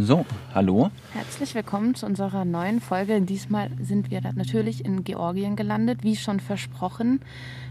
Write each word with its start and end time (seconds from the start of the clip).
So, 0.00 0.24
hallo. 0.54 0.92
Herzlich 1.12 1.56
willkommen 1.56 1.96
zu 1.96 2.06
unserer 2.06 2.44
neuen 2.44 2.80
Folge. 2.80 3.20
Diesmal 3.20 3.68
sind 3.82 4.12
wir 4.12 4.20
natürlich 4.36 4.84
in 4.84 5.02
Georgien 5.02 5.56
gelandet, 5.56 6.04
wie 6.04 6.14
schon 6.14 6.38
versprochen. 6.38 7.20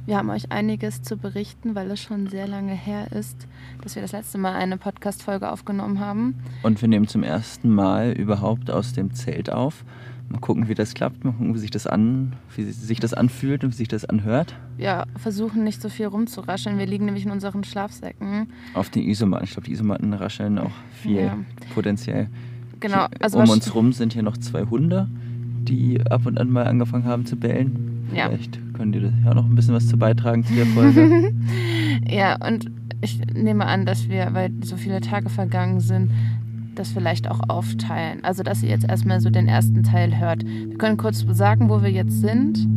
Wir 0.06 0.18
haben 0.18 0.30
euch 0.30 0.52
einiges 0.52 1.02
zu 1.02 1.16
berichten, 1.16 1.74
weil 1.74 1.90
es 1.90 2.02
schon 2.02 2.28
sehr 2.28 2.46
lange 2.46 2.74
her 2.74 3.14
ist, 3.14 3.48
dass 3.82 3.96
wir 3.96 4.02
das 4.02 4.12
letzte 4.12 4.38
Mal 4.40 4.56
eine 4.56 4.76
Podcast-Folge 4.76 5.50
aufgenommen 5.50 6.02
haben. 6.02 6.36
Und 6.64 6.82
wir 6.82 6.90
nehmen 6.90 7.08
zum 7.08 7.24
ersten 7.24 7.74
Mal 7.74 8.12
überhaupt 8.12 8.70
aus 8.72 8.92
dem 8.92 9.14
Zelt 9.14 9.50
auf. 9.50 9.86
Mal 10.30 10.40
gucken, 10.40 10.68
wie 10.68 10.74
das 10.76 10.94
klappt, 10.94 11.24
mal 11.24 11.32
gucken, 11.32 11.54
wie 11.56 11.60
sich 11.60 11.72
das, 11.72 11.88
an, 11.88 12.34
wie 12.56 12.64
sich 12.64 13.00
das 13.00 13.14
anfühlt 13.14 13.64
und 13.64 13.72
wie 13.72 13.76
sich 13.78 13.88
das 13.88 14.04
anhört. 14.04 14.56
Ja, 14.78 15.06
versuchen 15.16 15.64
nicht 15.64 15.82
so 15.82 15.88
viel 15.88 16.08
rumzurascheln. 16.08 16.78
Wir 16.78 16.86
liegen 16.86 17.06
nämlich 17.06 17.26
in 17.26 17.32
unseren 17.32 17.64
Schlafsäcken. 17.64 18.48
Auf 18.74 18.90
den 18.90 19.04
Isomatten. 19.08 19.46
Ich 19.46 19.52
glaube, 19.52 19.68
die 19.68 19.72
Isomatten 19.74 20.12
rascheln 20.14 20.60
auch 20.60 20.72
viel 21.02 21.22
Ja. 21.22 21.38
potenziell. 21.74 22.28
Genau, 22.82 23.08
also 23.22 23.40
um 23.40 23.50
uns 23.50 23.74
rum 23.74 23.94
sind 23.94 24.14
hier 24.14 24.22
noch 24.24 24.38
zwei 24.38 24.64
Hunde, 24.66 25.08
die 25.64 26.00
ab 26.10 26.26
und 26.26 26.38
an 26.40 26.50
mal 26.52 26.68
angefangen 26.68 27.06
haben 27.06 27.26
zu 27.26 27.38
bellen. 27.38 28.08
Ja. 28.14 28.28
Vielleicht 28.28 28.60
können 28.74 28.92
die 28.92 29.00
da 29.00 29.10
ja 29.26 29.34
noch 29.34 29.46
ein 29.46 29.56
bisschen 29.56 29.74
was 29.74 29.88
zu 29.88 29.98
beitragen 29.98 30.44
zu 30.44 30.54
der 30.54 30.66
Folge. 30.68 31.34
Ja, 32.10 32.38
und 32.46 32.70
ich 33.02 33.20
nehme 33.34 33.66
an, 33.66 33.86
dass 33.86 34.08
wir, 34.08 34.30
weil 34.34 34.52
so 34.62 34.78
viele 34.78 35.02
Tage 35.02 35.30
vergangen 35.30 35.80
sind, 35.80 36.12
das 36.80 36.92
vielleicht 36.92 37.30
auch 37.30 37.42
aufteilen. 37.48 38.24
Also, 38.24 38.44
dass 38.44 38.64
ihr 38.64 38.70
jetzt 38.70 38.88
erstmal 38.88 39.20
so 39.20 39.30
den 39.30 39.48
ersten 39.48 39.84
Teil 39.84 40.20
hört. 40.20 40.46
Wir 40.46 40.78
können 40.78 40.98
kurz 40.98 41.26
sagen, 41.30 41.70
wo 41.70 41.82
wir 41.82 41.92
jetzt 41.92 42.22
sind 42.22 42.68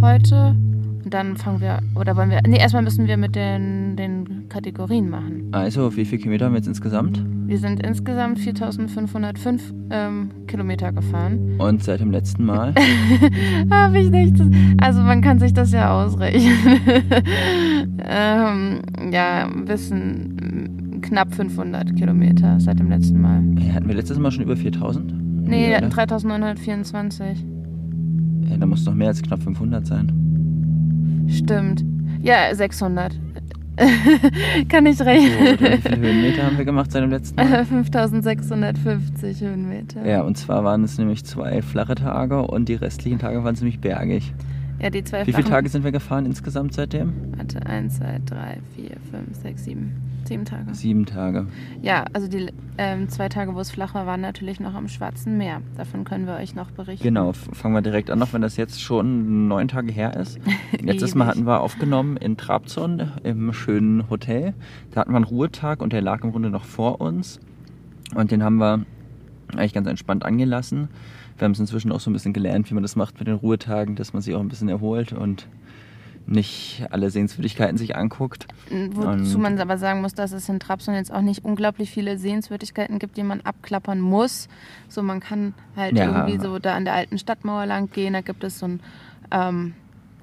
heute. 0.00 0.56
Und 1.04 1.14
dann 1.14 1.36
fangen 1.36 1.60
wir, 1.60 1.78
oder 1.94 2.16
wollen 2.16 2.30
wir, 2.30 2.42
nee, 2.46 2.58
erstmal 2.58 2.82
müssen 2.82 3.06
wir 3.06 3.16
mit 3.16 3.34
den, 3.34 3.96
den 3.96 4.48
Kategorien 4.48 5.08
machen. 5.08 5.48
also, 5.52 5.96
wie 5.96 6.04
viele 6.04 6.20
Kilometer 6.20 6.46
haben 6.46 6.52
wir 6.52 6.58
jetzt 6.58 6.66
insgesamt? 6.66 7.24
Wir 7.46 7.56
sind 7.56 7.80
insgesamt 7.80 8.38
4505 8.40 9.72
ähm, 9.88 10.30
Kilometer 10.46 10.92
gefahren. 10.92 11.58
Und 11.58 11.82
seit 11.82 12.00
dem 12.00 12.10
letzten 12.10 12.44
Mal? 12.44 12.74
Habe 13.70 14.00
ich 14.00 14.10
nicht. 14.10 14.34
Also 14.82 15.00
man 15.00 15.22
kann 15.22 15.38
sich 15.38 15.54
das 15.54 15.72
ja 15.72 15.90
ausrechnen. 15.98 16.80
ähm, 18.06 18.82
ja, 19.10 19.46
ein 19.46 19.64
bisschen 19.64 20.36
mm, 20.36 20.87
knapp 21.00 21.34
500 21.34 21.96
Kilometer 21.96 22.58
seit 22.60 22.78
dem 22.78 22.90
letzten 22.90 23.20
Mal. 23.20 23.42
Ja, 23.58 23.74
hatten 23.74 23.88
wir 23.88 23.94
letztes 23.94 24.18
Mal 24.18 24.30
schon 24.30 24.44
über 24.44 24.56
4000? 24.56 25.48
Nee, 25.48 25.76
oder? 25.76 25.88
3924. 25.88 27.44
Ja, 28.48 28.56
da 28.56 28.66
muss 28.66 28.84
doch 28.84 28.94
mehr 28.94 29.08
als 29.08 29.22
knapp 29.22 29.42
500 29.42 29.86
sein. 29.86 31.26
Stimmt. 31.28 31.84
Ja, 32.22 32.54
600. 32.54 33.18
kann 34.68 34.86
ich 34.86 35.00
rechnen. 35.00 35.54
oder 35.56 35.72
wie 35.72 35.76
viele 35.76 35.98
Höhenmeter 35.98 36.42
haben 36.44 36.58
wir 36.58 36.64
gemacht 36.64 36.90
seit 36.90 37.02
dem 37.02 37.10
letzten 37.10 37.36
Mal? 37.36 37.64
5650 37.64 39.40
Höhenmeter. 39.40 40.04
Ja, 40.06 40.22
und 40.22 40.36
zwar 40.36 40.64
waren 40.64 40.82
es 40.82 40.98
nämlich 40.98 41.24
zwei 41.24 41.62
flache 41.62 41.94
Tage 41.94 42.42
und 42.42 42.68
die 42.68 42.74
restlichen 42.74 43.18
Tage 43.18 43.44
waren 43.44 43.54
ziemlich 43.54 43.80
bergig. 43.80 44.32
Ja, 44.80 44.90
die 44.90 45.02
zwei 45.02 45.26
Wie 45.26 45.32
viele 45.32 45.48
Tage 45.48 45.68
sind 45.68 45.84
wir 45.84 45.92
gefahren 45.92 46.26
insgesamt 46.26 46.74
seitdem? 46.74 47.12
Warte, 47.36 47.64
1, 47.64 47.98
2, 47.98 48.20
3, 48.26 48.58
4, 48.76 48.90
5, 49.10 49.36
6, 49.42 49.64
7. 49.64 50.07
Sieben 50.28 50.44
Tage. 50.44 50.74
Sieben 50.74 51.06
Tage. 51.06 51.46
Ja, 51.80 52.04
also 52.12 52.28
die 52.28 52.52
ähm, 52.76 53.08
zwei 53.08 53.30
Tage, 53.30 53.54
wo 53.54 53.60
es 53.60 53.70
flach 53.70 53.94
war, 53.94 54.04
waren 54.06 54.20
natürlich 54.20 54.60
noch 54.60 54.74
am 54.74 54.86
Schwarzen 54.86 55.38
Meer. 55.38 55.62
Davon 55.78 56.04
können 56.04 56.26
wir 56.26 56.34
euch 56.34 56.54
noch 56.54 56.70
berichten. 56.70 57.02
Genau, 57.02 57.32
fangen 57.32 57.74
wir 57.74 57.80
direkt 57.80 58.10
an, 58.10 58.22
auch 58.22 58.34
wenn 58.34 58.42
das 58.42 58.58
jetzt 58.58 58.82
schon 58.82 59.48
neun 59.48 59.68
Tage 59.68 59.90
her 59.90 60.14
ist. 60.16 60.38
Letztes 60.80 61.14
Mal 61.14 61.26
hatten 61.26 61.46
wir 61.46 61.60
aufgenommen 61.60 62.18
in 62.18 62.36
Trabzon 62.36 63.10
im 63.22 63.54
schönen 63.54 64.10
Hotel. 64.10 64.52
Da 64.90 65.00
hatten 65.00 65.12
wir 65.12 65.16
einen 65.16 65.24
Ruhetag 65.24 65.80
und 65.80 65.94
der 65.94 66.02
lag 66.02 66.22
im 66.22 66.32
Grunde 66.32 66.50
noch 66.50 66.64
vor 66.64 67.00
uns. 67.00 67.40
Und 68.14 68.30
den 68.30 68.42
haben 68.42 68.58
wir 68.58 68.84
eigentlich 69.54 69.72
ganz 69.72 69.86
entspannt 69.86 70.26
angelassen. 70.26 70.88
Wir 71.38 71.46
haben 71.46 71.52
es 71.52 71.60
inzwischen 71.60 71.90
auch 71.90 72.00
so 72.00 72.10
ein 72.10 72.12
bisschen 72.12 72.34
gelernt, 72.34 72.70
wie 72.70 72.74
man 72.74 72.82
das 72.82 72.96
macht 72.96 73.18
mit 73.18 73.28
den 73.28 73.36
Ruhetagen, 73.36 73.96
dass 73.96 74.12
man 74.12 74.20
sich 74.20 74.34
auch 74.34 74.40
ein 74.40 74.48
bisschen 74.48 74.68
erholt 74.68 75.12
und 75.14 75.46
nicht 76.28 76.84
alle 76.90 77.10
Sehenswürdigkeiten 77.10 77.78
sich 77.78 77.96
anguckt. 77.96 78.46
Wozu 78.70 79.36
Und- 79.36 79.42
man 79.42 79.58
aber 79.60 79.78
sagen 79.78 80.00
muss, 80.02 80.14
dass 80.14 80.32
es 80.32 80.48
in 80.48 80.60
Trabzon 80.60 80.94
jetzt 80.94 81.12
auch 81.12 81.22
nicht 81.22 81.44
unglaublich 81.44 81.90
viele 81.90 82.18
Sehenswürdigkeiten 82.18 82.98
gibt, 82.98 83.16
die 83.16 83.22
man 83.22 83.40
abklappern 83.40 84.00
muss. 84.00 84.48
So, 84.88 85.02
man 85.02 85.20
kann 85.20 85.54
halt 85.76 85.96
Ja. 85.96 86.04
irgendwie 86.26 86.38
so 86.40 86.58
da 86.58 86.74
an 86.76 86.84
der 86.84 86.94
alten 86.94 87.18
Stadtmauer 87.18 87.66
lang 87.66 87.90
gehen. 87.90 88.12
Da 88.12 88.20
gibt 88.20 88.44
es 88.44 88.58
so 88.58 88.66
ein, 88.66 88.80
ähm, 89.30 89.74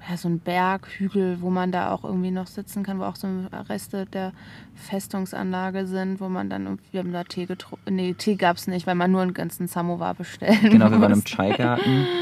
ja, 0.08 0.16
so 0.16 0.28
ein 0.28 0.38
Berg, 0.38 0.86
Hügel, 0.98 1.38
wo 1.40 1.50
man 1.50 1.72
da 1.72 1.90
auch 1.90 2.04
irgendwie 2.04 2.30
noch 2.30 2.46
sitzen 2.46 2.84
kann, 2.84 3.00
wo 3.00 3.02
auch 3.04 3.16
so 3.16 3.26
Reste 3.68 4.06
der 4.06 4.32
Festungsanlage 4.76 5.86
sind, 5.86 6.20
wo 6.20 6.28
man 6.28 6.48
dann, 6.48 6.78
wir 6.92 7.00
haben 7.00 7.12
da 7.12 7.24
Tee 7.24 7.46
getrunken. 7.46 7.94
Nee, 7.96 8.14
Tee 8.14 8.36
gab 8.36 8.56
es 8.56 8.68
nicht, 8.68 8.86
weil 8.86 8.94
man 8.94 9.10
nur 9.10 9.22
einen 9.22 9.34
ganzen 9.34 9.66
Samovar 9.66 10.14
bestellen 10.14 10.70
Genau, 10.70 10.90
wir 10.90 11.00
waren 11.00 11.12
im. 11.12 11.24
Chai-Garten. 11.24 12.06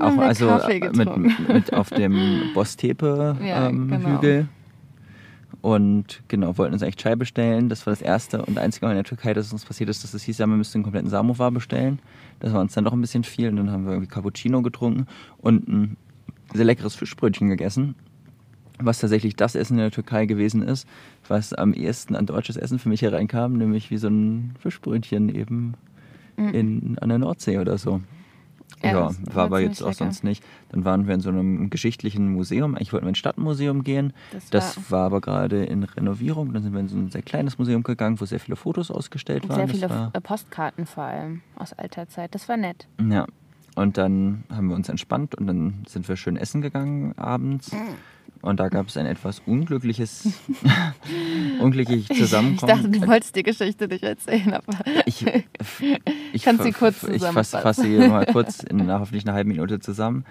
Auch 0.00 0.16
also 0.18 0.46
Kaffee 0.46 0.80
mit, 0.80 0.92
getrunken. 0.94 1.52
mit 1.52 1.72
auf 1.72 1.90
dem 1.90 2.40
Bostepe 2.54 3.36
Ja, 3.44 3.68
ähm, 3.68 3.88
genau. 3.88 4.16
Hügel. 4.16 4.48
Und 5.62 6.22
genau, 6.28 6.56
wollten 6.56 6.72
uns 6.72 6.82
eigentlich 6.82 6.96
Chai 6.96 7.16
bestellen. 7.16 7.68
Das 7.68 7.86
war 7.86 7.92
das 7.92 8.00
erste 8.00 8.42
und 8.42 8.58
einzige 8.58 8.86
Mal 8.86 8.92
in 8.92 8.96
der 8.96 9.04
Türkei, 9.04 9.34
dass 9.34 9.46
es 9.46 9.52
uns 9.52 9.66
passiert 9.66 9.90
ist, 9.90 10.02
dass 10.02 10.14
es 10.14 10.22
hieß, 10.22 10.38
ja, 10.38 10.46
wir 10.46 10.56
müssten 10.56 10.78
einen 10.78 10.84
kompletten 10.84 11.10
Samovar 11.10 11.50
bestellen. 11.50 11.98
Das 12.38 12.52
war 12.54 12.62
uns 12.62 12.72
dann 12.72 12.84
doch 12.84 12.94
ein 12.94 13.00
bisschen 13.00 13.24
viel. 13.24 13.48
Und 13.50 13.56
dann 13.56 13.70
haben 13.70 13.84
wir 13.84 13.92
irgendwie 13.92 14.08
Cappuccino 14.08 14.62
getrunken 14.62 15.06
und 15.38 15.68
ein 15.68 15.96
sehr 16.54 16.64
leckeres 16.64 16.94
Fischbrötchen 16.94 17.48
gegessen. 17.48 17.94
Was 18.78 19.00
tatsächlich 19.00 19.36
das 19.36 19.54
Essen 19.54 19.74
in 19.74 19.80
der 19.80 19.90
Türkei 19.90 20.24
gewesen 20.24 20.62
ist, 20.62 20.88
was 21.28 21.52
am 21.52 21.74
ehesten 21.74 22.16
an 22.16 22.24
deutsches 22.24 22.56
Essen 22.56 22.78
für 22.78 22.88
mich 22.88 23.02
hereinkam, 23.02 23.58
nämlich 23.58 23.90
wie 23.90 23.98
so 23.98 24.08
ein 24.08 24.54
Fischbrötchen 24.60 25.28
eben 25.34 25.74
in, 26.38 26.96
an 27.00 27.10
der 27.10 27.18
Nordsee 27.18 27.58
oder 27.58 27.76
so. 27.76 28.00
Mhm. 28.82 28.88
Ja, 28.88 29.10
Ja, 29.10 29.10
war 29.34 29.44
aber 29.44 29.60
jetzt 29.60 29.82
auch 29.82 29.86
lecker. 29.88 29.98
sonst 29.98 30.24
nicht. 30.24 30.42
Dann 30.70 30.84
waren 30.84 31.06
wir 31.06 31.14
in 31.14 31.20
so 31.20 31.28
einem 31.28 31.68
geschichtlichen 31.70 32.32
Museum. 32.32 32.74
Eigentlich 32.74 32.92
wollten 32.92 33.06
wir 33.06 33.10
ins 33.10 33.18
Stadtmuseum 33.18 33.84
gehen. 33.84 34.12
Das 34.32 34.50
Das, 34.50 34.76
war- 34.90 34.98
war, 35.00 35.06
aber 35.06 35.20
gerade 35.20 35.64
in 35.64 35.82
Renovierung. 35.84 36.52
Dann 36.52 36.62
sind 36.62 36.72
wir 36.72 36.80
in 36.80 36.88
so 36.88 36.96
ein 36.96 37.10
sehr 37.10 37.22
kleines 37.22 37.58
Museum 37.58 37.82
gegangen, 37.82 38.20
wo 38.20 38.24
sehr 38.24 38.40
viele 38.40 38.56
Fotos 38.56 38.90
ausgestellt 38.90 39.48
waren. 39.48 39.56
sehr 39.56 39.68
viele 39.68 39.90
war, 39.90 40.10
äh, 40.14 40.20
Postkarten 40.20 40.86
vor 40.86 41.04
allem 41.04 41.42
aus 41.56 41.72
alter 41.74 42.08
Zeit. 42.08 42.34
Das 42.34 42.48
war 42.48 42.56
nett. 42.56 42.86
ja. 43.00 43.26
Und 43.76 43.96
dann 43.98 44.42
haben 44.50 44.66
wir 44.66 44.74
uns 44.74 44.88
entspannt 44.88 45.36
und 45.36 45.46
dann 45.46 45.84
sind 45.86 46.08
wir 46.08 46.16
schön 46.16 46.36
essen 46.36 46.60
gegangen 46.60 47.16
abends. 47.16 47.70
Und 48.42 48.58
da 48.58 48.68
gab 48.68 48.88
es 48.88 48.96
ein 48.96 49.06
etwas 49.06 49.42
unglückliches, 49.44 50.28
unglückliches 51.60 52.10
Ich 52.10 52.18
Zusammenkommen. 52.18 52.68
dachte, 52.74 52.88
du 52.88 53.06
wolltest 53.06 53.36
die 53.36 53.42
Geschichte 53.42 53.86
nicht 53.88 54.02
erzählen, 54.02 54.54
aber 54.54 54.72
Ich, 55.04 55.24
ich 56.32 56.42
Kannst 56.42 56.62
sie 56.64 56.72
kurz 56.72 57.02
Ich 57.02 57.22
fasse 57.22 57.60
zusammenfassen? 57.60 57.60
fass 57.62 57.76
sie 57.76 57.98
mal 58.08 58.26
kurz 58.26 58.62
in 58.62 58.90
hoffentlich 58.90 59.24
einer 59.26 59.34
halben 59.34 59.50
Minute 59.50 59.80
zusammen. 59.80 60.24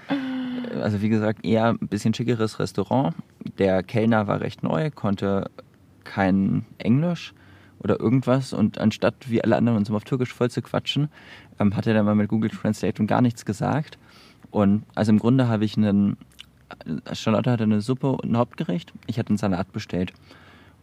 Also 0.81 1.01
wie 1.01 1.09
gesagt, 1.09 1.45
eher 1.45 1.69
ein 1.69 1.87
bisschen 1.87 2.13
schickeres 2.13 2.59
Restaurant. 2.59 3.15
Der 3.57 3.83
Kellner 3.83 4.27
war 4.27 4.41
recht 4.41 4.63
neu, 4.63 4.89
konnte 4.91 5.49
kein 6.03 6.65
Englisch 6.77 7.33
oder 7.79 7.99
irgendwas 7.99 8.53
und 8.53 8.77
anstatt 8.79 9.15
wie 9.29 9.43
alle 9.43 9.55
anderen 9.55 9.77
uns 9.77 9.89
immer 9.89 9.97
auf 9.97 10.03
Türkisch 10.03 10.33
voll 10.33 10.49
zu 10.49 10.61
quatschen, 10.61 11.09
ähm, 11.59 11.75
hat 11.75 11.87
er 11.87 11.93
dann 11.93 12.05
mal 12.05 12.15
mit 12.15 12.27
Google 12.27 12.49
Translate 12.49 13.01
und 13.01 13.07
gar 13.07 13.21
nichts 13.21 13.45
gesagt. 13.45 13.97
Und 14.51 14.83
also 14.95 15.11
im 15.11 15.19
Grunde 15.19 15.47
habe 15.47 15.63
ich 15.63 15.77
einen, 15.77 16.17
Charlotte 17.13 17.51
hatte 17.51 17.63
eine 17.63 17.81
Suppe 17.81 18.11
und 18.11 18.31
ein 18.31 18.37
Hauptgericht, 18.37 18.93
ich 19.07 19.19
hatte 19.19 19.29
einen 19.29 19.37
Salat 19.37 19.71
bestellt. 19.71 20.13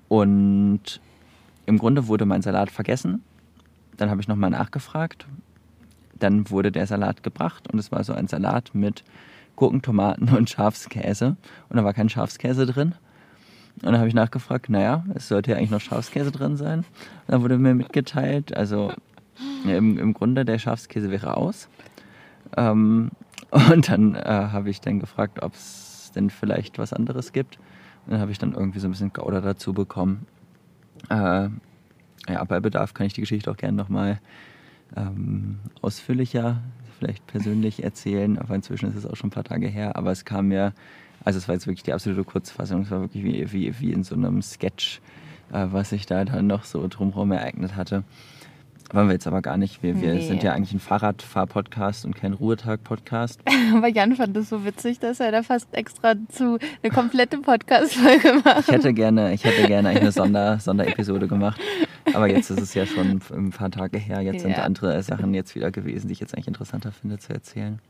Und 0.08 1.00
im 1.66 1.78
Grunde 1.78 2.06
wurde 2.06 2.26
mein 2.26 2.42
Salat 2.42 2.70
vergessen. 2.70 3.22
Dann 3.96 4.10
habe 4.10 4.20
ich 4.20 4.28
nochmal 4.28 4.50
nachgefragt. 4.50 5.26
Dann 6.18 6.50
wurde 6.50 6.72
der 6.72 6.86
Salat 6.86 7.22
gebracht 7.22 7.70
und 7.70 7.78
es 7.78 7.92
war 7.92 8.04
so 8.04 8.12
ein 8.12 8.28
Salat 8.28 8.70
mit 8.74 9.04
Gurken, 9.56 9.82
Tomaten 9.82 10.28
und 10.28 10.48
Schafskäse. 10.48 11.36
Und 11.68 11.76
da 11.76 11.84
war 11.84 11.92
kein 11.92 12.08
Schafskäse 12.08 12.66
drin. 12.66 12.94
Und 13.76 13.86
dann 13.86 13.98
habe 13.98 14.08
ich 14.08 14.14
nachgefragt, 14.14 14.70
naja, 14.70 15.04
es 15.14 15.28
sollte 15.28 15.50
ja 15.50 15.58
eigentlich 15.58 15.70
noch 15.70 15.80
Schafskäse 15.80 16.30
drin 16.30 16.56
sein. 16.56 16.78
Und 16.78 16.86
dann 17.26 17.42
wurde 17.42 17.58
mir 17.58 17.74
mitgeteilt, 17.74 18.56
also 18.56 18.92
im, 19.64 19.98
im 19.98 20.14
Grunde 20.14 20.44
der 20.44 20.58
Schafskäse 20.58 21.10
wäre 21.10 21.36
aus. 21.36 21.68
Ähm, 22.56 23.10
und 23.70 23.88
dann 23.88 24.14
äh, 24.14 24.20
habe 24.24 24.70
ich 24.70 24.80
dann 24.80 25.00
gefragt, 25.00 25.42
ob 25.42 25.54
es 25.54 26.12
denn 26.14 26.30
vielleicht 26.30 26.78
was 26.78 26.92
anderes 26.92 27.32
gibt. 27.32 27.58
Und 28.04 28.12
dann 28.12 28.20
habe 28.20 28.30
ich 28.30 28.38
dann 28.38 28.52
irgendwie 28.52 28.78
so 28.78 28.88
ein 28.88 28.90
bisschen 28.90 29.12
Gouda 29.12 29.40
dazu 29.40 29.72
bekommen. 29.72 30.26
Äh, 31.08 31.48
ja, 32.28 32.44
bei 32.46 32.60
Bedarf 32.60 32.94
kann 32.94 33.06
ich 33.06 33.14
die 33.14 33.20
Geschichte 33.20 33.50
auch 33.50 33.56
gerne 33.56 33.76
nochmal 33.76 34.20
ähm, 34.96 35.58
ausführlicher, 35.80 36.62
vielleicht 36.98 37.26
persönlich 37.26 37.82
erzählen. 37.82 38.38
Aber 38.38 38.54
inzwischen 38.54 38.88
ist 38.88 38.96
es 38.96 39.06
auch 39.06 39.16
schon 39.16 39.28
ein 39.28 39.32
paar 39.32 39.44
Tage 39.44 39.68
her. 39.68 39.96
Aber 39.96 40.10
es 40.10 40.24
kam 40.24 40.48
mir, 40.48 40.72
also 41.24 41.38
es 41.38 41.48
war 41.48 41.54
jetzt 41.54 41.66
wirklich 41.66 41.84
die 41.84 41.92
absolute 41.92 42.24
Kurzfassung. 42.24 42.82
Es 42.82 42.90
war 42.90 43.00
wirklich 43.00 43.24
wie, 43.24 43.52
wie, 43.52 43.80
wie 43.80 43.92
in 43.92 44.04
so 44.04 44.14
einem 44.14 44.42
Sketch, 44.42 45.00
äh, 45.52 45.66
was 45.70 45.90
sich 45.90 46.06
da 46.06 46.24
dann 46.24 46.46
noch 46.46 46.64
so 46.64 46.86
drumherum 46.88 47.32
ereignet 47.32 47.74
hatte. 47.74 48.04
Wollen 48.92 49.08
wir 49.08 49.14
jetzt 49.14 49.26
aber 49.26 49.42
gar 49.42 49.56
nicht. 49.56 49.82
Wir, 49.82 50.00
wir 50.00 50.14
Nee. 50.14 50.26
sind 50.28 50.42
ja 50.44 50.52
eigentlich 50.52 50.72
ein 50.72 50.78
Fahrradfahr-Podcast 50.80 52.04
und 52.04 52.14
kein 52.14 52.32
Ruhetag-Podcast. 52.32 53.40
Aber 53.76 53.88
Jan 53.88 54.14
fand 54.14 54.36
es 54.36 54.48
so 54.48 54.64
witzig, 54.64 55.00
dass 55.00 55.18
er 55.18 55.32
da 55.32 55.42
fast 55.42 55.66
extra 55.74 56.14
zu 56.28 56.58
eine 56.82 56.92
komplette 56.92 57.38
Podcast-Folge 57.38 58.40
macht. 58.44 58.60
Ich 58.60 58.68
hätte 58.68 58.94
gerne, 58.94 59.32
ich 59.34 59.44
hätte 59.44 59.66
gerne 59.66 59.88
eine 59.88 60.12
Sonder, 60.12 60.60
Sonderepisode 60.60 61.26
gemacht. 61.26 61.60
Aber 62.14 62.28
jetzt 62.28 62.48
ist 62.50 62.60
es 62.60 62.74
ja 62.74 62.86
schon 62.86 63.20
ein 63.32 63.50
paar 63.50 63.72
Tage 63.72 63.98
her. 63.98 64.20
Jetzt 64.20 64.42
sind 64.42 64.52
Ja. 64.52 64.62
andere 64.62 65.02
Sachen 65.02 65.34
jetzt 65.34 65.56
wieder 65.56 65.72
gewesen, 65.72 66.06
die 66.06 66.12
ich 66.12 66.20
jetzt 66.20 66.34
eigentlich 66.34 66.46
interessanter 66.48 66.92
finde 66.92 67.18
zu 67.18 67.32
erzählen. 67.32 67.80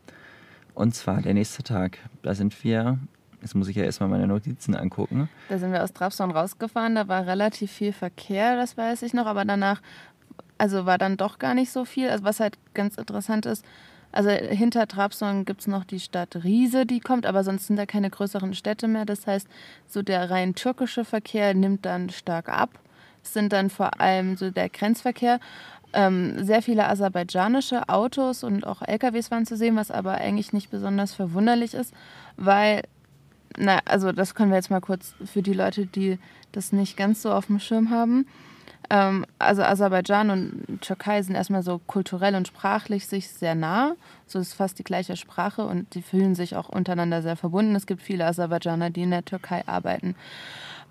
Und 0.74 0.94
zwar 0.94 1.20
der 1.20 1.34
nächste 1.34 1.62
Tag. 1.62 1.98
Da 2.22 2.34
sind 2.34 2.64
wir, 2.64 2.98
jetzt 3.42 3.54
muss 3.54 3.68
ich 3.68 3.76
ja 3.76 3.84
erstmal 3.84 4.08
meine 4.08 4.26
Notizen 4.26 4.74
angucken. 4.74 5.28
Da 5.50 5.58
sind 5.58 5.72
wir 5.72 5.84
aus 5.84 5.92
Trabzon 5.92 6.30
rausgefahren, 6.30 6.94
da 6.94 7.06
war 7.06 7.26
relativ 7.26 7.70
viel 7.70 7.92
Verkehr, 7.92 8.56
das 8.56 8.78
weiß 8.78 9.02
ich 9.02 9.12
noch, 9.12 9.26
aber 9.26 9.44
danach, 9.44 9.80
also 10.58 10.86
war 10.86 10.98
dann 10.98 11.16
doch 11.16 11.38
gar 11.38 11.54
nicht 11.54 11.70
so 11.70 11.84
viel. 11.84 12.08
Also 12.08 12.24
was 12.24 12.40
halt 12.40 12.58
ganz 12.74 12.96
interessant 12.96 13.46
ist, 13.46 13.64
also 14.12 14.30
hinter 14.30 14.86
Trabzon 14.86 15.44
gibt 15.44 15.60
es 15.60 15.66
noch 15.66 15.84
die 15.84 16.00
Stadt 16.00 16.36
Riese, 16.42 16.86
die 16.86 17.00
kommt, 17.00 17.26
aber 17.26 17.44
sonst 17.44 17.66
sind 17.66 17.76
da 17.76 17.84
keine 17.84 18.08
größeren 18.08 18.54
Städte 18.54 18.88
mehr. 18.88 19.04
Das 19.04 19.26
heißt, 19.26 19.46
so 19.86 20.02
der 20.02 20.30
rein 20.30 20.54
türkische 20.54 21.04
Verkehr 21.04 21.52
nimmt 21.52 21.84
dann 21.84 22.08
stark 22.08 22.48
ab. 22.48 22.70
Es 23.22 23.34
sind 23.34 23.52
dann 23.52 23.68
vor 23.68 24.00
allem 24.00 24.36
so 24.36 24.50
der 24.50 24.68
Grenzverkehr. 24.68 25.38
Ähm, 25.92 26.44
sehr 26.44 26.62
viele 26.62 26.88
aserbaidschanische 26.88 27.88
Autos 27.88 28.42
und 28.42 28.66
auch 28.66 28.82
LKWs 28.82 29.30
waren 29.30 29.46
zu 29.46 29.56
sehen, 29.56 29.76
was 29.76 29.90
aber 29.90 30.12
eigentlich 30.12 30.52
nicht 30.52 30.70
besonders 30.70 31.12
verwunderlich 31.12 31.74
ist, 31.74 31.92
weil 32.36 32.82
na, 33.58 33.80
also 33.84 34.12
das 34.12 34.34
können 34.34 34.50
wir 34.50 34.56
jetzt 34.56 34.70
mal 34.70 34.80
kurz 34.80 35.14
für 35.24 35.42
die 35.42 35.52
Leute, 35.52 35.86
die 35.86 36.18
das 36.52 36.72
nicht 36.72 36.96
ganz 36.96 37.22
so 37.22 37.32
auf 37.32 37.46
dem 37.46 37.58
Schirm 37.58 37.90
haben. 37.90 38.26
Ähm, 38.90 39.26
also 39.38 39.62
Aserbaidschan 39.62 40.30
und 40.30 40.80
Türkei 40.80 41.22
sind 41.22 41.34
erstmal 41.34 41.62
so 41.62 41.80
kulturell 41.86 42.34
und 42.34 42.46
sprachlich 42.48 43.06
sich 43.06 43.28
sehr 43.28 43.54
nah. 43.54 43.96
So 44.26 44.38
ist 44.38 44.54
fast 44.54 44.78
die 44.78 44.84
gleiche 44.84 45.16
Sprache 45.16 45.64
und 45.64 45.94
die 45.94 46.02
fühlen 46.02 46.34
sich 46.34 46.56
auch 46.56 46.68
untereinander 46.68 47.22
sehr 47.22 47.36
verbunden. 47.36 47.74
Es 47.74 47.86
gibt 47.86 48.02
viele 48.02 48.26
Aserbaidschaner, 48.26 48.90
die 48.90 49.02
in 49.02 49.10
der 49.10 49.24
Türkei 49.24 49.62
arbeiten. 49.66 50.14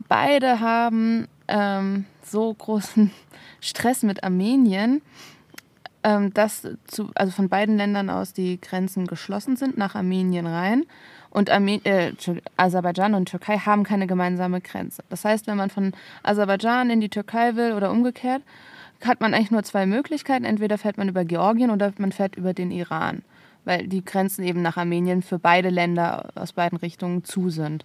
Beide 0.07 0.59
haben 0.59 1.27
ähm, 1.47 2.05
so 2.23 2.53
großen 2.53 3.11
Stress 3.61 4.03
mit 4.03 4.23
Armenien, 4.23 5.01
ähm, 6.05 6.31
dass 6.35 6.61
zu, 6.85 7.09
also 7.15 7.31
von 7.31 7.49
beiden 7.49 7.77
Ländern 7.77 8.11
aus 8.11 8.31
die 8.31 8.61
Grenzen 8.61 9.07
geschlossen 9.07 9.55
sind 9.55 9.75
nach 9.75 9.95
Armenien 9.95 10.45
rein. 10.45 10.85
Und 11.31 11.49
Arme 11.49 11.83
äh, 11.83 12.13
Aserbaidschan 12.55 13.15
und 13.15 13.27
Türkei 13.27 13.57
haben 13.57 13.83
keine 13.83 14.05
gemeinsame 14.05 14.61
Grenze. 14.61 15.03
Das 15.09 15.25
heißt, 15.25 15.47
wenn 15.47 15.57
man 15.57 15.71
von 15.71 15.93
Aserbaidschan 16.21 16.91
in 16.91 17.01
die 17.01 17.09
Türkei 17.09 17.55
will 17.55 17.73
oder 17.73 17.91
umgekehrt, 17.91 18.43
hat 19.03 19.19
man 19.19 19.33
eigentlich 19.33 19.51
nur 19.51 19.63
zwei 19.63 19.87
Möglichkeiten. 19.87 20.45
Entweder 20.45 20.77
fährt 20.77 20.97
man 20.97 21.09
über 21.09 21.25
Georgien 21.25 21.71
oder 21.71 21.91
man 21.97 22.11
fährt 22.11 22.35
über 22.35 22.53
den 22.53 22.69
Iran, 22.69 23.23
weil 23.65 23.87
die 23.87 24.05
Grenzen 24.05 24.45
eben 24.45 24.61
nach 24.61 24.77
Armenien 24.77 25.23
für 25.23 25.39
beide 25.39 25.69
Länder 25.69 26.29
aus 26.35 26.53
beiden 26.53 26.77
Richtungen 26.77 27.23
zu 27.23 27.49
sind. 27.49 27.83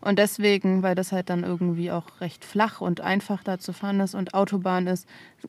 Und 0.00 0.18
deswegen, 0.18 0.82
weil 0.82 0.94
das 0.94 1.12
halt 1.12 1.30
dann 1.30 1.44
irgendwie 1.44 1.90
auch 1.90 2.20
recht 2.20 2.44
flach 2.44 2.80
und 2.80 3.00
einfach 3.00 3.42
da 3.42 3.58
zu 3.58 3.72
fahren 3.72 4.00
ist 4.00 4.14
und 4.14 4.34
Autobahn 4.34 4.86
ist, 4.86 5.06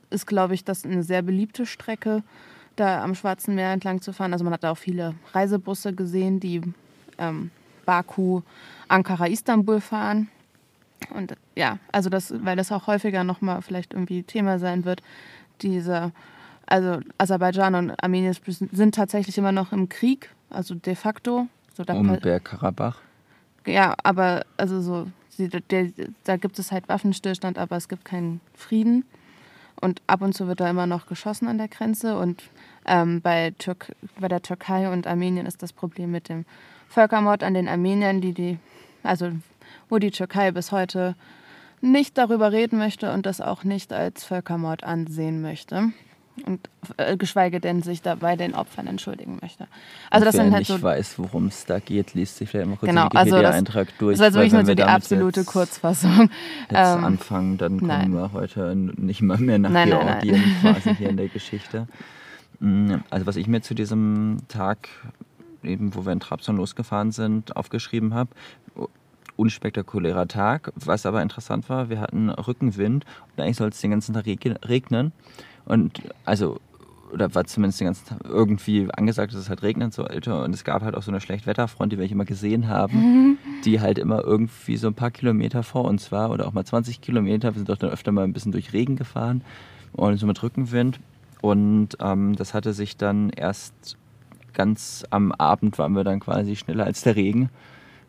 ist, 0.10 0.28
glaube 0.28 0.54
ich, 0.54 0.66
das 0.66 0.86
eine 0.86 1.04
sehr 1.04 1.22
beliebte 1.22 1.66
Strecke, 1.66 2.24
da 2.76 3.04
am 3.04 3.16
Schwarzen 3.16 3.56
Meer 3.56 3.72
entlang 3.72 4.02
zu 4.02 4.14
fahren. 4.14 4.34
Also 4.34 4.44
man 4.44 4.54
hat 4.54 4.64
da 4.64 4.72
auch 4.72 4.78
viele 4.78 5.16
Reisebusse 5.34 5.94
gesehen, 5.94 6.40
die 6.40 6.62
ähm, 7.18 7.52
Baku, 7.86 8.42
Ankara, 8.88 9.28
Istanbul 9.28 9.80
fahren. 9.80 10.30
Und 11.16 11.36
ja, 11.56 11.80
also 11.92 12.10
das, 12.10 12.34
weil 12.44 12.56
das 12.56 12.72
auch 12.72 12.88
häufiger 12.88 13.24
nochmal 13.24 13.62
vielleicht 13.62 13.94
irgendwie 13.94 14.24
Thema 14.24 14.60
sein 14.60 14.86
wird, 14.86 15.02
diese, 15.62 16.12
also 16.66 17.00
Aserbaidschan 17.18 17.76
und 17.76 18.04
Armenien 18.04 18.36
sind 18.72 18.96
tatsächlich 18.96 19.38
immer 19.38 19.52
noch 19.52 19.72
im 19.72 19.90
Krieg, 19.90 20.30
also 20.50 20.76
de 20.76 20.96
facto. 20.96 21.48
So 21.74 21.84
da 21.84 21.94
Um 21.94 22.18
Bergkarabach. 22.20 23.02
Ja, 23.66 23.96
aber 24.04 24.46
also 24.58 24.82
so, 24.82 25.08
sie- 25.30 25.50
der, 25.50 25.88
da 26.24 26.38
gibt 26.38 26.60
es 26.60 26.72
halt 26.72 26.90
Waffenstillstand, 26.90 27.58
aber 27.58 27.76
es 27.78 27.88
gibt 27.90 28.06
keinen 28.06 28.42
Frieden. 28.56 29.06
Und 29.80 30.02
ab 30.06 30.22
und 30.22 30.34
zu 30.34 30.48
wird 30.48 30.60
da 30.60 30.70
immer 30.70 30.86
noch 30.86 31.08
geschossen 31.08 31.48
an 31.48 31.58
der 31.58 31.68
Grenze. 31.68 32.18
Und 32.18 32.44
ähm, 32.86 33.20
bei, 33.22 33.52
bei 34.20 34.28
der 34.28 34.42
Türkei 34.44 34.92
und 34.92 35.08
Armenien 35.08 35.48
ist 35.48 35.64
das 35.64 35.74
Problem 35.74 36.12
mit 36.12 36.30
dem 36.30 36.46
Völkermord 36.88 37.42
an 37.44 37.56
den 37.56 37.68
Armeniern, 37.68 38.22
die 38.22 38.34
die, 38.34 38.60
also 39.02 39.32
wo 39.90 39.98
die 39.98 40.12
Türkei 40.12 40.52
bis 40.52 40.72
heute 40.72 41.16
nicht 41.82 42.18
darüber 42.20 42.52
reden 42.52 42.78
möchte 42.78 43.12
und 43.12 43.26
das 43.26 43.42
auch 43.42 43.64
nicht 43.64 43.92
als 43.92 44.24
Völkermord 44.24 44.84
ansehen 44.84 45.42
möchte. 45.42 45.92
Und 46.46 46.70
äh, 46.98 47.18
geschweige 47.18 47.60
denn 47.60 47.84
sich 47.84 48.02
da 48.02 48.16
bei 48.16 48.36
den 48.36 48.56
Opfern 48.56 48.88
entschuldigen 48.88 49.38
möchte. 49.42 49.68
Also 50.10 50.26
das 50.26 50.34
Wer 50.36 50.44
sind 50.46 50.54
halt 50.54 50.62
nicht 50.62 50.68
so 50.70 50.82
weiß, 50.82 51.20
worum 51.20 51.48
es 51.48 51.66
da 51.66 51.80
geht, 51.80 52.14
liest 52.14 52.38
sich 52.38 52.50
vielleicht 52.50 52.70
mal 52.70 52.78
kurz 52.78 52.90
Genau, 52.90 53.10
den 53.10 53.18
also 53.18 53.32
Wikipedia-Eintrag 53.32 53.88
durch. 54.00 54.18
Das 54.18 54.28
jetzt 54.28 54.34
weil 54.36 54.42
wirklich 54.44 54.54
nur 54.54 54.66
so 54.66 54.74
die 54.76 54.84
absolute 54.84 55.44
Kurzfassung. 55.44 56.30
Jetzt 56.70 56.72
Ähm, 56.98 57.04
anfangen, 57.04 57.58
dann 57.58 57.78
kommen 57.80 57.88
nein. 57.88 58.14
wir 58.14 58.32
heute 58.34 58.76
nicht 58.76 59.22
mal 59.22 59.38
mehr 59.38 59.60
nach 59.60 59.70
Nein, 59.70 59.90
nein, 59.90 60.06
nein. 60.06 60.20
Georgien 60.22 60.56
quasi 60.62 60.96
hier 60.96 61.10
in 61.10 61.18
der 61.18 61.28
Geschichte. 61.38 61.88
Mm, 62.60 62.96
Also 63.10 63.26
was 63.26 63.36
ich 63.36 63.48
mir 63.48 63.62
zu 63.62 63.74
diesem 63.76 64.38
Tag, 64.48 64.88
eben 65.64 65.94
wo 65.94 66.06
wir 66.06 66.14
in 66.14 66.22
Trabzon 66.22 66.56
losgefahren 66.58 67.12
sind, 67.12 67.56
aufgeschrieben 67.58 68.14
habe, 68.14 68.30
unspektakulärer 69.36 70.28
Tag. 70.28 70.72
Was 70.76 71.06
aber 71.06 71.22
interessant 71.22 71.70
war, 71.70 71.90
wir 71.90 72.00
hatten 72.00 72.30
Rückenwind 72.30 73.06
und 73.36 73.44
eigentlich 73.44 73.58
soll 73.58 73.70
es 73.70 73.82
den 73.82 73.92
ganzen 73.92 74.14
Tag 74.14 74.26
reg- 74.26 74.58
regnen. 74.68 75.12
Und 75.66 76.02
also, 76.26 76.60
oder 77.12 77.34
war 77.36 77.46
zumindest 77.46 77.80
den 77.82 77.86
ganzen 77.86 78.08
Tag 78.08 78.20
irgendwie 78.24 78.88
angesagt, 78.94 79.34
dass 79.34 79.42
es 79.42 79.50
halt 79.50 79.64
regnen 79.64 79.92
sollte. 79.92 80.42
Und 80.42 80.54
es 80.54 80.64
gab 80.64 80.82
halt 80.82 80.96
auch 80.96 81.04
so 81.04 81.12
eine 81.12 81.22
Schlechtwetterfront, 81.22 81.92
die 81.92 82.00
wir 82.00 82.10
immer 82.10 82.26
gesehen 82.26 82.68
haben, 82.68 83.38
die 83.66 83.82
halt 83.82 83.98
immer 83.98 84.24
irgendwie 84.24 84.78
so 84.78 84.88
ein 84.88 84.94
paar 84.94 85.12
Kilometer 85.12 85.64
vor 85.64 85.86
uns 85.86 86.12
war 86.12 86.32
oder 86.32 86.48
auch 86.48 86.54
mal 86.54 86.66
20 86.66 87.02
Kilometer. 87.02 87.54
Wir 87.54 87.60
sind 87.60 87.70
doch 87.70 87.78
dann 87.78 87.90
öfter 87.90 88.12
mal 88.12 88.24
ein 88.24 88.34
bisschen 88.34 88.52
durch 88.52 88.74
Regen 88.74 88.96
gefahren 88.96 89.44
und 89.94 90.18
so 90.18 90.28
mit 90.28 90.42
Rückenwind. 90.42 91.00
Und 91.42 91.98
ähm, 92.00 92.36
das 92.36 92.54
hatte 92.54 92.74
sich 92.74 92.98
dann 92.98 93.30
erst 93.30 93.98
ganz 94.54 95.06
am 95.10 95.32
Abend 95.32 95.78
waren 95.80 95.94
wir 95.94 96.04
dann 96.04 96.20
quasi 96.20 96.56
schneller 96.56 96.86
als 96.86 97.02
der 97.02 97.16
Regen. 97.16 97.50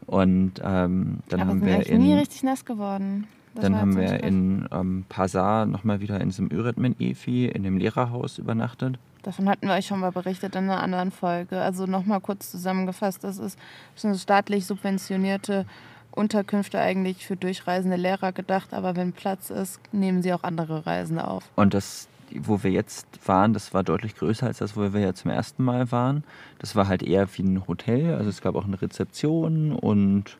Und 0.06 0.60
ähm, 0.62 1.20
dann 1.28 1.40
aber 1.40 1.50
haben 1.50 1.60
sind 1.60 1.88
wir 1.88 1.98
nie 1.98 2.14
richtig 2.14 2.42
nass 2.42 2.64
geworden. 2.64 3.26
Das 3.54 3.62
dann 3.62 3.76
haben 3.76 3.96
wir 3.96 4.22
in 4.22 4.66
ähm, 4.72 5.04
Pasar 5.08 5.66
nochmal 5.66 6.00
wieder 6.00 6.20
in 6.20 6.30
diesem 6.30 6.48
Üretmen 6.48 6.96
Efi, 6.98 7.46
in 7.46 7.62
dem 7.62 7.76
Lehrerhaus 7.76 8.38
übernachtet. 8.38 8.98
Davon 9.22 9.48
hatten 9.48 9.68
wir 9.68 9.74
euch 9.74 9.86
schon 9.86 10.00
mal 10.00 10.10
berichtet 10.10 10.56
in 10.56 10.64
einer 10.64 10.82
anderen 10.82 11.10
Folge. 11.10 11.60
Also 11.60 11.86
nochmal 11.86 12.20
kurz 12.20 12.50
zusammengefasst, 12.50 13.22
das 13.22 13.38
ist 13.38 13.58
sind 13.94 14.16
staatlich 14.16 14.66
subventionierte 14.66 15.66
Unterkünfte 16.10 16.78
eigentlich 16.78 17.26
für 17.26 17.36
durchreisende 17.36 17.96
Lehrer 17.96 18.32
gedacht, 18.32 18.74
aber 18.74 18.96
wenn 18.96 19.12
Platz 19.12 19.50
ist, 19.50 19.80
nehmen 19.92 20.22
sie 20.22 20.32
auch 20.32 20.42
andere 20.42 20.86
Reisende 20.86 21.26
auf. 21.26 21.44
Und 21.54 21.72
das, 21.74 22.08
wo 22.34 22.62
wir 22.62 22.70
jetzt 22.70 23.06
waren, 23.26 23.54
das 23.54 23.72
war 23.72 23.82
deutlich 23.82 24.16
größer 24.16 24.46
als 24.46 24.58
das, 24.58 24.76
wo 24.76 24.92
wir 24.92 25.00
ja 25.00 25.14
zum 25.14 25.30
ersten 25.30 25.62
Mal 25.62 25.90
waren. 25.92 26.24
Das 26.58 26.76
war 26.76 26.88
halt 26.88 27.02
eher 27.02 27.28
wie 27.36 27.42
ein 27.42 27.66
Hotel. 27.66 28.14
Also 28.14 28.28
es 28.28 28.40
gab 28.40 28.54
auch 28.56 28.66
eine 28.66 28.80
Rezeption 28.80 29.72
und 29.72 30.38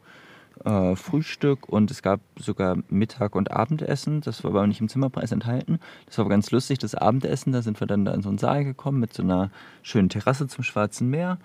äh, 0.64 0.96
Frühstück 0.96 1.68
und 1.68 1.90
es 1.90 2.02
gab 2.02 2.20
sogar 2.38 2.76
Mittag- 2.88 3.34
und 3.34 3.50
Abendessen. 3.50 4.20
Das 4.20 4.44
war 4.44 4.50
aber 4.50 4.66
nicht 4.66 4.80
im 4.80 4.88
Zimmerpreis 4.88 5.32
enthalten. 5.32 5.78
Das 6.06 6.18
war 6.18 6.24
aber 6.24 6.30
ganz 6.30 6.50
lustig, 6.50 6.78
das 6.78 6.94
Abendessen. 6.94 7.52
Da 7.52 7.62
sind 7.62 7.80
wir 7.80 7.86
dann 7.86 8.04
da 8.04 8.12
in 8.14 8.22
so 8.22 8.28
einen 8.28 8.38
Saal 8.38 8.64
gekommen 8.64 9.00
mit 9.00 9.12
so 9.12 9.22
einer 9.22 9.50
schönen 9.82 10.08
Terrasse 10.08 10.46
zum 10.48 10.64
Schwarzen 10.64 11.10
Meer. 11.10 11.38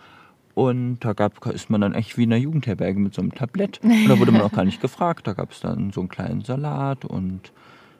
Und 0.53 0.99
da 1.01 1.13
gab, 1.13 1.45
ist 1.47 1.69
man 1.69 1.81
dann 1.81 1.93
echt 1.93 2.17
wie 2.17 2.23
in 2.23 2.33
einer 2.33 2.41
Jugendherberge 2.41 2.99
mit 2.99 3.13
so 3.13 3.21
einem 3.21 3.33
Tablett. 3.33 3.79
Und 3.83 4.09
da 4.09 4.17
wurde 4.17 4.31
man 4.31 4.41
auch 4.41 4.51
gar 4.51 4.65
nicht 4.65 4.81
gefragt. 4.81 5.27
Da 5.27 5.33
gab 5.33 5.51
es 5.51 5.59
dann 5.59 5.91
so 5.91 6.01
einen 6.01 6.09
kleinen 6.09 6.41
Salat 6.41 7.05
und 7.05 7.51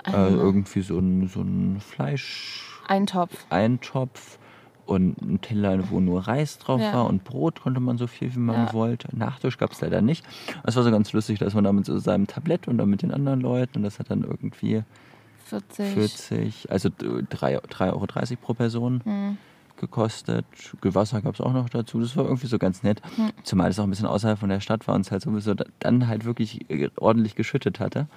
äh, 0.05 0.12
irgendwie 0.12 0.81
so 0.81 0.97
ein, 0.97 1.27
so 1.27 1.41
ein 1.41 1.79
Fleisch, 1.79 2.81
Eintopf. 2.88 3.45
Eintopf 3.50 4.39
und 4.88 5.22
ein 5.22 5.41
Teller, 5.41 5.89
wo 5.91 6.00
nur 6.00 6.27
Reis 6.27 6.58
drauf 6.60 6.79
Ja. 6.82 6.94
war 6.94 7.06
und 7.08 7.24
Brot 7.24 7.62
konnte 7.62 7.79
man 7.79 7.98
so 7.98 8.08
viel, 8.08 8.34
wie 8.34 8.39
man 8.39 8.67
Ja. 8.67 8.74
wollte. 8.74 9.08
Nachtisch 9.15 9.58
gab 9.58 9.72
es 9.74 9.82
leider 9.82 10.01
nicht. 10.01 10.25
Das 10.63 10.75
war 10.75 10.84
so 10.84 10.91
ganz 10.91 11.12
lustig, 11.13 11.39
dass 11.39 11.53
man 11.53 11.63
da 11.63 11.72
mit 11.74 11.86
so 11.86 11.98
seinem 12.00 12.25
Tablett 12.27 12.67
und 12.67 12.77
dann 12.77 12.89
mit 12.89 13.01
den 13.01 13.12
anderen 13.12 13.41
Leuten 13.41 13.77
und 13.79 13.84
das 13.84 14.00
hat 14.00 14.10
dann 14.10 14.24
irgendwie 14.24 14.84
40. 15.46 15.94
40, 15.94 16.72
also 16.72 16.89
3,30 16.89 17.91
Euro 17.94 18.06
pro 18.41 18.53
Person 18.53 19.01
Hm. 19.03 19.38
gekostet. 19.77 20.46
Wasser 20.82 21.22
gab 21.22 21.36
es 21.36 21.41
auch 21.41 21.53
noch 21.53 21.70
dazu. 21.70 22.00
Das 22.00 22.17
war 22.17 22.25
irgendwie 22.25 22.48
so 22.48 22.58
ganz 22.58 22.84
nett. 22.84 23.01
Hm. 23.15 23.29
Zumal 23.44 23.70
es 23.70 23.79
auch 23.79 23.84
ein 23.84 23.89
bisschen 23.89 24.08
außerhalb 24.08 24.39
von 24.39 24.50
der 24.50 24.60
Stadt 24.60 24.88
war 24.88 24.96
und 24.96 25.01
es 25.01 25.12
halt 25.12 25.22
sowieso 25.22 25.53
da- 25.53 25.65
dann 25.79 26.08
halt 26.08 26.25
wirklich 26.25 26.70
äh, 26.70 26.89
ordentlich 26.98 27.36
geschüttet 27.36 27.79
hatte. 27.79 28.08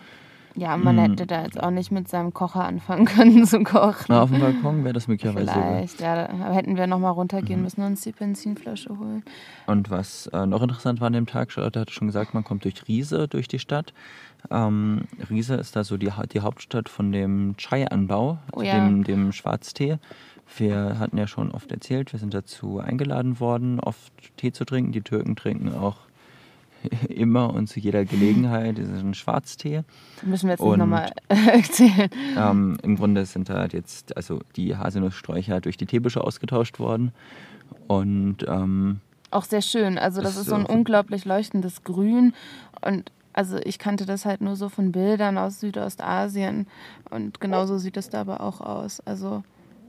Ja, 0.56 0.76
man 0.76 0.96
Hm. 0.96 1.10
hätte 1.12 1.26
da 1.26 1.42
jetzt 1.44 1.62
auch 1.62 1.70
nicht 1.70 1.92
mit 1.92 2.08
seinem 2.08 2.34
Kocher 2.34 2.64
anfangen 2.64 3.04
können 3.06 3.46
zu 3.46 3.62
kochen. 3.62 4.06
Na, 4.08 4.22
auf 4.22 4.30
dem 4.30 4.40
Balkon 4.40 4.82
wäre 4.84 4.92
das 4.94 5.06
möglicherweise. 5.08 5.50
Vielleicht, 5.52 6.00
ja, 6.00 6.26
da 6.26 6.52
hätten 6.52 6.76
wir 6.76 6.86
nochmal 6.86 7.12
runtergehen 7.12 7.60
Mhm. 7.60 7.64
müssen 7.64 7.80
und 7.82 7.86
uns 7.88 8.00
die 8.02 8.12
Benzinflasche 8.12 8.90
holen. 8.98 9.22
Und 9.66 9.90
was 9.90 10.26
äh, 10.32 10.46
noch 10.46 10.62
interessant 10.62 11.00
war 11.00 11.06
an 11.06 11.12
dem 11.12 11.26
Tag, 11.26 11.52
Charlotte 11.52 11.78
hatte 11.80 11.92
schon 11.92 12.08
gesagt, 12.08 12.34
man 12.34 12.42
kommt 12.44 12.64
durch 12.64 12.88
Riese 12.88 13.28
durch 13.28 13.46
die 13.48 13.58
Stadt. 13.60 13.94
Ähm, 14.50 15.02
Riese 15.30 15.54
ist 15.54 15.76
da 15.76 15.84
so 15.84 15.96
die, 15.96 16.10
die 16.32 16.40
Hauptstadt 16.40 16.88
von 16.88 17.12
dem 17.12 17.54
Chai-Anbau, 17.56 18.38
Oh 18.52 18.62
ja. 18.62 18.74
dem, 18.74 19.04
dem 19.04 19.32
Schwarztee. 19.32 19.98
Wir 20.58 20.98
hatten 20.98 21.16
ja 21.16 21.28
schon 21.28 21.52
oft 21.52 21.70
erzählt, 21.70 22.12
wir 22.12 22.18
sind 22.18 22.34
dazu 22.34 22.80
eingeladen 22.80 23.38
worden, 23.38 23.78
oft 23.78 24.12
Tee 24.36 24.50
zu 24.50 24.64
trinken. 24.64 24.90
Die 24.90 25.02
Türken 25.02 25.36
trinken 25.36 25.72
auch 25.72 25.98
immer 27.08 27.52
und 27.52 27.68
zu 27.68 27.80
jeder 27.80 28.04
Gelegenheit 28.04 28.78
diesen 28.78 29.14
Schwarztee. 29.14 29.82
Müssen 30.22 30.48
wir 30.48 30.52
jetzt 30.52 30.60
nochmal 30.62 31.10
erzählen. 31.28 32.10
Ähm, 32.36 32.78
Im 32.82 32.96
Grunde 32.96 33.26
sind 33.26 33.48
da 33.48 33.66
jetzt 33.66 34.16
also 34.16 34.40
die 34.56 34.76
Haselnusssträucher 34.76 35.60
durch 35.60 35.76
die 35.76 35.86
Teebüsche 35.86 36.22
ausgetauscht 36.22 36.78
worden. 36.78 37.12
Und 37.86 38.38
ähm, 38.46 39.00
Auch 39.30 39.44
sehr 39.44 39.62
schön. 39.62 39.98
Also 39.98 40.22
das 40.22 40.34
Ist 40.34 40.42
ist 40.42 40.48
so 40.48 40.54
ein 40.54 40.66
unglaublich 40.66 41.24
leuchtendes 41.24 41.84
Grün. 41.84 42.34
Und 42.80 43.12
also 43.32 43.58
ich 43.58 43.78
kannte 43.78 44.06
das 44.06 44.24
halt 44.24 44.40
nur 44.40 44.56
so 44.56 44.68
von 44.68 44.92
Bildern 44.92 45.38
aus 45.38 45.60
Südostasien. 45.60 46.66
Und 47.10 47.40
genauso 47.40 47.78
sieht 47.78 47.96
es 47.96 48.10
da 48.10 48.22
aber 48.22 48.40
auch 48.40 48.60
aus. 48.60 49.00
Also 49.00 49.42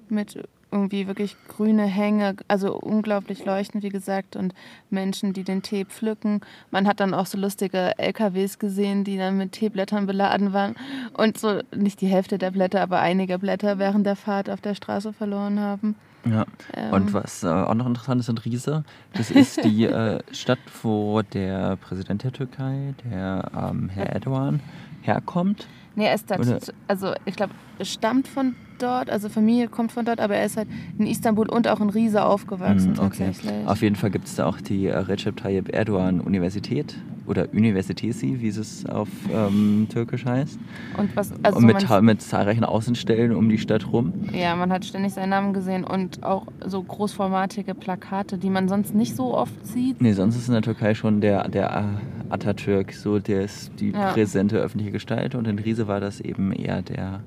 mit 0.09 0.43
irgendwie 0.71 1.07
wirklich 1.07 1.35
grüne 1.47 1.83
Hänge, 1.85 2.35
also 2.47 2.73
unglaublich 2.77 3.45
leuchtend, 3.45 3.83
wie 3.83 3.89
gesagt, 3.89 4.35
und 4.35 4.53
Menschen, 4.89 5.33
die 5.33 5.43
den 5.43 5.61
Tee 5.61 5.85
pflücken. 5.85 6.41
Man 6.71 6.87
hat 6.87 6.99
dann 6.99 7.13
auch 7.13 7.25
so 7.25 7.37
lustige 7.37 7.97
LKWs 7.97 8.57
gesehen, 8.59 9.03
die 9.03 9.17
dann 9.17 9.37
mit 9.37 9.51
Teeblättern 9.51 10.05
beladen 10.07 10.53
waren 10.53 10.75
und 11.13 11.37
so 11.37 11.59
nicht 11.75 12.01
die 12.01 12.07
Hälfte 12.07 12.37
der 12.37 12.51
Blätter, 12.51 12.81
aber 12.81 12.99
einige 12.99 13.37
Blätter 13.39 13.79
während 13.79 14.05
der 14.05 14.15
Fahrt 14.15 14.49
auf 14.49 14.61
der 14.61 14.75
Straße 14.75 15.13
verloren 15.13 15.59
haben. 15.59 15.95
ja. 16.25 16.45
Ähm, 16.73 16.93
Und 16.93 17.13
was 17.13 17.43
äh, 17.43 17.47
auch 17.47 17.73
noch 17.73 17.87
interessant 17.87 18.21
ist 18.21 18.29
in 18.29 18.37
Riese, 18.37 18.83
das 19.13 19.29
ist 19.31 19.63
die 19.63 19.85
äh, 19.85 20.19
Stadt, 20.31 20.59
wo 20.83 21.21
der 21.21 21.75
Präsident 21.77 22.23
der 22.23 22.31
Türkei, 22.31 22.93
der 23.03 23.51
ähm, 23.55 23.89
Herr 23.89 24.07
Erdogan, 24.07 24.61
herkommt. 25.01 25.67
Nee, 25.95 26.05
er 26.05 26.13
ist 26.15 26.31
da, 26.31 26.37
Oder- 26.39 26.59
also 26.87 27.13
ich 27.25 27.35
glaube, 27.35 27.53
stammt 27.81 28.27
von 28.27 28.55
dort, 28.81 29.09
also 29.09 29.29
Familie 29.29 29.67
kommt 29.67 29.91
von 29.91 30.05
dort, 30.05 30.19
aber 30.19 30.35
er 30.35 30.45
ist 30.45 30.57
halt 30.57 30.67
in 30.97 31.05
Istanbul 31.07 31.47
und 31.49 31.67
auch 31.67 31.79
in 31.79 31.89
Riese 31.89 32.23
aufgewachsen 32.23 32.95
Hm, 32.95 33.05
okay. 33.05 33.25
tatsächlich. 33.25 33.67
Auf 33.67 33.81
jeden 33.81 33.95
Fall 33.95 34.11
gibt 34.11 34.27
es 34.27 34.35
da 34.35 34.45
auch 34.47 34.59
die 34.61 34.87
äh, 34.87 34.97
Recep 34.97 35.37
Tayyip 35.37 35.73
Erdogan 35.73 36.19
Universität 36.21 36.95
oder 37.27 37.47
Universitesi, 37.53 38.37
wie 38.39 38.47
es 38.47 38.85
auf 38.87 39.07
ähm, 39.31 39.87
Türkisch 39.89 40.25
heißt. 40.25 40.59
und 40.97 41.15
was, 41.15 41.31
also 41.43 41.59
und 41.59 41.65
mit, 41.65 41.87
man, 41.87 42.05
mit 42.05 42.21
zahlreichen 42.21 42.63
Außenstellen 42.65 43.33
um 43.35 43.47
die 43.47 43.57
Stadt 43.59 43.93
rum. 43.93 44.13
ja, 44.33 44.55
man 44.55 44.71
hat 44.71 44.85
ständig 44.85 45.13
seinen 45.13 45.29
Namen 45.29 45.53
gesehen 45.53 45.83
und 45.83 46.23
auch 46.23 46.47
so 46.65 46.81
großformatige 46.81 47.75
Plakate, 47.75 48.37
die 48.37 48.49
man 48.49 48.67
sonst 48.67 48.95
nicht 48.95 49.15
so 49.15 49.35
oft 49.37 49.65
sieht. 49.65 50.01
Nee, 50.01 50.13
sonst 50.13 50.35
ist 50.35 50.47
in 50.47 50.53
der 50.53 50.63
Türkei 50.63 50.93
schon 50.95 51.21
der, 51.21 51.47
der 51.47 51.69
äh, 51.71 52.33
Atatürk 52.33 52.93
so 52.93 53.19
der 53.19 53.43
ist 53.43 53.71
die 53.79 53.91
Ja. 53.91 54.13
präsente 54.13 54.57
öffentliche 54.57 54.91
Gestalt 54.91 55.35
und 55.35 55.47
in 55.47 55.59
Riese 55.59 55.87
war 55.87 55.99
das 55.99 56.19
eben 56.21 56.51
eher 56.51 56.81
der 56.81 57.21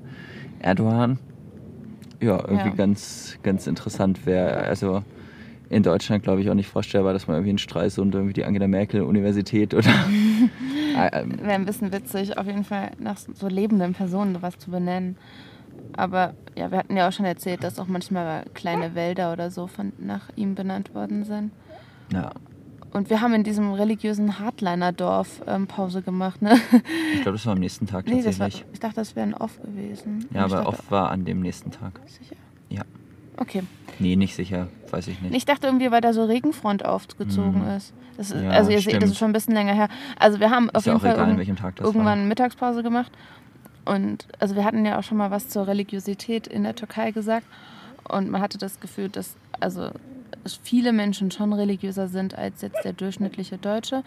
Erdogan. 0.59 1.19
Ja, 2.25 2.39
irgendwie 2.39 2.69
Ja. 2.69 2.75
ganz, 2.75 3.37
ganz 3.43 3.67
interessant 3.67 4.25
wäre. 4.25 4.57
Also 4.57 5.03
in 5.69 5.83
Deutschland 5.83 6.23
glaube 6.23 6.41
ich 6.41 6.49
auch 6.49 6.55
nicht 6.55 6.67
vorstellbar, 6.69 7.13
dass 7.13 7.27
man 7.27 7.35
irgendwie 7.37 7.51
in 7.51 7.57
Stralsund 7.57 8.15
irgendwie 8.15 8.33
die 8.33 8.45
Angela 8.45 8.67
Merkel 8.67 9.01
Universität 9.01 9.73
oder 9.73 9.89
Äh, 10.97 11.09
ähm, 11.21 11.37
Wäre 11.39 11.53
ein 11.53 11.65
bisschen 11.65 11.91
witzig, 11.91 12.37
auf 12.37 12.47
jeden 12.47 12.63
Fall 12.63 12.91
nach 12.99 13.17
so 13.17 13.47
lebenden 13.47 13.93
Personen 13.93 14.33
sowas 14.33 14.57
zu 14.57 14.71
benennen. 14.71 15.17
Aber 15.97 16.33
ja, 16.57 16.71
wir 16.71 16.79
hatten 16.79 16.97
ja 16.97 17.07
auch 17.07 17.11
schon 17.11 17.25
erzählt, 17.25 17.63
dass 17.63 17.79
auch 17.79 17.87
manchmal 17.87 18.43
kleine 18.53 18.95
Wälder 18.95 19.31
oder 19.31 19.51
so 19.51 19.67
von, 19.67 19.93
nach 19.99 20.29
ihm 20.35 20.55
benannt 20.55 20.93
worden 20.95 21.23
sind. 21.25 21.51
ja, 22.11 22.31
Und 22.95 23.09
wir 23.09 23.19
haben 23.19 23.33
in 23.33 23.43
diesem 23.43 23.73
religiösen 23.73 24.39
Hardliner-Dorf 24.39 25.41
ähm, 25.47 25.67
Pause 25.67 26.01
gemacht, 26.01 26.41
ne? 26.41 26.57
ich 27.13 27.21
glaube, 27.23 27.37
das 27.37 27.45
war 27.45 27.53
am 27.53 27.59
nächsten 27.59 27.87
Tag 27.87 28.05
Nee, 28.05 28.15
war, 28.17 28.23
tatsächlich. 28.23 28.65
ich 28.71 28.79
dachte, 28.79 28.95
das 28.95 29.15
wäre 29.17 29.27
ein 29.27 29.33
Off 29.33 29.61
gewesen. 29.61 30.25
ja, 30.33 30.45
aber 30.45 30.55
dachte, 30.57 30.67
oft 30.69 30.91
war 30.91 31.11
an 31.11 31.25
dem 31.25 31.41
nächsten 31.41 31.71
Tag. 31.71 31.99
Sicher? 32.07 32.35
Ja. 32.69 32.83
Okay. 33.37 33.63
Nee, 33.99 34.15
nicht 34.15 34.33
sicher, 34.33 34.67
weiß 34.91 35.07
ich 35.09 35.21
nicht. 35.21 35.35
Ich 35.35 35.43
dachte 35.45 35.67
irgendwie, 35.67 35.91
weil 35.91 35.99
da 35.99 36.13
so 36.13 36.23
Regenfront 36.23 36.85
aufgezogen 36.85 37.65
Hm. 37.67 37.75
ist. 37.77 37.93
Das 38.17 38.31
ist 38.31 38.41
Ja, 38.41 38.49
also 38.51 38.71
ihr 38.71 38.77
seht, 38.77 38.87
das 38.87 38.93
stimmt. 38.99 39.03
ist 39.11 39.17
schon 39.17 39.29
ein 39.31 39.33
bisschen 39.33 39.53
länger 39.55 39.73
her. 39.73 39.89
Also 40.17 40.39
wir 40.39 40.49
haben 40.49 40.69
auf 40.69 40.77
ist 40.83 40.85
ja 40.85 40.93
jeden 40.93 41.01
Fall 41.01 41.11
egal, 41.15 41.25
irgend- 41.25 41.39
welchem 41.39 41.55
Tag 41.57 41.75
das 41.75 41.85
irgendwann 41.85 42.29
Mittagspause 42.29 42.81
gemacht. 42.81 43.11
Und 43.83 44.25
also 44.39 44.55
wir 44.55 44.63
hatten 44.63 44.85
ja 44.85 44.97
auch 44.97 45.03
schon 45.03 45.17
mal 45.17 45.31
was 45.31 45.49
zur 45.49 45.67
Religiosität 45.67 46.47
in 46.47 46.63
der 46.63 46.75
Türkei 46.75 47.11
gesagt. 47.11 47.45
Und 48.07 48.29
man 48.29 48.41
hatte 48.41 48.57
das 48.57 48.79
Gefühl, 48.79 49.09
dass 49.09 49.35
also 49.59 49.89
viele 50.63 50.93
Menschen 50.93 51.31
schon 51.31 51.53
religiöser 51.53 52.07
sind 52.07 52.35
als 52.35 52.61
jetzt 52.61 52.83
der 52.83 52.93
durchschnittliche 52.93 53.57
Deutsche. 53.57 54.03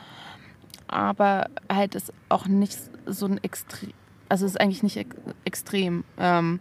Aber 0.86 1.46
halt 1.70 1.94
ist 1.94 2.12
auch 2.28 2.46
nicht 2.46 2.78
so 3.06 3.26
ein 3.26 3.42
extrem, 3.42 3.92
also 4.28 4.46
ist 4.46 4.60
eigentlich 4.60 4.82
nicht 4.82 4.96
ex 4.96 5.16
extrem. 5.44 6.04
Ähm, 6.18 6.60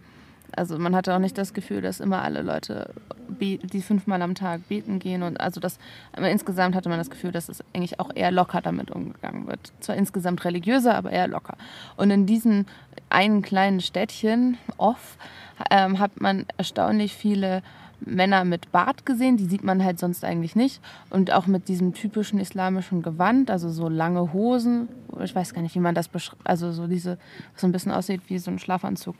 also 0.56 0.78
man 0.78 0.94
hatte 0.96 1.14
auch 1.14 1.18
nicht 1.18 1.36
das 1.38 1.54
Gefühl, 1.54 1.82
dass 1.82 2.00
immer 2.00 2.22
alle 2.22 2.42
Leute, 2.42 2.92
die 3.28 3.82
fünfmal 3.82 4.22
am 4.22 4.34
Tag 4.34 4.66
beten 4.68 4.98
gehen 4.98 5.22
und 5.22 5.38
also 5.40 5.60
das, 5.60 5.78
aber 6.12 6.30
insgesamt 6.30 6.74
hatte 6.74 6.88
man 6.88 6.98
das 6.98 7.10
Gefühl, 7.10 7.32
dass 7.32 7.48
es 7.48 7.62
eigentlich 7.74 8.00
auch 8.00 8.10
eher 8.14 8.30
locker 8.30 8.60
damit 8.60 8.90
umgegangen 8.90 9.46
wird. 9.46 9.72
Zwar 9.80 9.96
insgesamt 9.96 10.44
religiöser, 10.44 10.94
aber 10.94 11.10
eher 11.10 11.28
locker. 11.28 11.56
Und 11.96 12.10
in 12.10 12.26
diesem 12.26 12.66
einen 13.10 13.42
kleinen 13.42 13.80
Städtchen, 13.80 14.58
Off, 14.78 15.18
ähm, 15.70 15.98
hat 15.98 16.20
man 16.20 16.46
erstaunlich 16.56 17.14
viele 17.14 17.62
Männer 18.00 18.44
mit 18.44 18.70
Bart 18.72 19.04
gesehen, 19.06 19.36
die 19.36 19.44
sieht 19.44 19.64
man 19.64 19.82
halt 19.82 19.98
sonst 19.98 20.24
eigentlich 20.24 20.56
nicht. 20.56 20.80
Und 21.10 21.32
auch 21.32 21.46
mit 21.46 21.68
diesem 21.68 21.94
typischen 21.94 22.38
islamischen 22.38 23.02
Gewand, 23.02 23.50
also 23.50 23.70
so 23.70 23.88
lange 23.88 24.32
Hosen. 24.32 24.88
Ich 25.22 25.34
weiß 25.34 25.54
gar 25.54 25.62
nicht, 25.62 25.74
wie 25.74 25.80
man 25.80 25.94
das 25.94 26.08
beschreibt. 26.08 26.46
Also 26.46 26.72
so 26.72 26.86
diese, 26.86 27.18
was 27.52 27.62
so 27.62 27.66
ein 27.66 27.72
bisschen 27.72 27.92
aussieht 27.92 28.22
wie 28.28 28.38
so 28.38 28.50
ein 28.50 28.58
Schlafanzug. 28.58 29.16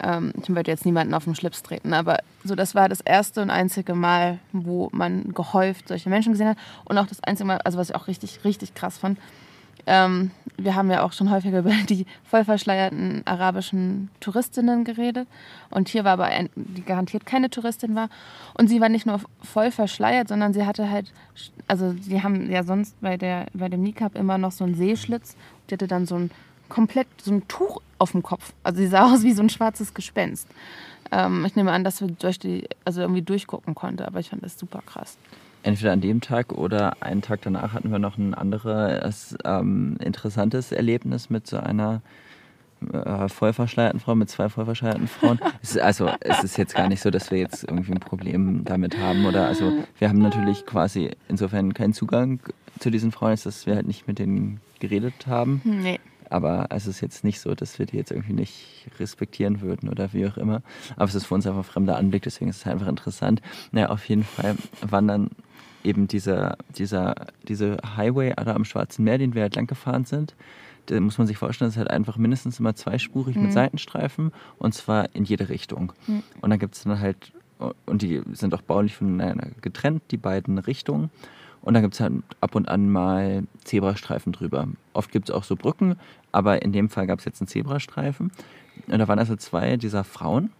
Ähm, 0.00 0.32
ich 0.40 0.54
wollte 0.54 0.70
jetzt 0.70 0.84
niemanden 0.84 1.14
auf 1.14 1.24
den 1.24 1.34
Schlips 1.34 1.62
treten, 1.62 1.94
aber 1.94 2.18
so 2.44 2.54
das 2.54 2.74
war 2.74 2.88
das 2.88 3.00
erste 3.00 3.42
und 3.42 3.50
einzige 3.50 3.94
Mal, 3.94 4.38
wo 4.52 4.90
man 4.92 5.32
gehäuft 5.32 5.88
solche 5.88 6.10
Menschen 6.10 6.32
gesehen 6.32 6.48
hat. 6.48 6.58
Und 6.84 6.98
auch 6.98 7.06
das 7.06 7.22
einzige 7.22 7.46
Mal, 7.46 7.58
also 7.58 7.78
was 7.78 7.90
ich 7.90 7.96
auch 7.96 8.08
richtig, 8.08 8.44
richtig 8.44 8.74
krass 8.74 8.98
fand, 8.98 9.18
ähm, 9.86 10.30
wir 10.56 10.74
haben 10.74 10.90
ja 10.90 11.02
auch 11.02 11.12
schon 11.12 11.30
häufiger 11.30 11.60
über 11.60 11.72
die 11.88 12.06
voll 12.24 12.44
verschleierten 12.44 13.22
arabischen 13.24 14.10
Touristinnen 14.20 14.84
geredet. 14.84 15.26
Und 15.70 15.88
hier 15.88 16.04
war 16.04 16.12
aber 16.12 16.26
ein, 16.26 16.50
die 16.54 16.84
garantiert 16.84 17.26
keine 17.26 17.50
Touristin 17.50 17.94
war. 17.94 18.08
Und 18.54 18.68
sie 18.68 18.80
war 18.80 18.88
nicht 18.88 19.06
nur 19.06 19.20
voll 19.42 19.70
verschleiert, 19.70 20.28
sondern 20.28 20.52
sie 20.52 20.66
hatte 20.66 20.90
halt, 20.90 21.12
also 21.68 21.94
sie 22.00 22.22
haben 22.22 22.50
ja 22.50 22.62
sonst 22.62 23.00
bei, 23.00 23.16
der, 23.16 23.46
bei 23.54 23.68
dem 23.68 23.82
Niqab 23.82 24.16
immer 24.16 24.38
noch 24.38 24.52
so 24.52 24.64
einen 24.64 24.74
Seeschlitz. 24.74 25.36
Die 25.68 25.74
hatte 25.74 25.88
dann 25.88 26.06
so 26.06 26.16
ein 26.16 26.30
komplett, 26.68 27.08
so 27.20 27.32
ein 27.32 27.46
Tuch 27.48 27.80
auf 27.98 28.12
dem 28.12 28.22
Kopf. 28.22 28.52
Also 28.62 28.78
sie 28.78 28.86
sah 28.86 29.06
aus 29.12 29.22
wie 29.22 29.32
so 29.32 29.42
ein 29.42 29.50
schwarzes 29.50 29.94
Gespenst. 29.94 30.48
Ähm, 31.10 31.44
ich 31.44 31.56
nehme 31.56 31.72
an, 31.72 31.84
dass 31.84 32.00
wir 32.00 32.08
durch 32.08 32.38
die, 32.38 32.68
also 32.84 33.00
irgendwie 33.00 33.22
durchgucken 33.22 33.74
konnte, 33.74 34.06
aber 34.06 34.20
ich 34.20 34.30
fand 34.30 34.42
das 34.42 34.58
super 34.58 34.82
krass. 34.84 35.18
Entweder 35.62 35.92
an 35.92 36.00
dem 36.00 36.20
Tag 36.20 36.52
oder 36.52 36.96
einen 37.00 37.22
Tag 37.22 37.40
danach 37.42 37.72
hatten 37.72 37.90
wir 37.90 37.98
noch 37.98 38.18
ein 38.18 38.34
anderes 38.34 39.36
ähm, 39.44 39.96
interessantes 40.00 40.72
Erlebnis 40.72 41.30
mit 41.30 41.46
so 41.46 41.58
einer 41.58 42.02
äh, 42.92 43.28
voll 43.28 43.52
verschleierten 43.52 44.00
Frau, 44.00 44.14
mit 44.14 44.28
zwei 44.28 44.48
voll 44.48 44.64
verschleierten 44.64 45.06
Frauen. 45.06 45.38
es 45.62 45.72
ist, 45.72 45.80
also 45.80 46.10
es 46.20 46.42
ist 46.42 46.56
jetzt 46.56 46.74
gar 46.74 46.88
nicht 46.88 47.00
so, 47.00 47.10
dass 47.10 47.30
wir 47.30 47.38
jetzt 47.38 47.64
irgendwie 47.64 47.92
ein 47.92 48.00
Problem 48.00 48.64
damit 48.64 48.98
haben. 48.98 49.26
Oder 49.26 49.46
also 49.46 49.72
wir 49.98 50.08
haben 50.08 50.18
natürlich 50.18 50.66
quasi 50.66 51.10
insofern 51.28 51.74
keinen 51.74 51.92
Zugang 51.92 52.40
zu 52.78 52.90
diesen 52.90 53.12
Frauen, 53.12 53.32
ist, 53.32 53.46
dass 53.46 53.66
wir 53.66 53.76
halt 53.76 53.86
nicht 53.86 54.08
mit 54.08 54.18
denen 54.18 54.60
geredet 54.80 55.26
haben. 55.26 55.60
Nee. 55.64 56.00
Aber 56.28 56.68
es 56.70 56.86
ist 56.86 57.02
jetzt 57.02 57.24
nicht 57.24 57.40
so, 57.40 57.54
dass 57.54 57.78
wir 57.78 57.84
die 57.84 57.98
jetzt 57.98 58.10
irgendwie 58.10 58.32
nicht 58.32 58.88
respektieren 58.98 59.60
würden 59.60 59.90
oder 59.90 60.14
wie 60.14 60.26
auch 60.26 60.38
immer. 60.38 60.62
Aber 60.96 61.04
es 61.04 61.14
ist 61.14 61.26
für 61.26 61.34
uns 61.34 61.46
einfach 61.46 61.60
ein 61.60 61.64
fremder 61.64 61.96
Anblick, 61.98 62.22
deswegen 62.22 62.50
ist 62.50 62.56
es 62.56 62.66
einfach 62.66 62.88
interessant. 62.88 63.42
Naja, 63.70 63.90
auf 63.90 64.08
jeden 64.08 64.24
Fall 64.24 64.56
waren 64.80 65.08
dann 65.08 65.30
eben 65.84 66.08
dieser, 66.08 66.56
dieser, 66.76 67.14
diese 67.48 67.78
Highway 67.96 68.32
da 68.36 68.54
am 68.54 68.64
Schwarzen 68.64 69.04
Meer, 69.04 69.18
den 69.18 69.34
wir 69.34 69.42
halt 69.42 69.56
lang 69.56 69.66
gefahren 69.66 70.04
sind. 70.04 70.34
Da 70.86 70.98
muss 71.00 71.18
man 71.18 71.26
sich 71.26 71.38
vorstellen, 71.38 71.68
das 71.68 71.74
ist 71.74 71.78
halt 71.78 71.90
einfach 71.90 72.16
mindestens 72.16 72.58
immer 72.58 72.74
zweispurig 72.74 73.36
mit 73.36 73.52
Seitenstreifen 73.52 74.32
und 74.58 74.74
zwar 74.74 75.14
in 75.14 75.24
jede 75.24 75.48
Richtung. 75.48 75.92
Und 76.40 76.50
dann 76.50 76.58
gibt 76.58 76.74
es 76.74 76.82
dann 76.82 76.98
halt, 76.98 77.32
und 77.86 78.02
die 78.02 78.22
sind 78.32 78.52
auch 78.54 78.62
baulich 78.62 78.96
voneinander 78.96 79.48
getrennt, 79.60 80.02
die 80.10 80.16
beiden 80.16 80.58
Richtungen. 80.58 81.10
Und 81.62 81.74
dann 81.74 81.82
gibt 81.84 81.94
es 81.94 82.00
halt 82.00 82.14
ab 82.40 82.56
und 82.56 82.68
an 82.68 82.90
mal 82.90 83.44
Zebrastreifen 83.62 84.32
drüber. 84.32 84.66
Oft 84.92 85.12
gibt 85.12 85.28
es 85.28 85.34
auch 85.34 85.44
so 85.44 85.54
Brücken, 85.54 85.94
aber 86.32 86.62
in 86.62 86.72
dem 86.72 86.88
Fall 86.88 87.06
gab 87.06 87.20
es 87.20 87.24
jetzt 87.24 87.40
einen 87.40 87.46
Zebrastreifen. 87.46 88.32
Und 88.88 88.98
da 88.98 89.06
waren 89.06 89.20
also 89.20 89.36
zwei 89.36 89.76
dieser 89.76 90.02
Frauen 90.02 90.50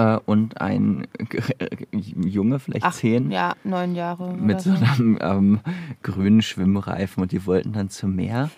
äh, 0.00 0.18
und 0.24 0.60
ein 0.60 1.06
Junge, 1.92 2.58
vielleicht 2.58 2.84
Ach, 2.84 2.94
zehn, 2.94 3.30
ja, 3.30 3.54
neun 3.64 3.94
Jahre. 3.94 4.34
mit 4.34 4.60
so 4.60 4.70
einem 4.70 5.18
ähm, 5.20 5.60
grünen 6.02 6.42
Schwimmreifen. 6.42 7.22
Und 7.22 7.32
die 7.32 7.44
wollten 7.46 7.72
dann 7.72 7.90
zum 7.90 8.16
Meer. 8.16 8.50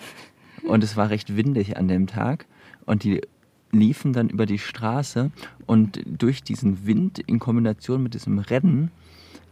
Und 0.65 0.85
es 0.85 0.97
war 0.97 1.11
recht 1.11 1.37
windig 1.37 1.77
an 1.77 1.89
dem 1.89 2.07
Tag. 2.07 2.47
Und 2.87 3.03
die 3.03 3.21
liefen 3.73 4.13
dann 4.13 4.29
über 4.29 4.47
die 4.47 4.59
Straße 4.59 5.31
und 5.67 6.03
durch 6.07 6.43
diesen 6.43 6.87
Wind 6.87 7.19
in 7.19 7.39
Kombination 7.39 8.03
mit 8.03 8.15
diesem 8.15 8.39
Rennen 8.39 8.91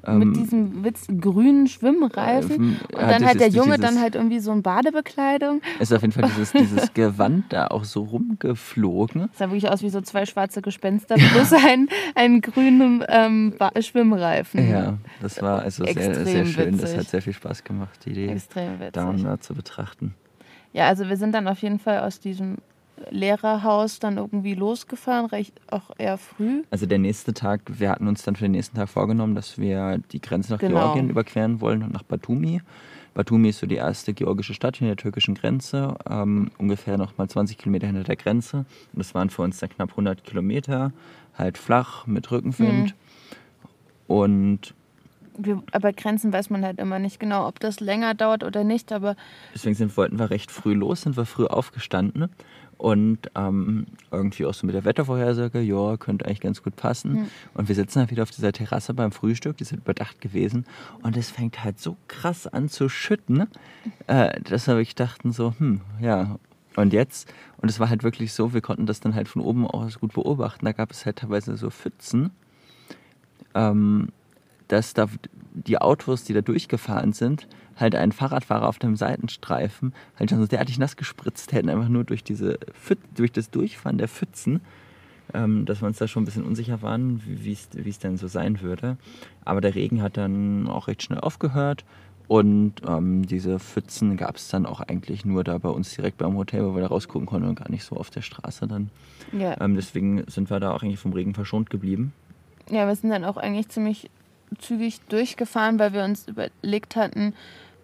mit 0.07 0.37
diesem 0.37 0.85
Witz 0.85 1.07
grünen 1.21 1.67
Schwimmreifen. 1.67 2.81
Und 2.81 3.01
dann 3.01 3.23
das 3.23 3.31
hat 3.31 3.41
der 3.41 3.49
Junge 3.49 3.79
dann 3.79 4.01
halt 4.01 4.15
irgendwie 4.15 4.41
so 4.41 4.51
eine 4.53 4.63
Badebekleidung. 4.63 5.61
Ist 5.79 5.93
auf 5.93 6.03
jeden 6.03 6.13
Fall 6.13 6.29
dieses, 6.31 6.53
dieses 6.53 6.95
Gewand 6.95 7.53
da 7.53 7.67
auch 7.69 7.85
so 7.85 8.03
rumgeflogen. 8.05 9.29
Das 9.29 9.39
sah 9.39 9.47
wirklich 9.47 9.69
aus 9.69 9.83
wie 9.83 9.91
so 9.91 10.01
zwei 10.01 10.27
schwarze 10.27 10.63
Gespenster 10.63 11.17
plus 11.17 11.53
ein, 11.53 11.89
einen 12.15 12.41
grünen 12.41 13.05
ähm, 13.09 13.55
Schwimmreifen. 13.81 14.71
Ja, 14.71 14.99
das 15.21 15.41
war 15.43 15.63
also 15.63 15.85
sehr, 15.85 15.97
Extrem 15.97 16.25
sehr 16.25 16.47
schön. 16.47 16.73
Das 16.73 16.83
witzig. 16.83 16.99
hat 16.99 17.09
sehr 17.09 17.23
viel 17.23 17.33
Spaß 17.33 17.65
gemacht, 17.65 18.01
die 18.05 18.11
Idee 18.11 18.29
Extrem 18.29 18.81
witzig. 18.81 19.41
zu 19.41 19.55
betrachten. 19.55 20.15
Ja, 20.73 20.87
also 20.87 21.09
wir 21.09 21.17
sind 21.17 21.35
dann 21.35 21.49
auf 21.49 21.59
jeden 21.63 21.79
Fall 21.79 22.01
aus 22.01 22.21
diesem 22.21 22.59
Lehrerhaus 23.11 23.99
dann 23.99 24.17
irgendwie 24.19 24.55
losgefahren, 24.55 25.27
recht 25.27 25.61
auch 25.71 25.91
eher 25.99 26.19
früh. 26.19 26.63
Also 26.71 26.87
der 26.87 26.99
nächste 26.99 27.33
Tag, 27.35 27.63
wir 27.67 27.91
hatten 27.91 28.07
uns 28.09 28.23
dann 28.23 28.37
für 28.37 28.45
den 28.45 28.53
nächsten 28.53 28.77
Tag 28.77 28.89
vorgenommen, 28.89 29.35
dass 29.35 29.59
wir 29.59 29.99
die 30.13 30.21
Grenze 30.21 30.53
nach 30.53 30.61
Genau. 30.61 30.81
Georgien 30.81 31.11
überqueren 31.11 31.61
wollen 31.61 31.83
und 31.83 31.93
nach 31.93 32.03
Batumi. 32.03 32.61
Batumi 33.15 33.49
ist 33.49 33.59
so 33.59 33.67
die 33.67 33.77
erste 33.77 34.15
georgische 34.15 34.55
Stadt 34.55 34.77
hinter 34.77 34.95
der 34.95 35.03
türkischen 35.03 35.35
Grenze, 35.35 35.97
ähm, 36.09 36.51
ungefähr 36.59 36.97
noch 36.97 37.19
mal 37.19 37.29
20 37.29 37.59
Kilometer 37.59 37.87
hinter 37.89 38.05
der 38.05 38.17
Grenze. 38.17 38.59
Und 38.59 38.99
das 38.99 39.15
waren 39.15 39.31
für 39.31 39.43
uns 39.43 39.59
dann 39.59 39.71
knapp 39.71 39.91
100 39.91 40.23
Kilometer, 40.23 40.93
halt 41.37 41.59
flach 41.59 42.07
mit 42.07 42.31
Rückenwind. 42.31 42.95
Und 44.07 44.75
Wir, 45.37 45.63
aber 45.73 45.93
Grenzen 45.93 46.33
weiß 46.33 46.51
man 46.51 46.65
halt 46.65 46.79
immer 46.79 46.99
nicht 46.99 47.19
genau, 47.19 47.47
ob 47.49 47.61
das 47.61 47.81
länger 47.81 48.15
dauert 48.15 48.45
oder 48.45 48.63
nicht. 48.65 48.93
Aber 48.93 49.17
deswegen 49.55 49.75
sind, 49.75 49.97
wollten 49.97 50.19
wir 50.19 50.31
recht 50.31 50.51
früh 50.51 50.75
los, 50.75 51.03
sind 51.03 51.17
wir 51.17 51.25
früh 51.25 51.47
aufgestanden 51.47 52.29
und 52.81 53.31
ähm, 53.35 53.87
irgendwie 54.11 54.47
auch 54.47 54.55
so 54.55 54.67
mit 54.67 54.75
der 54.75 54.87
Wettervorhersage, 54.87 55.61
ja, 55.61 55.99
könnte 55.99 56.25
eigentlich 56.25 56.41
ganz 56.41 56.63
gut 56.63 56.77
passen. 56.77 57.31
Und 57.53 57.69
wir 57.69 57.75
sitzen 57.75 58.01
halt 58.01 58.11
wieder 58.11 58.23
auf 58.23 58.31
dieser 58.31 58.53
Terrasse 58.53 58.95
beim 58.95 59.13
Frühstück, 59.13 59.59
die 59.59 59.65
ist 59.65 59.73
halt 59.73 59.83
überdacht 59.83 60.23
gewesen. 60.23 60.65
Und 61.03 61.15
es 61.19 61.31
fängt 61.31 61.63
halt 61.63 61.79
so 61.79 61.99
krass 62.09 62.47
an 62.47 62.71
zu 62.71 62.89
schütten, 62.89 63.49
äh, 64.07 64.41
dass 64.41 64.67
wir 64.67 64.77
wirklich 64.77 64.95
dachten 64.95 65.31
so, 65.31 65.55
hm, 65.59 65.83
ja, 66.01 66.39
und 66.77 66.95
jetzt, 66.95 67.31
und 67.59 67.69
es 67.69 67.81
war 67.81 67.91
halt 67.91 68.03
wirklich 68.03 68.33
so, 68.33 68.55
wir 68.55 68.63
konnten 68.63 68.87
das 68.87 69.01
dann 69.01 69.15
halt 69.15 69.29
von 69.29 69.43
oben 69.43 69.67
aus 69.67 70.01
gut 70.01 70.15
beobachten, 70.15 70.65
da 70.65 70.73
gab 70.73 70.91
es 70.91 71.05
halt 71.05 71.17
teilweise 71.17 71.59
so 71.59 71.69
Pfützen, 71.69 72.31
ähm, 73.55 74.09
dass 74.69 74.95
da 74.95 75.07
die 75.53 75.77
Autos, 75.79 76.25
die 76.25 76.33
da 76.33 76.41
durchgefahren 76.41 77.13
sind, 77.13 77.47
halt 77.81 77.95
einen 77.95 78.13
Fahrradfahrer 78.13 78.69
auf 78.69 78.79
dem 78.79 78.97
Seitenstreifen 78.97 79.93
halt 80.19 80.31
schon 80.31 80.41
so 80.41 80.47
derartig 80.47 80.79
nass 80.79 80.97
gespritzt 80.97 81.53
hätten, 81.53 81.69
einfach 81.69 81.89
nur 81.89 82.05
durch, 82.05 82.23
diese 82.25 82.59
durch 83.15 83.33
das 83.33 83.51
Durchfahren 83.51 83.99
der 83.99 84.09
Pfützen, 84.09 84.61
ähm, 85.35 85.65
dass 85.67 85.81
wir 85.83 85.87
uns 85.87 85.99
da 85.99 86.09
schon 86.09 86.23
ein 86.23 86.27
bisschen 86.27 86.45
unsicher 86.45 86.83
waren, 86.83 87.23
wie 87.25 87.45
wie 87.45 87.53
es 87.53 87.69
wie 87.73 87.89
es 87.91 87.99
denn 87.99 88.17
so 88.17 88.27
sein 88.29 88.61
würde. 88.61 88.97
Aber 89.45 89.61
der 89.61 89.75
Regen 89.75 90.03
hat 90.03 90.17
dann 90.17 90.67
auch 90.69 90.89
recht 90.89 91.03
schnell 91.03 91.21
aufgehört 91.21 91.85
und 92.29 92.75
ähm, 92.87 93.27
diese 93.27 93.59
Pfützen 93.59 94.17
gab 94.17 94.37
es 94.37 94.49
dann 94.49 94.65
auch 94.67 94.81
eigentlich 94.81 95.25
nur 95.25 95.43
da 95.43 95.59
bei 95.59 95.69
uns 95.69 95.95
direkt 95.95 96.19
beim 96.19 96.37
Hotel, 96.37 96.65
wo 96.65 96.75
wir 96.75 96.81
da 96.83 96.87
rausgucken 96.89 97.27
konnten 97.27 97.49
und 97.49 97.57
gar 97.59 97.71
nicht 97.71 97.85
so 97.85 97.97
auf 97.97 98.11
der 98.11 98.23
Straße 98.23 98.67
dann. 98.69 98.91
ja, 99.33 99.57
Ähm, 99.61 99.75
deswegen 99.75 100.25
sind 100.29 100.49
wir 100.51 100.61
da 100.61 100.73
auch 100.73 100.83
eigentlich 100.83 101.01
vom 101.01 101.13
Regen 101.13 101.35
verschont 101.35 101.71
geblieben. 101.71 102.13
ja, 102.71 102.87
wir 102.87 102.95
sind 102.95 103.11
dann 103.11 103.25
auch 103.25 103.37
eigentlich 103.37 103.69
ziemlich 103.69 104.11
zügig 104.59 105.01
durchgefahren, 105.09 105.79
weil 105.79 105.93
wir 105.93 106.05
uns 106.05 106.27
überlegt 106.29 106.95
hatten, 106.97 107.35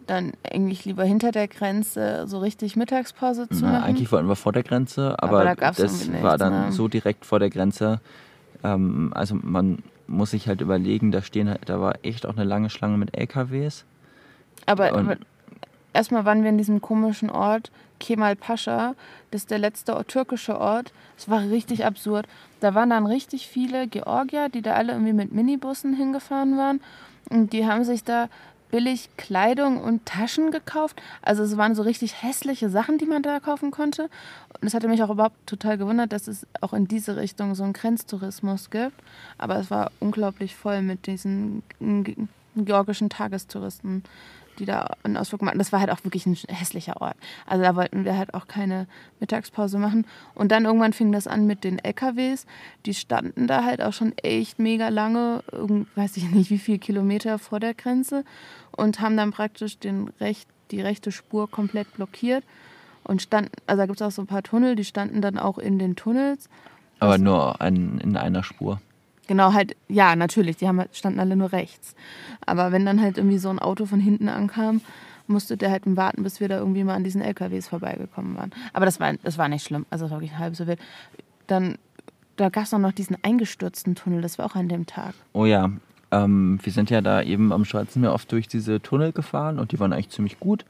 dann 0.06 0.32
eigentlich 0.50 0.84
lieber 0.84 1.04
hinter 1.04 1.32
der 1.32 1.48
Grenze 1.48 2.24
so 2.26 2.38
richtig 2.38 2.76
Mittagspause 2.76 3.48
zu 3.48 3.64
Na, 3.64 3.72
machen. 3.72 3.84
eigentlich 3.84 4.12
wollten 4.12 4.28
wir 4.28 4.36
vor 4.36 4.52
der 4.52 4.62
Grenze, 4.62 5.16
Aber 5.18 5.40
aber, 5.40 5.54
da 5.54 5.70
das 5.72 5.78
irgendwie 5.78 6.22
war 6.22 6.32
nichts, 6.32 6.38
dann 6.38 6.66
ne? 6.66 6.72
so 6.72 6.88
direkt 6.88 7.26
vor 7.26 7.38
der 7.38 7.50
Grenze. 7.50 8.00
Ähm, 8.62 9.12
also 9.14 9.36
man 9.40 9.82
muss 10.06 10.30
sich 10.30 10.48
halt 10.48 10.60
überlegen, 10.60 11.10
da 11.10 11.22
stehen 11.22 11.48
halt, 11.48 11.68
da 11.68 11.80
war 11.80 11.96
echt 12.02 12.26
auch 12.26 12.36
eine 12.36 12.44
lange 12.44 12.70
Schlange 12.70 12.96
mit 12.98 13.16
LKWs. 13.16 13.84
Aber, 14.66 14.92
aber 14.92 15.16
erstmal 15.92 16.24
waren 16.24 16.42
wir 16.42 16.50
in 16.50 16.58
diesem 16.58 16.80
komischen 16.80 17.30
Ort, 17.30 17.70
Kemal 17.98 18.36
Pascha. 18.36 18.94
Das 19.30 19.42
ist 19.42 19.50
der 19.50 19.58
letzte 19.58 20.04
türkische 20.06 20.60
Ort. 20.60 20.92
Es 21.16 21.28
war 21.28 21.40
richtig 21.40 21.84
absurd. 21.84 22.26
Da 22.60 22.74
waren 22.74 22.90
dann 22.90 23.06
richtig 23.06 23.48
viele 23.48 23.88
Georgier, 23.88 24.48
die 24.48 24.62
da 24.62 24.74
alle 24.74 24.92
irgendwie 24.92 25.12
mit 25.12 25.32
Minibussen 25.32 25.94
hingefahren 25.94 26.56
waren. 26.56 26.80
Und 27.30 27.52
die 27.52 27.66
haben 27.66 27.84
sich 27.84 28.04
da 28.04 28.28
billig 28.70 29.08
Kleidung 29.16 29.80
und 29.82 30.06
Taschen 30.06 30.50
gekauft. 30.50 31.00
Also 31.22 31.42
es 31.42 31.56
waren 31.56 31.74
so 31.74 31.82
richtig 31.82 32.22
hässliche 32.22 32.68
Sachen, 32.68 32.98
die 32.98 33.06
man 33.06 33.22
da 33.22 33.40
kaufen 33.40 33.70
konnte. 33.70 34.10
Und 34.60 34.66
es 34.66 34.74
hatte 34.74 34.88
mich 34.88 35.02
auch 35.02 35.10
überhaupt 35.10 35.46
total 35.46 35.78
gewundert, 35.78 36.12
dass 36.12 36.28
es 36.28 36.46
auch 36.60 36.72
in 36.72 36.88
diese 36.88 37.16
Richtung 37.16 37.54
so 37.54 37.64
einen 37.64 37.72
Grenztourismus 37.72 38.70
gibt. 38.70 39.00
Aber 39.38 39.58
es 39.58 39.70
war 39.70 39.90
unglaublich 40.00 40.56
voll 40.56 40.82
mit 40.82 41.06
diesen 41.06 41.62
ge- 41.80 42.16
georgischen 42.56 43.10
Tagestouristen, 43.10 44.02
die 44.58 44.64
da 44.64 44.96
einen 45.02 45.16
Ausflug 45.16 45.42
machen. 45.42 45.58
Das 45.58 45.72
war 45.72 45.80
halt 45.80 45.90
auch 45.90 46.02
wirklich 46.04 46.26
ein 46.26 46.34
hässlicher 46.48 47.00
Ort. 47.00 47.16
Also 47.46 47.62
da 47.62 47.76
wollten 47.76 48.04
wir 48.04 48.16
halt 48.16 48.34
auch 48.34 48.48
keine 48.48 48.86
Mittagspause 49.20 49.78
machen. 49.78 50.06
Und 50.34 50.52
dann 50.52 50.64
irgendwann 50.64 50.92
fing 50.92 51.12
das 51.12 51.26
an 51.26 51.46
mit 51.46 51.64
den 51.64 51.78
LKWs. 51.78 52.46
Die 52.84 52.94
standen 52.94 53.46
da 53.46 53.64
halt 53.64 53.82
auch 53.82 53.92
schon 53.92 54.16
echt 54.18 54.58
mega 54.58 54.88
lange, 54.88 55.42
weiß 55.94 56.16
ich 56.16 56.30
nicht 56.30 56.50
wie 56.50 56.58
viele 56.58 56.78
Kilometer 56.78 57.38
vor 57.38 57.60
der 57.60 57.74
Grenze 57.74 58.24
und 58.72 59.00
haben 59.00 59.16
dann 59.16 59.32
praktisch 59.32 59.78
den 59.78 60.10
recht, 60.20 60.48
die 60.70 60.80
rechte 60.80 61.12
Spur 61.12 61.50
komplett 61.50 61.92
blockiert. 61.94 62.44
Und 63.04 63.22
standen, 63.22 63.52
also 63.66 63.80
da 63.80 63.86
gibt 63.86 64.00
es 64.00 64.06
auch 64.06 64.10
so 64.10 64.22
ein 64.22 64.26
paar 64.26 64.42
Tunnel, 64.42 64.74
die 64.74 64.84
standen 64.84 65.22
dann 65.22 65.38
auch 65.38 65.58
in 65.58 65.78
den 65.78 65.94
Tunnels. 65.94 66.48
Aber 66.98 67.18
nur 67.18 67.60
ein, 67.60 67.98
in 67.98 68.16
einer 68.16 68.42
Spur. 68.42 68.80
Genau, 69.26 69.52
halt, 69.52 69.76
ja, 69.88 70.14
natürlich, 70.16 70.56
die 70.56 70.68
haben, 70.68 70.78
halt- 70.78 70.96
standen 70.96 71.20
alle 71.20 71.36
nur 71.36 71.52
rechts. 71.52 71.94
Aber 72.44 72.72
wenn 72.72 72.86
dann 72.86 73.00
halt 73.00 73.18
irgendwie 73.18 73.38
so 73.38 73.48
ein 73.48 73.58
Auto 73.58 73.86
von 73.86 74.00
hinten 74.00 74.28
ankam, 74.28 74.80
musste 75.26 75.56
der 75.56 75.70
halt 75.70 75.82
warten, 75.96 76.22
bis 76.22 76.38
wir 76.40 76.48
da 76.48 76.58
irgendwie 76.58 76.84
mal 76.84 76.94
an 76.94 77.02
diesen 77.04 77.20
LKWs 77.20 77.68
vorbeigekommen 77.68 78.36
waren. 78.36 78.50
Aber 78.72 78.84
das 78.86 79.00
war, 79.00 79.12
das 79.24 79.38
war 79.38 79.48
nicht 79.48 79.64
schlimm, 79.66 79.84
also 79.90 80.04
das 80.04 80.12
war 80.12 80.20
wirklich 80.20 80.38
halb 80.38 80.54
so 80.54 80.66
wild. 80.68 80.78
Dann, 81.48 81.78
da 82.36 82.48
gab 82.48 82.64
es 82.64 82.74
auch 82.74 82.78
noch 82.78 82.92
diesen 82.92 83.16
eingestürzten 83.24 83.96
Tunnel, 83.96 84.20
das 84.22 84.38
war 84.38 84.46
auch 84.46 84.54
an 84.54 84.68
dem 84.68 84.86
Tag. 84.86 85.14
Oh 85.32 85.44
ja, 85.44 85.70
ähm, 86.12 86.60
wir 86.62 86.72
sind 86.72 86.90
ja 86.90 87.00
da 87.00 87.22
eben 87.22 87.52
am 87.52 87.64
Schwarzen 87.64 88.00
Meer 88.02 88.12
oft 88.12 88.30
durch 88.30 88.46
diese 88.46 88.80
Tunnel 88.80 89.10
gefahren 89.12 89.58
und 89.58 89.72
die 89.72 89.80
waren 89.80 89.92
eigentlich 89.92 90.10
ziemlich 90.10 90.38
gut. 90.38 90.64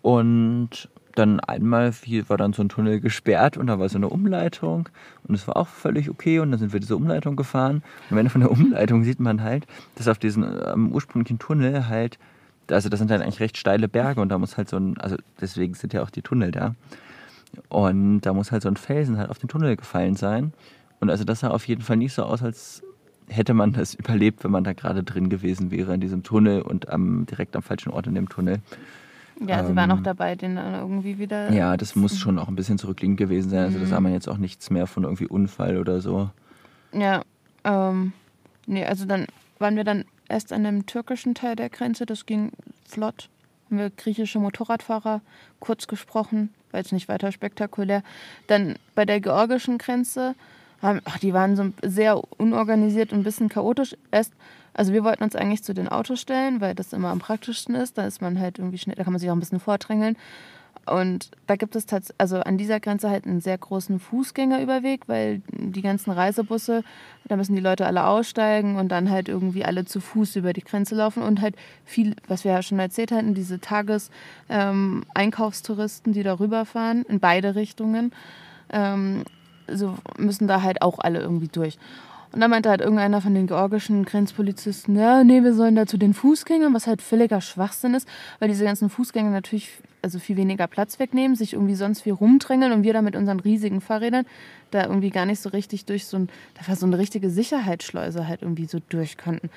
Und 0.00 0.88
dann 1.18 1.40
einmal 1.40 1.92
hier 1.92 2.28
war 2.28 2.36
dann 2.36 2.52
so 2.52 2.62
ein 2.62 2.68
Tunnel 2.68 3.00
gesperrt 3.00 3.56
und 3.56 3.66
da 3.66 3.78
war 3.78 3.88
so 3.88 3.96
eine 3.96 4.08
Umleitung 4.08 4.88
und 5.26 5.34
es 5.34 5.48
war 5.48 5.56
auch 5.56 5.68
völlig 5.68 6.10
okay 6.10 6.38
und 6.40 6.50
dann 6.50 6.60
sind 6.60 6.72
wir 6.72 6.80
diese 6.80 6.96
Umleitung 6.96 7.36
gefahren. 7.36 7.76
Und 7.76 8.12
am 8.12 8.18
Ende 8.18 8.30
von 8.30 8.42
der 8.42 8.50
Umleitung 8.50 9.02
sieht 9.02 9.18
man 9.18 9.42
halt, 9.42 9.66
dass 9.96 10.08
auf 10.08 10.18
diesen 10.18 10.44
ähm, 10.66 10.92
ursprünglichen 10.92 11.38
Tunnel 11.38 11.88
halt, 11.88 12.18
also 12.70 12.88
das 12.88 12.98
sind 13.00 13.10
halt 13.10 13.22
eigentlich 13.22 13.40
recht 13.40 13.56
steile 13.56 13.88
Berge 13.88 14.20
und 14.20 14.28
da 14.28 14.38
muss 14.38 14.56
halt 14.56 14.68
so 14.68 14.76
ein, 14.76 14.98
also 14.98 15.16
deswegen 15.40 15.74
sind 15.74 15.92
ja 15.92 16.02
auch 16.02 16.10
die 16.10 16.22
Tunnel 16.22 16.50
da. 16.50 16.74
Und 17.68 18.20
da 18.20 18.34
muss 18.34 18.52
halt 18.52 18.62
so 18.62 18.68
ein 18.68 18.76
Felsen 18.76 19.16
halt 19.16 19.30
auf 19.30 19.38
den 19.38 19.48
Tunnel 19.48 19.76
gefallen 19.76 20.16
sein. 20.16 20.52
Und 21.00 21.10
also 21.10 21.24
das 21.24 21.40
sah 21.40 21.48
auf 21.48 21.66
jeden 21.66 21.82
Fall 21.82 21.96
nicht 21.96 22.12
so 22.12 22.24
aus, 22.24 22.42
als 22.42 22.82
hätte 23.28 23.54
man 23.54 23.72
das 23.72 23.94
überlebt, 23.98 24.44
wenn 24.44 24.50
man 24.50 24.64
da 24.64 24.72
gerade 24.72 25.02
drin 25.02 25.28
gewesen 25.28 25.70
wäre 25.70 25.94
in 25.94 26.00
diesem 26.00 26.22
Tunnel 26.22 26.62
und 26.62 26.88
am, 26.88 27.26
direkt 27.26 27.56
am 27.56 27.62
falschen 27.62 27.90
Ort 27.90 28.06
in 28.06 28.14
dem 28.14 28.28
Tunnel. 28.28 28.60
Ja, 29.40 29.64
sie 29.64 29.76
waren 29.76 29.90
Ähm, 29.90 29.98
auch 29.98 30.02
dabei, 30.02 30.34
den 30.34 30.56
dann 30.56 30.74
irgendwie 30.74 31.18
wieder. 31.18 31.52
Ja, 31.52 31.76
das 31.76 31.94
muss 31.94 32.18
schon 32.18 32.38
auch 32.38 32.48
ein 32.48 32.56
bisschen 32.56 32.78
zurückliegend 32.78 33.18
gewesen 33.18 33.50
sein. 33.50 33.64
Also 33.64 33.78
da 33.78 33.86
sah 33.86 34.00
man 34.00 34.12
jetzt 34.12 34.28
auch 34.28 34.38
nichts 34.38 34.70
mehr 34.70 34.86
von 34.86 35.04
irgendwie 35.04 35.26
Unfall 35.26 35.76
oder 35.76 36.00
so. 36.00 36.30
Ja, 36.92 37.22
ähm, 37.64 38.12
nee, 38.66 38.84
also 38.84 39.04
dann 39.04 39.26
waren 39.58 39.76
wir 39.76 39.84
dann 39.84 40.04
erst 40.28 40.52
an 40.52 40.64
dem 40.64 40.86
türkischen 40.86 41.34
Teil 41.34 41.56
der 41.56 41.68
Grenze, 41.68 42.06
das 42.06 42.26
ging 42.26 42.52
flott. 42.88 43.28
Haben 43.66 43.78
wir 43.78 43.90
griechische 43.90 44.38
Motorradfahrer 44.38 45.20
kurz 45.60 45.86
gesprochen, 45.86 46.50
war 46.70 46.80
jetzt 46.80 46.92
nicht 46.92 47.08
weiter 47.08 47.32
spektakulär. 47.32 48.02
Dann 48.46 48.76
bei 48.94 49.04
der 49.04 49.20
georgischen 49.20 49.78
Grenze, 49.78 50.34
haben, 50.82 51.00
ach, 51.04 51.18
die 51.18 51.32
waren 51.32 51.56
so 51.56 51.70
sehr 51.82 52.20
unorganisiert 52.38 53.12
und 53.12 53.20
ein 53.20 53.24
bisschen 53.24 53.48
chaotisch. 53.48 53.96
Erst, 54.10 54.32
also 54.74 54.92
wir 54.92 55.04
wollten 55.04 55.24
uns 55.24 55.36
eigentlich 55.36 55.62
zu 55.62 55.74
den 55.74 55.88
Autos 55.88 56.20
stellen, 56.20 56.60
weil 56.60 56.74
das 56.74 56.92
immer 56.92 57.08
am 57.08 57.18
praktischsten 57.18 57.74
ist. 57.74 57.98
Da 57.98 58.06
ist 58.06 58.20
man 58.20 58.38
halt 58.38 58.58
irgendwie 58.58 58.78
schnell, 58.78 58.96
da 58.96 59.04
kann 59.04 59.12
man 59.12 59.20
sich 59.20 59.30
auch 59.30 59.34
ein 59.34 59.40
bisschen 59.40 59.60
vordrängeln. 59.60 60.16
Und 60.86 61.30
da 61.48 61.56
gibt 61.56 61.74
es 61.74 61.86
tatsächlich, 61.86 62.20
also 62.20 62.38
an 62.38 62.58
dieser 62.58 62.78
Grenze 62.78 63.10
halt 63.10 63.26
einen 63.26 63.40
sehr 63.40 63.58
großen 63.58 63.98
Fußgängerüberweg, 63.98 65.08
weil 65.08 65.42
die 65.50 65.82
ganzen 65.82 66.12
Reisebusse, 66.12 66.84
da 67.24 67.34
müssen 67.34 67.56
die 67.56 67.60
Leute 67.60 67.86
alle 67.86 68.06
aussteigen 68.06 68.76
und 68.76 68.88
dann 68.88 69.10
halt 69.10 69.28
irgendwie 69.28 69.64
alle 69.64 69.84
zu 69.84 70.00
Fuß 70.00 70.36
über 70.36 70.52
die 70.52 70.62
Grenze 70.62 70.94
laufen 70.94 71.24
und 71.24 71.40
halt 71.40 71.56
viel, 71.84 72.14
was 72.28 72.44
wir 72.44 72.52
ja 72.52 72.62
schon 72.62 72.78
erzählt 72.78 73.10
hatten, 73.10 73.34
diese 73.34 73.58
Tages-Einkaufstouristen, 73.58 76.12
die 76.12 76.22
da 76.22 76.38
rüberfahren, 76.38 77.02
in 77.08 77.18
beide 77.18 77.56
Richtungen, 77.56 78.12
ähm, 78.70 79.24
so 79.68 79.96
müssen 80.18 80.48
da 80.48 80.62
halt 80.62 80.82
auch 80.82 80.98
alle 80.98 81.20
irgendwie 81.20 81.48
durch. 81.48 81.78
Und 82.32 82.40
dann 82.40 82.50
meinte 82.50 82.68
halt 82.68 82.80
irgendeiner 82.80 83.20
von 83.20 83.34
den 83.34 83.46
georgischen 83.46 84.04
Grenzpolizisten, 84.04 84.96
ja, 84.96 85.24
nee, 85.24 85.42
wir 85.42 85.54
sollen 85.54 85.76
da 85.76 85.86
zu 85.86 85.96
den 85.96 86.12
Fußgängern, 86.12 86.74
was 86.74 86.86
halt 86.86 87.00
völliger 87.00 87.40
Schwachsinn 87.40 87.94
ist, 87.94 88.06
weil 88.40 88.48
diese 88.48 88.64
ganzen 88.64 88.90
Fußgänger 88.90 89.30
natürlich 89.30 89.70
also 90.02 90.18
viel 90.18 90.36
weniger 90.36 90.66
Platz 90.66 90.98
wegnehmen, 90.98 91.36
sich 91.36 91.54
irgendwie 91.54 91.74
sonst 91.74 92.02
viel 92.02 92.12
rumdrängeln 92.12 92.72
und 92.72 92.82
wir 92.82 92.92
da 92.92 93.02
mit 93.02 93.16
unseren 93.16 93.40
riesigen 93.40 93.80
Fahrrädern 93.80 94.26
da 94.70 94.84
irgendwie 94.84 95.10
gar 95.10 95.26
nicht 95.26 95.40
so 95.40 95.48
richtig 95.48 95.84
durch 95.84 96.06
so 96.06 96.18
ein, 96.18 96.28
da 96.54 96.68
war 96.68 96.76
so 96.76 96.86
eine 96.86 96.98
richtige 96.98 97.30
Sicherheitsschleuse 97.30 98.28
halt 98.28 98.42
irgendwie 98.42 98.66
so 98.66 98.78
durch 98.88 99.16
konnten. 99.16 99.48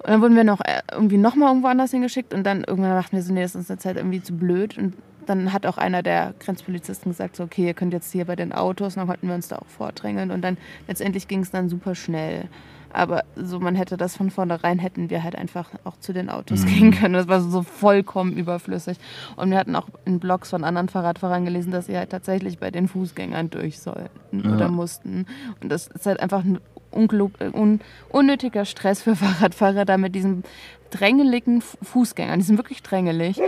Und 0.00 0.10
dann 0.10 0.20
wurden 0.20 0.36
wir 0.36 0.44
noch 0.44 0.60
äh, 0.60 0.80
irgendwie 0.92 1.16
nochmal 1.16 1.48
irgendwo 1.48 1.68
anders 1.68 1.90
hingeschickt 1.90 2.34
und 2.34 2.44
dann 2.44 2.64
irgendwann 2.64 2.92
dachten 2.92 3.16
wir 3.16 3.22
so, 3.22 3.32
nee, 3.32 3.42
das 3.42 3.54
ist 3.54 3.70
jetzt 3.70 3.84
halt 3.84 3.96
irgendwie 3.96 4.22
zu 4.22 4.36
blöd. 4.36 4.78
Und 4.78 4.94
dann 5.28 5.52
hat 5.52 5.66
auch 5.66 5.78
einer 5.78 6.02
der 6.02 6.34
Grenzpolizisten 6.40 7.12
gesagt, 7.12 7.36
so, 7.36 7.44
okay, 7.44 7.66
ihr 7.66 7.74
könnt 7.74 7.92
jetzt 7.92 8.12
hier 8.12 8.24
bei 8.24 8.36
den 8.36 8.52
Autos, 8.52 8.94
und 8.96 9.00
dann 9.00 9.08
konnten 9.08 9.28
wir 9.28 9.34
uns 9.34 9.48
da 9.48 9.56
auch 9.56 9.66
vordrängeln 9.66 10.30
und 10.30 10.42
dann 10.42 10.56
letztendlich 10.86 11.28
ging 11.28 11.40
es 11.40 11.50
dann 11.50 11.68
super 11.68 11.94
schnell. 11.94 12.48
Aber 12.90 13.22
so, 13.36 13.60
man 13.60 13.74
hätte 13.74 13.98
das 13.98 14.16
von 14.16 14.30
vornherein, 14.30 14.78
hätten 14.78 15.10
wir 15.10 15.22
halt 15.22 15.36
einfach 15.36 15.68
auch 15.84 15.98
zu 16.00 16.14
den 16.14 16.30
Autos 16.30 16.62
Mhm. 16.62 16.66
gehen 16.68 16.90
können. 16.92 17.12
Das 17.14 17.28
war 17.28 17.42
so 17.42 17.62
vollkommen 17.62 18.32
überflüssig. 18.32 18.96
Und 19.36 19.50
wir 19.50 19.58
hatten 19.58 19.76
auch 19.76 19.88
in 20.06 20.20
Blogs 20.20 20.48
von 20.48 20.64
anderen 20.64 20.88
Fahrradfahrern 20.88 21.44
gelesen, 21.44 21.70
dass 21.70 21.84
sie 21.84 21.98
halt 21.98 22.08
tatsächlich 22.08 22.58
bei 22.58 22.70
den 22.70 22.88
Fußgängern 22.88 23.50
durch 23.50 23.78
sollten 23.80 24.42
Ja. 24.42 24.54
oder 24.54 24.68
mussten. 24.70 25.26
Und 25.62 25.70
das 25.70 25.88
ist 25.88 26.06
halt 26.06 26.20
einfach 26.20 26.42
ein 26.42 26.60
un 26.90 27.80
unnötiger 28.08 28.64
Stress 28.64 29.02
für 29.02 29.14
Fahrradfahrer, 29.16 29.84
da 29.84 29.98
mit 29.98 30.14
diesen 30.14 30.42
drängeligen 30.90 31.60
Fu- 31.60 31.76
Fußgängern, 31.82 32.38
die 32.38 32.44
sind 32.46 32.56
wirklich 32.56 32.82
drängelig, 32.82 33.38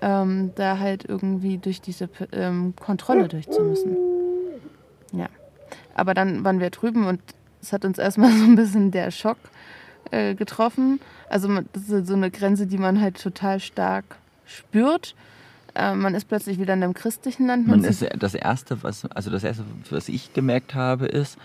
ähm, 0.00 0.52
da 0.54 0.78
halt 0.78 1.04
irgendwie 1.08 1.58
durch 1.58 1.80
diese 1.80 2.08
ähm, 2.32 2.74
Kontrolle 2.78 3.28
durchzumüssen. 3.28 3.96
Ja. 5.12 5.28
Aber 5.94 6.14
dann 6.14 6.44
waren 6.44 6.60
wir 6.60 6.70
drüben 6.70 7.06
und 7.06 7.20
es 7.62 7.72
hat 7.72 7.84
uns 7.84 7.98
erstmal 7.98 8.30
so 8.38 8.44
ein 8.44 8.54
bisschen 8.56 8.90
der 8.90 9.10
Schock 9.10 9.38
äh, 10.10 10.34
getroffen. 10.34 11.00
Also 11.28 11.48
man, 11.48 11.68
das 11.72 11.88
ist 11.88 12.06
so 12.06 12.14
eine 12.14 12.30
Grenze, 12.30 12.66
die 12.66 12.78
man 12.78 13.00
halt 13.00 13.20
total 13.20 13.60
stark 13.60 14.04
spürt. 14.46 15.14
Äh, 15.74 15.94
man 15.94 16.14
ist 16.14 16.26
plötzlich 16.26 16.58
wieder 16.58 16.74
in 16.74 16.82
einem 16.82 16.94
christlichen 16.94 17.46
Land. 17.46 17.66
Man 17.68 17.82
sieht- 17.82 17.90
ist 18.10 18.22
das 18.22 18.34
erste, 18.34 18.82
was 18.82 19.04
also 19.06 19.30
das 19.30 19.44
erste, 19.44 19.64
was 19.90 20.08
ich 20.08 20.32
gemerkt 20.32 20.74
habe, 20.74 21.06
ist 21.06 21.38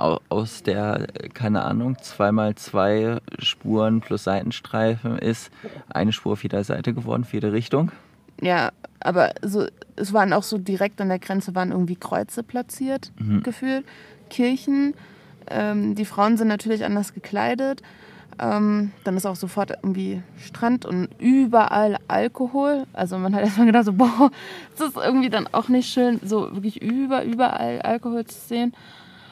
aus 0.00 0.62
der 0.62 1.06
keine 1.34 1.62
Ahnung 1.64 1.96
zweimal 2.02 2.54
zwei 2.54 3.18
Spuren 3.38 4.00
plus 4.00 4.24
Seitenstreifen 4.24 5.18
ist 5.18 5.50
eine 5.88 6.12
Spur 6.12 6.32
auf 6.32 6.42
jeder 6.42 6.64
Seite 6.64 6.94
geworden 6.94 7.24
für 7.24 7.36
jede 7.36 7.52
Richtung. 7.52 7.92
Ja, 8.40 8.70
aber 9.00 9.32
so, 9.42 9.66
es 9.96 10.12
waren 10.12 10.32
auch 10.32 10.42
so 10.42 10.56
direkt 10.58 11.00
an 11.00 11.08
der 11.08 11.18
Grenze 11.18 11.54
waren 11.54 11.72
irgendwie 11.72 11.96
Kreuze 11.96 12.42
platziert, 12.42 13.12
Mhm. 13.18 13.42
gefühlt, 13.42 13.84
Kirchen. 14.30 14.94
Ähm, 15.48 15.94
die 15.94 16.04
Frauen 16.04 16.36
sind 16.36 16.48
natürlich 16.48 16.84
anders 16.84 17.12
gekleidet. 17.12 17.82
Ähm, 18.38 18.92
dann 19.04 19.16
ist 19.18 19.26
auch 19.26 19.36
sofort 19.36 19.70
irgendwie 19.82 20.22
Strand 20.38 20.86
und 20.86 21.08
überall 21.18 21.98
Alkohol. 22.08 22.86
Also 22.94 23.18
man 23.18 23.34
hat 23.34 23.42
erstmal 23.44 23.66
gedacht, 23.66 23.84
so, 23.84 23.92
boah, 23.92 24.30
das 24.78 24.88
ist 24.88 24.96
irgendwie 24.96 25.28
dann 25.28 25.46
auch 25.52 25.68
nicht 25.68 25.92
schön, 25.92 26.20
so 26.24 26.52
wirklich 26.54 26.80
über, 26.80 27.24
überall 27.24 27.82
Alkohol 27.82 28.24
zu 28.24 28.38
sehen. 28.38 28.72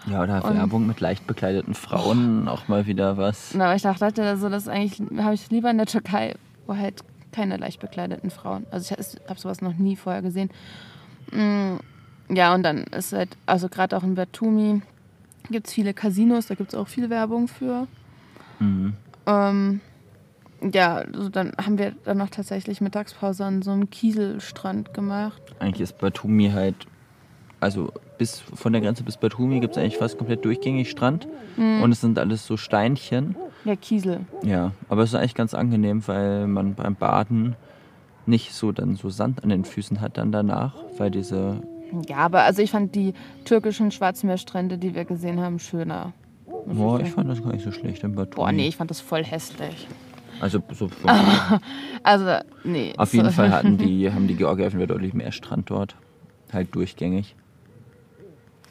Ja, 0.09 0.23
oder 0.23 0.44
Und- 0.44 0.57
Werbung 0.57 0.87
mit 0.87 1.01
leicht 1.01 1.27
bekleideten 1.27 1.75
Frauen, 1.75 2.49
auch 2.49 2.68
mal 2.68 2.87
wieder 2.87 3.16
was. 3.16 3.53
Na, 3.55 3.66
aber 3.66 3.75
ich 3.77 3.83
dachte, 3.83 4.23
also, 4.23 4.49
das 4.49 4.62
ist 4.64 4.68
eigentlich 4.68 5.03
habe 5.23 5.35
ich 5.35 5.51
lieber 5.51 5.71
in 5.71 5.77
der 5.79 5.87
Türkei, 5.87 6.35
wo 6.66 6.77
halt 6.77 7.03
keine 7.33 7.57
leicht 7.57 7.81
bekleideten 7.81 8.31
Frauen. 8.31 8.66
Also 8.71 8.94
ich 8.99 9.18
habe 9.29 9.38
sowas 9.38 9.61
noch 9.61 9.75
nie 9.77 9.97
vorher 9.97 10.23
gesehen. 10.23 10.51
Mm, 11.33 11.77
Ja, 12.31 12.55
und 12.55 12.62
dann 12.62 12.85
ist 12.85 13.12
halt, 13.14 13.37
also 13.47 13.68
gerade 13.71 13.97
auch 13.97 14.03
in 14.03 14.14
Batumi 14.14 14.83
gibt 15.51 15.66
es 15.66 15.73
viele 15.73 15.94
Casinos, 15.94 16.47
da 16.47 16.55
gibt 16.55 16.73
es 16.75 16.79
auch 16.79 16.87
viel 16.88 17.09
Werbung 17.11 17.49
für. 17.49 17.87
Mhm. 18.59 18.92
Ähm, 19.27 19.81
ja, 20.73 20.97
also 20.97 21.29
dann 21.31 21.53
haben 21.57 21.79
wir 21.79 21.92
dann 22.05 22.18
noch 22.18 22.29
tatsächlich 22.29 22.81
Mittagspause 22.83 23.44
an 23.47 23.62
so 23.62 23.71
einem 23.71 23.88
Kieselstrand 23.88 24.92
gemacht. 24.92 25.40
Eigentlich 25.59 25.81
ist 25.83 25.99
Batumi 25.99 26.51
halt, 26.51 26.87
also 27.61 27.92
bis 28.18 28.40
von 28.40 28.73
der 28.73 28.83
Grenze 28.83 29.03
bis 29.05 29.16
Batumi 29.16 29.61
gibt 29.61 29.77
es 29.77 29.79
eigentlich 29.83 29.97
fast 29.99 30.18
komplett 30.18 30.44
durchgängig 30.44 30.90
Strand 30.90 31.27
Mhm. 31.57 31.83
und 31.83 31.92
es 31.92 32.01
sind 32.01 32.18
alles 32.18 32.47
so 32.47 32.57
Steinchen. 32.57 33.35
Ja, 33.64 33.75
Kiesel. 33.77 34.21
Ja, 34.44 34.73
aber 34.88 35.03
es 35.03 35.11
ist 35.11 35.14
eigentlich 35.16 35.35
ganz 35.35 35.55
angenehm, 35.55 36.07
weil 36.07 36.47
man 36.47 36.75
beim 36.75 36.94
Baden 36.94 37.57
nicht 38.27 38.53
so 38.55 38.73
dann 38.73 38.94
so 38.97 39.09
Sand 39.11 39.42
an 39.42 39.49
den 39.49 39.64
Füßen 39.64 40.01
hat 40.01 40.16
dann 40.18 40.31
danach, 40.33 40.75
weil 40.99 41.11
diese 41.11 41.61
Ja, 42.09 42.18
aber 42.18 42.42
also 42.42 42.62
ich 42.62 42.71
fand 42.71 42.94
die 42.94 43.14
türkischen 43.44 43.90
Schwarzmeerstrände, 43.90 44.79
die 44.79 44.94
wir 44.94 45.05
gesehen 45.05 45.40
haben, 45.40 45.59
schöner. 45.59 46.12
Boah, 46.66 47.01
ich 47.01 47.11
fand 47.11 47.29
das 47.31 47.42
gar 47.42 47.53
nicht 47.53 47.64
so 47.64 47.73
schlecht 47.73 48.05
in 48.05 48.14
Batumi. 48.14 48.37
Boah, 48.37 48.53
nee, 48.53 48.68
ich 48.68 48.77
fand 48.77 48.90
das 48.90 49.01
voll 49.01 49.25
hässlich. 49.25 49.88
Also 50.40 50.62
so 50.73 50.88
Also, 52.03 52.27
nee. 52.64 52.92
auf 52.97 53.12
jeden 53.14 53.31
Fall 53.31 53.51
hatten 53.51 53.77
die, 53.79 54.12
haben 54.12 54.29
die 54.29 54.35
Georgier 54.37 54.66
offenbar 54.66 54.87
deutlich 54.87 55.14
mehr 55.14 55.33
Strand 55.33 55.71
dort. 55.71 55.97
Halt 56.53 56.75
durchgängig. 56.75 57.35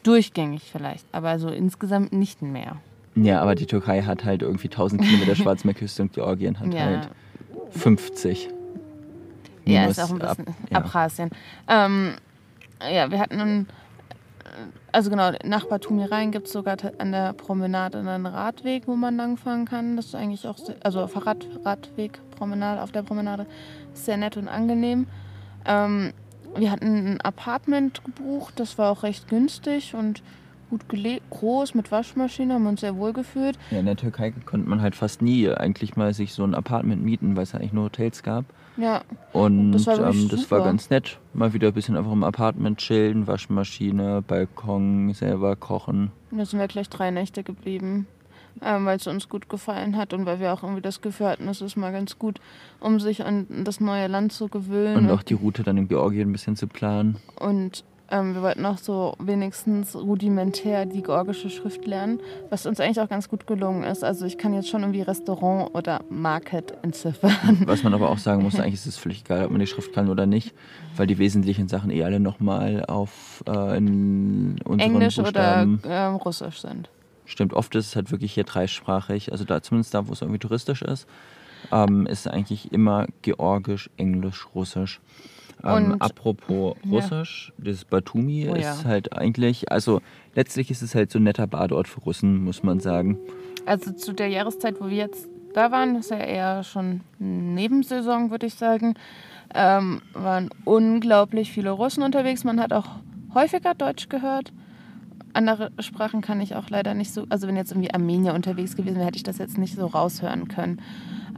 Durchgängig 0.08 0.62
vielleicht, 0.72 1.04
aber 1.12 1.38
so 1.38 1.48
insgesamt 1.50 2.12
nicht 2.14 2.40
mehr. 2.40 2.76
Ja, 3.14 3.42
aber 3.42 3.54
die 3.54 3.66
Türkei 3.66 4.00
hat 4.02 4.24
halt 4.24 4.40
irgendwie 4.40 4.68
1000 4.68 5.02
Kilometer 5.02 5.34
Schwarzmeerküste 5.36 6.00
und 6.02 6.14
Georgien 6.14 6.58
hat 6.58 6.72
Ja. 6.72 6.80
halt 6.80 7.08
50. 7.70 8.48
Ja, 9.66 9.84
ist 9.84 10.00
auch 10.00 10.10
ein 10.10 10.18
bisschen 10.18 10.46
ab- 10.72 10.90
ja. 10.96 11.08
Ähm, 11.68 12.14
ja, 12.90 13.10
wir 13.10 13.18
hatten, 13.18 13.38
einen- 13.38 13.66
also 14.92 15.10
genau, 15.10 15.32
nach 15.44 15.66
Batumi 15.66 16.04
rein 16.06 16.32
gibt 16.32 16.46
es 16.46 16.54
sogar 16.54 16.76
an 16.96 17.12
der 17.12 17.34
Promenade 17.34 17.98
einen 17.98 18.24
Radweg, 18.24 18.84
wo 18.88 18.96
man 18.96 19.14
langfahren 19.18 19.66
kann. 19.66 19.96
Das 19.96 20.06
ist 20.06 20.14
eigentlich 20.14 20.46
auch, 20.48 20.56
sehr, 20.56 20.76
also 20.82 21.06
Fahrrad, 21.06 21.46
Radweg, 21.66 22.18
Promenade, 22.38 22.82
auf 22.82 22.92
der 22.92 23.02
Promenade, 23.02 23.46
ist 23.92 24.06
sehr 24.06 24.16
nett 24.16 24.38
und 24.38 24.48
angenehm. 24.48 25.06
Ähm, 25.66 26.14
wir 26.56 26.70
hatten 26.70 27.06
ein 27.14 27.20
Apartment 27.20 28.04
gebucht, 28.04 28.54
das 28.56 28.78
war 28.78 28.90
auch 28.90 29.02
recht 29.02 29.28
günstig 29.28 29.94
und 29.94 30.22
gut 30.70 30.88
gelegt, 30.88 31.22
groß 31.30 31.74
mit 31.74 31.90
Waschmaschine, 31.90 32.54
haben 32.54 32.66
uns 32.66 32.80
sehr 32.80 32.96
wohl 32.96 33.12
gefühlt. 33.12 33.58
Ja, 33.70 33.78
in 33.78 33.86
der 33.86 33.96
Türkei 33.96 34.32
konnte 34.44 34.68
man 34.68 34.82
halt 34.82 34.94
fast 34.94 35.22
nie 35.22 35.48
eigentlich 35.50 35.96
mal 35.96 36.12
sich 36.12 36.34
so 36.34 36.44
ein 36.44 36.54
Apartment 36.54 37.02
mieten, 37.02 37.36
weil 37.36 37.44
es 37.44 37.54
eigentlich 37.54 37.72
nur 37.72 37.84
Hotels 37.84 38.22
gab. 38.22 38.44
Ja, 38.76 39.02
Und 39.32 39.72
Das 39.72 39.86
war 39.86 39.98
ähm, 40.10 40.28
das 40.28 40.50
war 40.50 40.62
ganz 40.62 40.88
nett. 40.88 41.18
Mal 41.34 41.52
wieder 41.52 41.68
ein 41.68 41.74
bisschen 41.74 41.96
einfach 41.96 42.12
im 42.12 42.22
Apartment 42.22 42.78
chillen, 42.78 43.26
Waschmaschine, 43.26 44.22
Balkon, 44.22 45.12
selber 45.14 45.56
kochen. 45.56 46.12
Und 46.30 46.38
da 46.38 46.44
sind 46.44 46.60
wir 46.60 46.68
gleich 46.68 46.88
drei 46.88 47.10
Nächte 47.10 47.42
geblieben, 47.42 48.06
ähm, 48.62 48.86
weil 48.86 48.96
es 48.96 49.06
uns 49.06 49.28
gut 49.28 49.48
gefallen 49.48 49.96
hat 49.96 50.12
und 50.12 50.26
weil 50.26 50.40
wir 50.40 50.52
auch 50.52 50.62
irgendwie 50.62 50.82
das 50.82 51.00
Gefühl 51.00 51.28
hatten, 51.28 51.48
es 51.48 51.60
ist 51.60 51.76
mal 51.76 51.92
ganz 51.92 52.18
gut, 52.18 52.40
um 52.80 53.00
sich 53.00 53.24
an 53.24 53.46
das 53.64 53.80
neue 53.80 54.06
Land 54.06 54.32
zu 54.32 54.48
gewöhnen. 54.48 54.96
Und 54.96 55.10
auch 55.10 55.22
die 55.22 55.34
Route 55.34 55.62
dann 55.62 55.76
in 55.76 55.88
Georgien 55.88 56.28
ein 56.28 56.32
bisschen 56.32 56.56
zu 56.56 56.66
planen. 56.66 57.16
Und 57.38 57.84
ähm, 58.10 58.34
wir 58.34 58.42
wollten 58.42 58.64
auch 58.64 58.78
so 58.78 59.14
wenigstens 59.18 59.94
rudimentär 59.94 60.86
die 60.86 61.02
georgische 61.02 61.50
Schrift 61.50 61.86
lernen, 61.86 62.20
was 62.48 62.64
uns 62.64 62.80
eigentlich 62.80 63.00
auch 63.00 63.08
ganz 63.08 63.28
gut 63.28 63.46
gelungen 63.46 63.84
ist. 63.84 64.02
Also 64.02 64.24
ich 64.24 64.38
kann 64.38 64.54
jetzt 64.54 64.68
schon 64.68 64.80
irgendwie 64.82 65.02
Restaurant 65.02 65.74
oder 65.74 66.00
Market 66.08 66.72
entziffern. 66.82 67.32
Was 67.66 67.82
man 67.82 67.92
aber 67.92 68.10
auch 68.10 68.18
sagen 68.18 68.42
muss, 68.42 68.54
eigentlich 68.60 68.74
ist 68.74 68.86
es 68.86 68.96
völlig 68.96 69.24
egal, 69.24 69.44
ob 69.44 69.50
man 69.50 69.60
die 69.60 69.66
Schrift 69.66 69.92
kann 69.92 70.08
oder 70.08 70.26
nicht, 70.26 70.54
weil 70.96 71.06
die 71.06 71.18
wesentlichen 71.18 71.68
Sachen 71.68 71.90
eh 71.90 72.02
alle 72.02 72.18
nochmal 72.18 72.84
auf 72.86 73.44
äh, 73.46 73.76
in 73.76 74.58
unseren 74.64 74.80
Englisch 74.80 75.18
oder 75.18 75.66
Buchstaben. 75.66 75.82
ähm, 75.84 76.14
Russisch 76.16 76.60
sind. 76.60 76.88
Stimmt, 77.28 77.52
oft 77.52 77.74
ist 77.74 77.88
es 77.88 77.94
halt 77.96 78.10
wirklich 78.10 78.32
hier 78.32 78.44
dreisprachig. 78.44 79.30
Also 79.32 79.44
da 79.44 79.60
zumindest 79.62 79.92
da, 79.92 80.08
wo 80.08 80.12
es 80.14 80.22
irgendwie 80.22 80.38
touristisch 80.38 80.80
ist, 80.82 81.06
ähm, 81.70 82.06
ist 82.06 82.26
eigentlich 82.26 82.72
immer 82.72 83.06
Georgisch, 83.22 83.90
Englisch, 83.98 84.46
Russisch. 84.54 85.00
Ähm, 85.62 85.92
Und- 85.92 86.00
apropos 86.02 86.76
Ja. 86.84 86.90
Russisch, 86.90 87.52
das 87.58 87.84
Batumi 87.84 88.48
Oh 88.48 88.54
ist 88.54 88.82
ja. 88.82 88.88
halt 88.88 89.12
eigentlich, 89.12 89.70
also 89.70 90.00
letztlich 90.34 90.70
ist 90.70 90.80
es 90.82 90.94
halt 90.94 91.10
so 91.10 91.18
ein 91.18 91.24
netter 91.24 91.46
Badeort 91.46 91.86
für 91.86 92.00
Russen, 92.00 92.42
muss 92.44 92.62
man 92.62 92.80
sagen. 92.80 93.18
Also 93.66 93.92
zu 93.92 94.12
der 94.14 94.28
Jahreszeit, 94.28 94.80
wo 94.80 94.88
wir 94.88 94.96
jetzt 94.96 95.28
da 95.52 95.70
waren, 95.70 95.96
ist 95.96 96.10
ja 96.10 96.18
eher 96.18 96.62
schon 96.64 97.00
Nebensaison, 97.18 98.30
würde 98.30 98.46
ich 98.46 98.54
sagen, 98.54 98.94
ähm, 99.54 100.00
waren 100.14 100.48
unglaublich 100.64 101.50
viele 101.52 101.70
Russen 101.72 102.02
unterwegs. 102.02 102.44
Man 102.44 102.60
hat 102.60 102.72
auch 102.72 102.86
häufiger 103.34 103.74
Deutsch 103.74 104.08
gehört. 104.08 104.52
Andere 105.38 105.70
Sprachen 105.78 106.20
kann 106.20 106.40
ich 106.40 106.56
auch 106.56 106.68
leider 106.68 106.94
nicht 106.94 107.12
so, 107.14 107.24
also 107.28 107.46
wenn 107.46 107.54
jetzt 107.54 107.70
irgendwie 107.70 107.92
Armenier 107.94 108.34
unterwegs 108.34 108.74
gewesen 108.74 108.96
wäre, 108.96 109.06
hätte 109.06 109.18
ich 109.18 109.22
das 109.22 109.38
jetzt 109.38 109.56
nicht 109.56 109.76
so 109.76 109.86
raushören 109.86 110.48
können. 110.48 110.80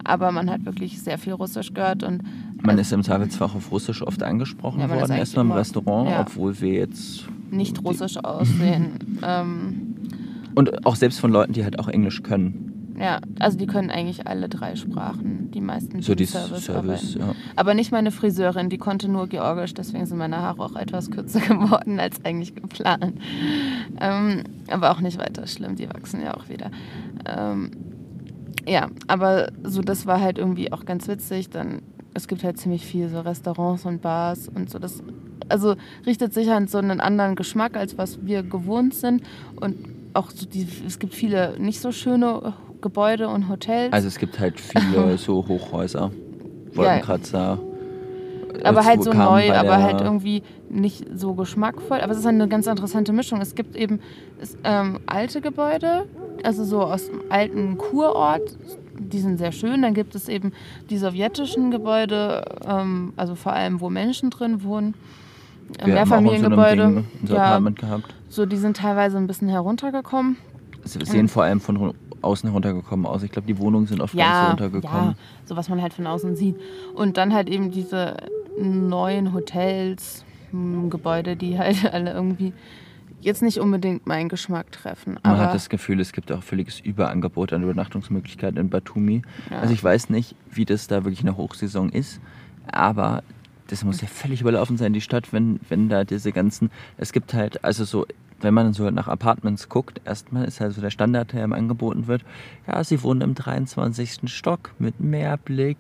Aber 0.05 0.33
man 0.33 0.51
hat 0.51 0.65
wirklich 0.65 1.03
sehr 1.03 1.19
viel 1.19 1.35
Russisch 1.35 1.75
gehört 1.75 2.03
und 2.03 2.23
Man 2.63 2.79
ist 2.79 2.91
im 2.93 3.03
Zweifelsfall 3.03 3.49
auf 3.55 3.71
Russisch 3.71 4.01
oft 4.03 4.23
angesprochen 4.23 4.81
Ja, 4.81 4.89
worden, 4.89 5.13
erstmal 5.13 5.45
im 5.45 5.53
Restaurant, 5.53 6.09
ja. 6.09 6.23
obwohl 6.23 6.59
wir 6.63 6.73
jetzt. 6.73 7.27
nicht 7.51 7.85
russisch 7.85 8.17
aussehen. 8.17 9.19
ähm, 9.23 9.97
Und 10.55 10.87
auch 10.87 10.97
selbst 10.97 11.21
von 11.21 11.31
Leuten, 11.31 11.53
die 11.53 11.63
halt 11.65 11.79
auch 11.79 11.89
Englisch 11.89 12.23
können. 12.23 12.70
Ja, 13.01 13.21
also 13.39 13.57
die 13.57 13.67
können 13.67 13.91
eigentlich 13.91 14.27
alle 14.27 14.51
drei 14.51 14.77
Sprachen, 14.77 15.51
die 15.53 15.63
meisten 15.63 16.03
So 16.03 16.15
die 16.15 16.27
Service, 16.27 16.67
Service, 16.67 17.15
ja. 17.15 17.35
Aber 17.57 17.73
nicht 17.73 17.93
meine 17.93 18.11
Friseurin, 18.11 18.69
die 18.69 18.77
konnte 18.77 19.09
nur 19.09 19.27
Georgisch, 19.27 19.73
deswegen 19.73 20.05
sind 20.05 20.19
meine 20.19 20.37
Haare 20.37 20.63
auch 20.63 20.77
etwas 20.77 21.11
kürzer 21.11 21.41
geworden 21.49 21.99
als 21.99 22.23
eigentlich 22.27 22.55
geplant. 22.55 23.15
Ähm, 23.99 24.45
aber 24.71 24.91
auch 24.91 25.01
nicht 25.01 25.19
weiter 25.19 25.47
schlimm, 25.47 25.77
die 25.77 25.89
wachsen 25.89 26.21
ja 26.23 26.37
auch 26.37 26.51
wieder. 26.51 26.71
Ähm, 27.25 27.71
ja, 28.69 28.91
aber 29.07 29.51
so 29.63 29.81
das 29.81 30.05
war 30.05 30.21
halt 30.21 30.37
irgendwie 30.37 30.71
auch 30.71 30.85
ganz 30.85 31.09
witzig. 31.09 31.49
Dann 31.49 31.81
es 32.13 32.29
gibt 32.29 32.45
halt 32.45 32.59
ziemlich 32.59 32.85
viel 32.85 33.09
so 33.09 33.21
Restaurants 33.21 33.87
und 33.87 34.03
Bars 34.03 34.47
und 34.49 34.69
so 34.69 34.79
das 34.79 35.03
also 35.49 35.75
richtet 36.05 36.35
sich 36.35 36.51
an 36.51 36.67
so 36.67 36.77
einen 36.77 37.01
anderen 37.01 37.35
Geschmack 37.35 37.79
als 37.79 37.97
was 37.97 38.25
wir 38.27 38.43
gewohnt 38.43 38.95
sind 38.95 39.23
und 39.57 39.77
auch 40.13 40.31
so 40.31 40.45
die, 40.47 40.67
es 40.87 40.99
gibt 40.99 41.15
viele 41.15 41.59
nicht 41.59 41.81
so 41.81 41.93
schöne 41.93 42.53
Gebäude 42.81 43.29
und 43.29 43.49
Hotels. 43.49 43.93
Also 43.93 44.09
es 44.09 44.19
gibt 44.19 44.39
halt 44.39 44.61
viele 44.61 45.17
so 45.19 45.47
Hochhäuser, 45.47 46.11
Wolkenkratzer. 46.75 47.59
aber 48.65 48.81
Äh, 48.81 48.85
halt 48.85 49.03
so 49.03 49.13
neu, 49.13 49.53
aber 49.53 49.83
halt 49.83 50.01
irgendwie 50.01 50.43
nicht 50.69 51.07
so 51.15 51.35
geschmackvoll. 51.35 52.01
Aber 52.01 52.13
es 52.13 52.19
ist 52.19 52.27
eine 52.27 52.49
ganz 52.49 52.67
interessante 52.67 53.13
Mischung. 53.13 53.41
Es 53.41 53.55
gibt 53.55 53.77
eben 53.77 54.01
es, 54.41 54.57
ähm, 54.65 55.01
alte 55.07 55.41
Gebäude, 55.41 56.07
also 56.45 56.65
so 56.65 56.83
aus 56.83 57.07
dem 57.07 57.21
alten 57.29 57.77
Kurort, 57.79 58.57
die 58.99 59.19
sind 59.19 59.39
sehr 59.39 59.53
schön. 59.53 59.83
Dann 59.83 59.95
gibt 59.95 60.15
es 60.15 60.29
eben 60.29 60.53
die 60.91 60.99
sowjetischen 60.99 61.71
Gebäude, 61.71 62.45
ähm, 62.67 63.13
also 63.17 63.35
vor 63.35 63.53
allem, 63.53 63.81
wo 63.81 63.91
Menschen 63.91 64.31
drin 64.31 64.63
wohnen. 64.63 64.95
Wir 65.85 66.01
haben 66.01 66.13
auch 66.13 66.33
in 66.33 66.41
so 66.41 66.47
einem 66.47 66.57
Mehrfamiliengebäude. 66.57 67.05
Ding 67.23 67.37
ja, 67.37 67.59
gehabt. 67.59 68.15
so 68.29 68.45
die 68.47 68.57
sind 68.57 68.77
teilweise 68.77 69.17
ein 69.17 69.27
bisschen 69.27 69.49
heruntergekommen. 69.49 70.37
Sie 70.85 70.99
sehen 71.05 71.29
vor 71.29 71.45
allem 71.45 71.61
von 71.61 71.95
außen 72.23 72.49
heruntergekommen 72.49 73.07
aus. 73.07 73.23
Ich 73.23 73.31
glaube, 73.31 73.47
die 73.47 73.59
Wohnungen 73.59 73.87
sind 73.87 74.01
oft 74.01 74.17
ganz 74.17 74.37
so 74.37 74.43
Ja, 74.43 74.49
runtergekommen. 74.51 75.11
ja, 75.11 75.15
so 75.45 75.57
was 75.57 75.69
man 75.69 75.81
halt 75.83 75.93
von 75.95 76.07
außen 76.07 76.37
sieht. 76.37 76.57
Und 76.95 77.17
dann 77.17 77.33
halt 77.35 77.49
eben 77.49 77.71
diese 77.71 78.17
neuen 78.59 79.33
Hotels, 79.33 80.25
hm, 80.51 80.91
Gebäude, 80.91 81.37
die 81.37 81.59
halt 81.59 81.85
alle 81.93 82.13
irgendwie 82.13 82.53
jetzt 83.23 83.43
nicht 83.43 83.59
unbedingt 83.59 84.07
meinen 84.07 84.29
Geschmack 84.31 84.73
treffen. 84.73 85.19
Man 85.23 85.37
hat 85.39 85.53
das 85.55 85.69
Gefühl, 85.69 86.01
es 86.01 86.13
gibt 86.13 86.33
auch 86.33 86.43
völliges 86.43 86.81
Überangebot 86.81 87.53
an 87.53 87.63
Übernachtungsmöglichkeiten 87.63 88.59
in 88.59 88.71
Batumi. 88.71 89.23
Ja. 89.51 89.61
Also 89.61 89.75
ich 89.75 89.85
weiß 89.85 90.09
nicht, 90.09 90.35
wie 90.51 90.65
das 90.65 90.87
da 90.87 91.05
wirklich 91.05 91.21
in 91.21 91.27
der 91.27 91.37
Hochsaison 91.37 91.91
ist, 91.91 92.19
aber 92.73 93.23
das 93.67 93.85
muss 93.85 94.01
ja 94.01 94.09
völlig 94.09 94.41
überlaufen 94.41 94.77
sein, 94.79 94.93
die 94.95 95.01
Stadt, 95.03 95.33
wenn, 95.33 95.61
wenn 95.69 95.89
da 95.89 96.05
diese 96.05 96.33
ganzen, 96.33 96.71
es 96.97 97.13
gibt 97.13 97.35
halt, 97.35 97.63
also 97.63 97.85
so, 97.85 98.07
wenn 98.43 98.55
man 98.55 98.73
so 98.73 98.89
nach 98.91 99.09
Apartments 99.09 99.69
guckt, 99.69 100.01
erstmal 100.05 100.45
ist 100.45 100.61
halt 100.61 100.73
so 100.75 100.81
der 100.81 100.91
Standard, 100.91 101.33
der 101.33 101.45
ihm 101.45 101.53
angeboten 101.53 102.07
wird, 102.07 102.23
ja, 102.67 102.83
sie 102.85 103.03
wohnen 103.03 103.21
im 103.23 103.35
23. 103.35 104.21
Stock 104.31 104.71
mit 104.79 105.01
Meerblick 105.01 105.77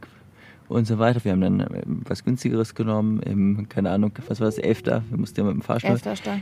und 0.69 0.87
so 0.87 0.99
weiter. 0.99 1.25
Wir 1.25 1.33
haben 1.33 1.41
dann 1.41 1.61
ähm, 1.61 2.03
was 2.07 2.25
günstigeres 2.25 2.75
genommen, 2.75 3.21
im, 3.23 3.69
keine 3.69 3.91
Ahnung, 3.91 4.13
was 4.29 4.41
war 4.41 4.47
das, 4.47 4.59
11. 4.59 4.85
Wir 4.87 5.03
mussten 5.17 5.41
ja 5.41 5.47
mit 5.47 5.55
dem 5.55 5.63
Fahrstuhl. 5.63 5.91
elfter 5.93 6.17
Stock. 6.17 6.35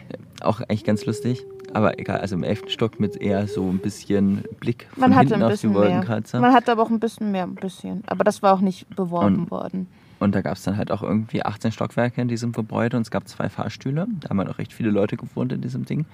Auch 0.42 0.60
eigentlich 0.60 0.84
ganz 0.84 1.06
lustig. 1.06 1.44
Aber 1.74 1.98
egal, 1.98 2.20
also 2.20 2.34
im 2.34 2.44
elften 2.44 2.70
Stock 2.70 2.98
mit 2.98 3.16
eher 3.20 3.46
so 3.46 3.68
ein 3.68 3.78
bisschen 3.78 4.42
Blick 4.58 4.86
von 4.92 5.10
Man 5.10 5.18
hinten 5.18 5.42
auf 5.42 5.60
die. 5.60 5.72
Wolkenkratzer. 5.72 6.40
Man 6.40 6.52
hatte 6.54 6.72
aber 6.72 6.82
auch 6.82 6.90
ein 6.90 6.98
bisschen 7.00 7.30
mehr, 7.30 7.42
ein 7.44 7.54
bisschen. 7.56 8.02
Aber 8.06 8.24
das 8.24 8.42
war 8.42 8.54
auch 8.54 8.60
nicht 8.60 8.88
beworben 8.96 9.40
Und- 9.40 9.50
worden. 9.50 9.86
Und 10.18 10.34
da 10.34 10.40
gab 10.40 10.54
es 10.54 10.62
dann 10.62 10.76
halt 10.76 10.90
auch 10.90 11.02
irgendwie 11.02 11.44
18 11.44 11.72
Stockwerke 11.72 12.20
in 12.20 12.28
diesem 12.28 12.52
Gebäude 12.52 12.96
und 12.96 13.02
es 13.02 13.10
gab 13.10 13.28
zwei 13.28 13.48
Fahrstühle. 13.48 14.06
Da 14.20 14.30
haben 14.30 14.38
halt 14.38 14.50
auch 14.50 14.58
recht 14.58 14.72
viele 14.72 14.90
Leute 14.90 15.16
gewohnt 15.16 15.52
in 15.52 15.60
diesem 15.60 15.84
Ding. 15.84 16.06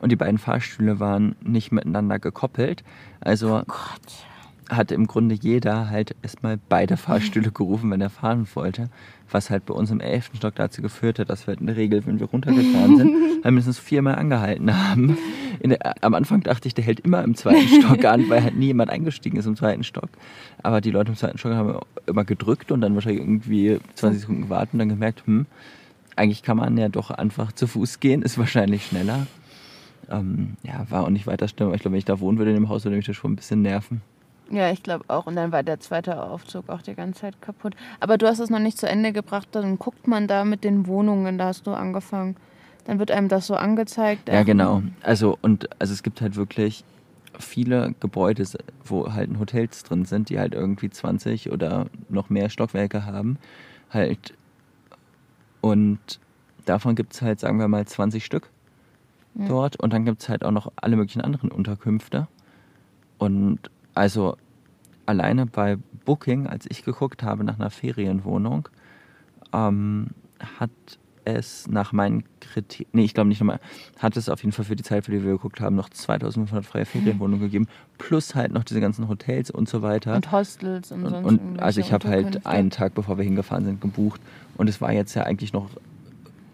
Und 0.00 0.10
die 0.10 0.16
beiden 0.16 0.38
Fahrstühle 0.38 0.98
waren 0.98 1.36
nicht 1.42 1.72
miteinander 1.72 2.18
gekoppelt. 2.18 2.82
Also 3.20 3.62
Gott. 3.66 4.26
hat 4.70 4.92
im 4.92 5.06
Grunde 5.06 5.34
jeder 5.34 5.90
halt 5.90 6.16
erstmal 6.22 6.58
beide 6.68 6.96
Fahrstühle 6.96 7.50
gerufen, 7.52 7.90
wenn 7.90 8.00
er 8.00 8.10
fahren 8.10 8.48
wollte. 8.54 8.88
Was 9.32 9.50
halt 9.50 9.66
bei 9.66 9.74
uns 9.74 9.90
im 9.90 10.00
11. 10.00 10.32
Stock 10.36 10.54
dazu 10.56 10.82
geführt 10.82 11.18
hat, 11.18 11.30
dass 11.30 11.46
wir 11.46 11.52
halt 11.52 11.60
in 11.60 11.66
der 11.66 11.76
Regel, 11.76 12.04
wenn 12.06 12.18
wir 12.18 12.26
runtergefahren 12.26 12.96
sind, 12.96 13.14
halt 13.44 13.44
mindestens 13.44 13.78
viermal 13.78 14.16
angehalten 14.16 14.76
haben. 14.76 15.16
Der, 15.62 16.02
am 16.04 16.14
Anfang 16.14 16.42
dachte 16.42 16.68
ich, 16.68 16.74
der 16.74 16.84
hält 16.84 17.00
immer 17.00 17.22
im 17.22 17.34
zweiten 17.34 17.68
Stock 17.68 18.04
an, 18.04 18.28
weil 18.28 18.42
halt 18.42 18.56
nie 18.56 18.66
jemand 18.66 18.90
eingestiegen 18.90 19.36
ist 19.36 19.46
im 19.46 19.56
zweiten 19.56 19.84
Stock. 19.84 20.08
Aber 20.62 20.80
die 20.80 20.90
Leute 20.90 21.10
im 21.10 21.16
zweiten 21.16 21.38
Stock 21.38 21.52
haben 21.52 21.78
immer 22.06 22.24
gedrückt 22.24 22.72
und 22.72 22.80
dann 22.80 22.94
wahrscheinlich 22.94 23.20
irgendwie 23.20 23.78
20 23.94 24.22
Sekunden 24.22 24.42
gewartet 24.42 24.74
und 24.74 24.78
dann 24.80 24.88
gemerkt, 24.88 25.26
hm, 25.26 25.46
eigentlich 26.16 26.42
kann 26.42 26.56
man 26.56 26.76
ja 26.76 26.88
doch 26.88 27.10
einfach 27.10 27.52
zu 27.52 27.66
Fuß 27.66 28.00
gehen, 28.00 28.22
ist 28.22 28.38
wahrscheinlich 28.38 28.86
schneller. 28.86 29.26
Ähm, 30.10 30.56
ja, 30.62 30.86
war 30.90 31.04
auch 31.04 31.10
nicht 31.10 31.26
weiter 31.26 31.46
schlimm. 31.48 31.68
aber 31.68 31.76
Ich 31.76 31.82
glaube, 31.82 31.92
wenn 31.92 31.98
ich 31.98 32.04
da 32.04 32.20
wohnen 32.20 32.38
würde 32.38 32.50
in 32.50 32.56
dem 32.56 32.68
Haus, 32.68 32.84
würde 32.84 32.96
mich 32.96 33.06
das 33.06 33.16
schon 33.16 33.32
ein 33.32 33.36
bisschen 33.36 33.62
nerven. 33.62 34.02
Ja, 34.50 34.70
ich 34.70 34.82
glaube 34.82 35.04
auch. 35.08 35.26
Und 35.26 35.36
dann 35.36 35.52
war 35.52 35.62
der 35.62 35.78
zweite 35.80 36.20
Aufzug 36.22 36.68
auch 36.68 36.82
die 36.82 36.94
ganze 36.94 37.20
Zeit 37.20 37.40
kaputt. 37.40 37.74
Aber 38.00 38.18
du 38.18 38.26
hast 38.26 38.40
es 38.40 38.50
noch 38.50 38.58
nicht 38.58 38.78
zu 38.78 38.88
Ende 38.88 39.12
gebracht. 39.12 39.48
Dann 39.52 39.78
guckt 39.78 40.08
man 40.08 40.26
da 40.26 40.44
mit 40.44 40.64
den 40.64 40.86
Wohnungen, 40.86 41.38
da 41.38 41.46
hast 41.46 41.66
du 41.66 41.72
angefangen. 41.72 42.36
Dann 42.84 42.98
wird 42.98 43.10
einem 43.12 43.28
das 43.28 43.46
so 43.46 43.54
angezeigt. 43.54 44.28
Ja, 44.28 44.42
genau. 44.42 44.82
Also 45.02 45.38
und 45.40 45.68
also 45.80 45.92
es 45.92 46.02
gibt 46.02 46.20
halt 46.20 46.34
wirklich 46.34 46.84
viele 47.38 47.94
Gebäude, 48.00 48.44
wo 48.84 49.12
halt 49.12 49.30
Hotels 49.38 49.84
drin 49.84 50.04
sind, 50.04 50.28
die 50.30 50.38
halt 50.38 50.54
irgendwie 50.54 50.90
20 50.90 51.52
oder 51.52 51.86
noch 52.08 52.28
mehr 52.28 52.50
Stockwerke 52.50 53.06
haben. 53.06 53.38
Halt. 53.90 54.34
Und 55.60 55.98
davon 56.64 56.94
gibt 56.94 57.14
es 57.14 57.22
halt, 57.22 57.38
sagen 57.40 57.58
wir 57.58 57.68
mal, 57.68 57.86
20 57.86 58.24
Stück 58.24 58.50
Ja. 59.34 59.46
dort. 59.46 59.76
Und 59.76 59.92
dann 59.92 60.04
gibt 60.04 60.22
es 60.22 60.28
halt 60.28 60.44
auch 60.44 60.50
noch 60.50 60.72
alle 60.76 60.96
möglichen 60.96 61.20
anderen 61.20 61.50
Unterkünfte. 61.50 62.26
Und 63.18 63.58
also 63.94 64.36
alleine 65.06 65.46
bei 65.46 65.76
Booking, 66.04 66.46
als 66.46 66.66
ich 66.68 66.84
geguckt 66.84 67.22
habe 67.22 67.44
nach 67.44 67.58
einer 67.58 67.70
Ferienwohnung, 67.70 68.68
ähm, 69.52 70.08
hat 70.58 70.70
es 71.24 71.68
nach 71.68 71.92
meinen 71.92 72.24
Kriterien, 72.40 72.88
nee, 72.92 73.04
ich 73.04 73.14
glaube 73.14 73.28
nicht 73.28 73.40
nochmal, 73.40 73.60
hat 73.98 74.16
es 74.16 74.28
auf 74.28 74.42
jeden 74.42 74.52
Fall 74.52 74.64
für 74.64 74.76
die 74.76 74.82
Zeit, 74.82 75.04
für 75.04 75.12
die 75.12 75.22
wir 75.22 75.32
geguckt 75.32 75.60
haben, 75.60 75.76
noch 75.76 75.90
2500 75.90 76.64
freie 76.64 76.86
Ferienwohnungen 76.86 77.40
gegeben, 77.40 77.66
plus 77.98 78.34
halt 78.34 78.52
noch 78.52 78.64
diese 78.64 78.80
ganzen 78.80 79.08
Hotels 79.08 79.50
und 79.50 79.68
so 79.68 79.82
weiter. 79.82 80.14
Und 80.16 80.32
Hostels 80.32 80.90
und, 80.92 81.04
Und, 81.04 81.10
sonst 81.10 81.26
und 81.26 81.60
also 81.60 81.80
ich 81.80 81.92
habe 81.92 82.08
halt 82.08 82.46
einen 82.46 82.70
Tag, 82.70 82.94
bevor 82.94 83.18
wir 83.18 83.24
hingefahren 83.24 83.64
sind, 83.64 83.80
gebucht. 83.80 84.20
Und 84.56 84.68
es 84.68 84.80
war 84.80 84.92
jetzt 84.92 85.14
ja 85.14 85.24
eigentlich 85.24 85.52
noch 85.52 85.70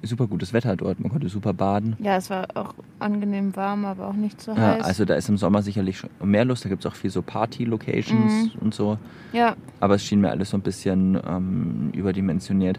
super 0.06 0.26
gutes 0.26 0.52
Wetter 0.52 0.76
dort. 0.76 1.00
Man 1.00 1.10
konnte 1.10 1.28
super 1.28 1.52
baden. 1.52 1.96
Ja, 1.98 2.16
es 2.16 2.30
war 2.30 2.46
auch 2.54 2.74
angenehm 2.98 3.54
warm, 3.56 3.84
aber 3.84 4.08
auch 4.08 4.12
nicht 4.14 4.40
so 4.40 4.52
Ja, 4.52 4.74
heiß. 4.76 4.84
also 4.84 5.04
da 5.04 5.14
ist 5.14 5.28
im 5.28 5.36
Sommer 5.36 5.62
sicherlich 5.62 6.02
mehr 6.22 6.44
Lust. 6.44 6.64
Da 6.64 6.68
gibt 6.68 6.84
es 6.84 6.90
auch 6.90 6.94
viel 6.96 7.10
so 7.10 7.22
Party-Locations 7.22 8.50
und 8.60 8.74
so. 8.74 8.98
ja, 9.32 9.56
Aber 9.80 9.94
es 9.96 10.04
schien 10.04 10.20
mir 10.20 10.30
alles 10.30 10.50
so 10.50 10.56
ein 10.56 10.62
bisschen 10.62 11.18
ähm, 11.28 11.90
überdimensioniert. 11.92 12.78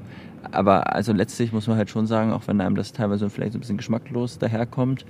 Aber 0.52 0.94
also 0.96 1.13
letztlich 1.13 1.52
muss 1.52 1.68
man 1.68 1.78
halt 1.78 1.90
schon 1.90 2.08
sagen, 2.08 2.32
auch 2.32 2.44
wenn 2.48 2.62
einem 2.62 2.76
das 2.76 2.94
teilweise 2.94 3.30
vielleicht 3.30 3.54
so 3.54 3.58
ein 3.58 3.62
bisschen 3.62 3.78
geschmacklos 3.78 4.38
daherkommt, 4.40 5.06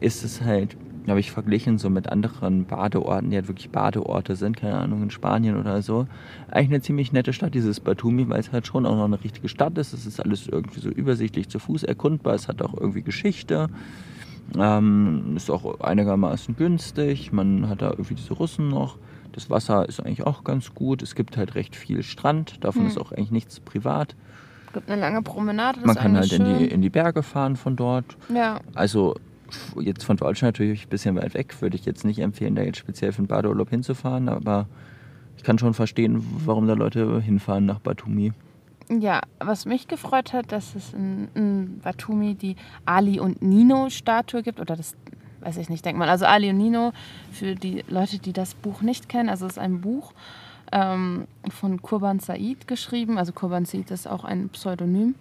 ist 0.00 0.24
es 0.24 0.40
halt, 0.42 0.76
habe 1.10 1.20
ich 1.20 1.30
verglichen 1.32 1.78
so 1.78 1.90
mit 1.90 2.08
anderen 2.08 2.64
Badeorten, 2.64 3.30
die 3.30 3.36
halt 3.36 3.48
wirklich 3.48 3.70
Badeorte 3.70 4.36
sind, 4.36 4.56
keine 4.56 4.76
Ahnung, 4.78 5.02
in 5.02 5.10
Spanien 5.10 5.56
oder 5.58 5.82
so, 5.82 6.06
eigentlich 6.50 6.70
eine 6.70 6.80
ziemlich 6.82 7.12
nette 7.12 7.32
Stadt, 7.32 7.54
dieses 7.54 7.80
Batumi, 7.80 8.28
weil 8.28 8.40
es 8.40 8.52
halt 8.52 8.66
schon 8.66 8.86
auch 8.86 8.96
noch 8.96 9.04
eine 9.04 9.22
richtige 9.22 9.48
Stadt 9.48 9.76
ist. 9.78 9.92
Es 9.92 10.06
ist 10.06 10.18
alles 10.20 10.46
irgendwie 10.48 10.80
so 10.80 10.88
übersichtlich 10.88 11.48
zu 11.48 11.58
Fuß 11.58 11.82
erkundbar, 11.82 12.34
es 12.34 12.48
hat 12.48 12.62
auch 12.62 12.74
irgendwie 12.74 13.02
Geschichte. 13.02 13.68
Ähm, 14.58 15.34
ist 15.36 15.50
auch 15.50 15.80
einigermaßen 15.80 16.56
günstig. 16.56 17.32
Man 17.32 17.68
hat 17.68 17.82
da 17.82 17.90
irgendwie 17.90 18.14
diese 18.14 18.34
Russen 18.34 18.68
noch. 18.68 18.98
Das 19.32 19.50
Wasser 19.50 19.88
ist 19.88 20.00
eigentlich 20.00 20.24
auch 20.26 20.44
ganz 20.44 20.74
gut. 20.74 21.02
Es 21.02 21.14
gibt 21.14 21.36
halt 21.36 21.54
recht 21.54 21.74
viel 21.74 22.02
Strand. 22.02 22.62
Davon 22.62 22.82
Hm. 22.82 22.88
ist 22.88 22.98
auch 22.98 23.10
eigentlich 23.12 23.30
nichts 23.30 23.58
privat. 23.60 24.14
gibt 24.74 24.90
eine 24.90 25.00
lange 25.00 25.22
Promenade. 25.22 25.78
Das 25.78 25.86
Man 25.86 25.96
ist 25.96 26.02
kann 26.02 26.16
halt 26.16 26.24
eigentlich 26.32 26.40
in 26.40 26.44
die, 26.58 26.64
schön. 26.64 26.74
in 26.74 26.82
die 26.82 26.90
Berge 26.90 27.22
fahren 27.22 27.56
von 27.56 27.74
dort. 27.76 28.04
Ja, 28.32 28.60
Also 28.74 29.14
jetzt 29.80 30.04
von 30.04 30.16
Deutschland 30.16 30.54
natürlich 30.54 30.86
ein 30.86 30.88
bisschen 30.88 31.16
weit 31.16 31.34
weg. 31.34 31.60
Würde 31.60 31.76
ich 31.76 31.84
jetzt 31.84 32.04
nicht 32.04 32.18
empfehlen, 32.18 32.54
da 32.54 32.62
jetzt 32.62 32.78
speziell 32.78 33.12
für 33.12 33.18
einen 33.18 33.28
Badeurlaub 33.28 33.70
hinzufahren. 33.70 34.28
Aber 34.28 34.66
ich 35.36 35.42
kann 35.42 35.58
schon 35.58 35.74
verstehen, 35.74 36.24
warum 36.44 36.66
da 36.66 36.74
Leute 36.74 37.20
hinfahren 37.20 37.66
nach 37.66 37.80
Batumi. 37.80 38.32
Ja, 38.90 39.22
was 39.38 39.64
mich 39.64 39.88
gefreut 39.88 40.32
hat, 40.32 40.52
dass 40.52 40.74
es 40.74 40.92
in, 40.92 41.28
in 41.34 41.78
Batumi 41.80 42.34
die 42.34 42.56
Ali 42.84 43.18
und 43.18 43.40
Nino-Statue 43.40 44.42
gibt. 44.42 44.60
Oder 44.60 44.76
das 44.76 44.94
weiß 45.44 45.56
ich 45.58 45.68
nicht, 45.68 45.84
denkt 45.84 45.98
man. 45.98 46.08
Also 46.08 46.26
Ali 46.26 46.50
und 46.50 46.58
Nino, 46.58 46.92
für 47.30 47.54
die 47.54 47.84
Leute, 47.88 48.18
die 48.18 48.32
das 48.32 48.54
Buch 48.54 48.82
nicht 48.82 49.08
kennen, 49.08 49.28
also 49.28 49.46
es 49.46 49.52
ist 49.52 49.58
ein 49.58 49.80
Buch 49.80 50.12
ähm, 50.72 51.26
von 51.50 51.80
Kurban 51.82 52.18
Said 52.18 52.66
geschrieben. 52.66 53.18
Also 53.18 53.32
Kurban 53.32 53.64
Said 53.64 53.90
ist 53.90 54.08
auch 54.08 54.24
ein 54.24 54.48
Pseudonym. 54.50 55.14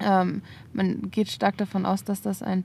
Ähm, 0.00 0.42
man 0.72 1.10
geht 1.10 1.28
stark 1.28 1.56
davon 1.56 1.84
aus, 1.86 2.04
dass 2.04 2.22
das 2.22 2.42
ein 2.42 2.64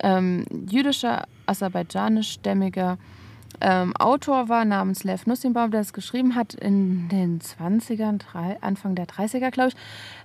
ähm, 0.00 0.44
jüdischer, 0.68 1.24
aserbaidschanischstämmiger 1.46 2.98
ähm, 3.60 3.96
Autor 3.96 4.48
war 4.48 4.64
namens 4.64 5.04
Lev 5.04 5.26
Nussimbaum, 5.26 5.70
der 5.70 5.80
es 5.80 5.92
geschrieben 5.92 6.34
hat 6.34 6.54
in 6.54 7.08
den 7.08 7.40
20ern, 7.40 8.18
drei, 8.18 8.58
Anfang 8.60 8.94
der 8.94 9.06
30er, 9.06 9.50
glaube 9.50 9.70
ich, 9.70 9.76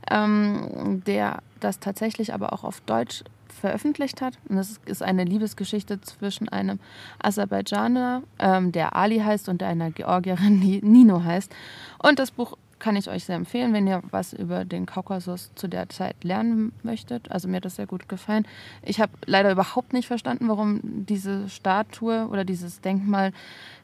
ähm, 0.09 1.03
der 1.05 1.39
das 1.59 1.79
tatsächlich 1.79 2.33
aber 2.33 2.53
auch 2.53 2.63
auf 2.63 2.81
Deutsch 2.81 3.23
veröffentlicht 3.49 4.21
hat. 4.21 4.37
Und 4.47 4.55
das 4.55 4.79
ist 4.85 5.03
eine 5.03 5.23
Liebesgeschichte 5.23 6.01
zwischen 6.01 6.49
einem 6.49 6.79
Aserbaidschaner, 7.21 8.23
ähm, 8.39 8.71
der 8.71 8.95
Ali 8.95 9.19
heißt, 9.19 9.49
und 9.49 9.61
einer 9.63 9.91
Georgierin, 9.91 10.61
die 10.61 10.81
Nino 10.81 11.23
heißt. 11.23 11.53
Und 12.01 12.19
das 12.19 12.31
Buch 12.31 12.57
kann 12.79 12.95
ich 12.95 13.09
euch 13.09 13.25
sehr 13.25 13.35
empfehlen, 13.35 13.73
wenn 13.73 13.87
ihr 13.87 14.01
was 14.09 14.33
über 14.33 14.65
den 14.65 14.85
Kaukasus 14.85 15.51
zu 15.55 15.67
der 15.67 15.89
Zeit 15.89 16.23
lernen 16.23 16.71
möchtet. 16.83 17.29
Also 17.31 17.47
mir 17.47 17.57
hat 17.57 17.65
das 17.65 17.75
sehr 17.75 17.87
gut 17.87 18.09
gefallen. 18.09 18.47
Ich 18.83 18.99
habe 18.99 19.11
leider 19.25 19.51
überhaupt 19.51 19.93
nicht 19.93 20.07
verstanden, 20.07 20.47
warum 20.47 20.79
diese 20.83 21.49
Statue 21.49 22.27
oder 22.27 22.45
dieses 22.45 22.81
Denkmal 22.81 23.33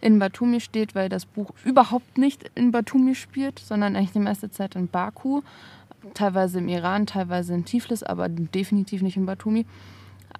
in 0.01 0.19
Batumi 0.19 0.61
steht, 0.61 0.95
weil 0.95 1.09
das 1.09 1.25
Buch 1.25 1.51
überhaupt 1.63 2.17
nicht 2.17 2.49
in 2.55 2.71
Batumi 2.71 3.15
spielt, 3.15 3.59
sondern 3.59 3.95
eigentlich 3.95 4.13
die 4.13 4.19
meiste 4.19 4.49
Zeit 4.49 4.75
in 4.75 4.87
Baku, 4.87 5.41
teilweise 6.13 6.59
im 6.59 6.67
Iran, 6.67 7.05
teilweise 7.05 7.53
in 7.53 7.65
Tiflis, 7.65 8.03
aber 8.03 8.29
definitiv 8.29 9.01
nicht 9.01 9.17
in 9.17 9.25
Batumi. 9.25 9.65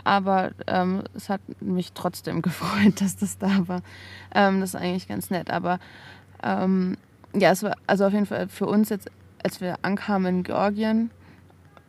aber 0.04 0.52
ähm, 0.68 1.04
es 1.13 1.30
hat 1.30 1.41
mich 1.62 1.94
trotzdem 1.94 2.41
gefreut, 2.41 3.02
dass 3.02 3.18
das 3.18 3.38
da 3.38 3.68
war. 3.68 3.82
Ähm, 4.34 4.60
das 4.62 4.70
ist 4.70 4.76
eigentlich 4.76 5.08
ganz 5.08 5.30
nett. 5.30 5.50
Aber 5.52 5.80
ähm, 6.44 6.98
ja, 7.38 7.52
es 7.52 7.63
war 7.63 7.76
also 7.88 8.06
auf 8.06 8.13
jeden 8.13 8.26
Fall 8.26 8.48
für 8.48 8.65
uns 8.65 8.89
jetzt, 8.89 9.10
als 9.43 9.62
wir 9.62 9.78
ankamen 9.82 10.38
in 10.38 10.43
Georgien, 10.43 11.12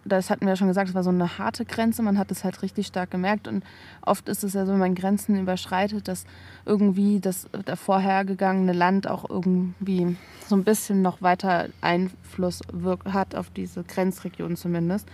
das 0.05 0.31
hatten 0.31 0.43
wir 0.43 0.51
ja 0.51 0.57
schon 0.57 0.69
gesagt, 0.69 0.89
es 0.89 0.95
war 0.95 1.03
so 1.03 1.11
eine 1.11 1.39
harte 1.39 1.65
Grenze, 1.65 2.03
man 2.03 2.19
hat 2.19 2.31
es 2.31 2.45
halt 2.45 2.63
richtig 2.63 2.87
stark 2.87 3.11
gemerkt 3.11 3.49
und 3.49 3.65
oft 4.03 4.29
ist 4.29 4.45
es 4.45 4.55
ja 4.55 4.65
so, 4.65 4.73
wenn 4.73 4.79
man 4.79 4.95
Grenzen 4.95 5.39
überschreitet, 5.41 6.07
dass 6.09 6.27
irgendwie 6.65 7.21
das 7.21 7.49
vorhergegangene 7.75 8.73
Land 8.73 9.09
auch 9.09 9.29
irgendwie 9.29 10.17
so 10.47 10.55
ein 10.55 10.65
bisschen 10.65 11.03
noch 11.03 11.23
weiter 11.23 11.69
Einfluss 11.81 12.61
hat 13.13 13.35
auf 13.35 13.51
diese 13.51 13.83
Grenzregion 13.83 14.57
zumindest. 14.57 15.09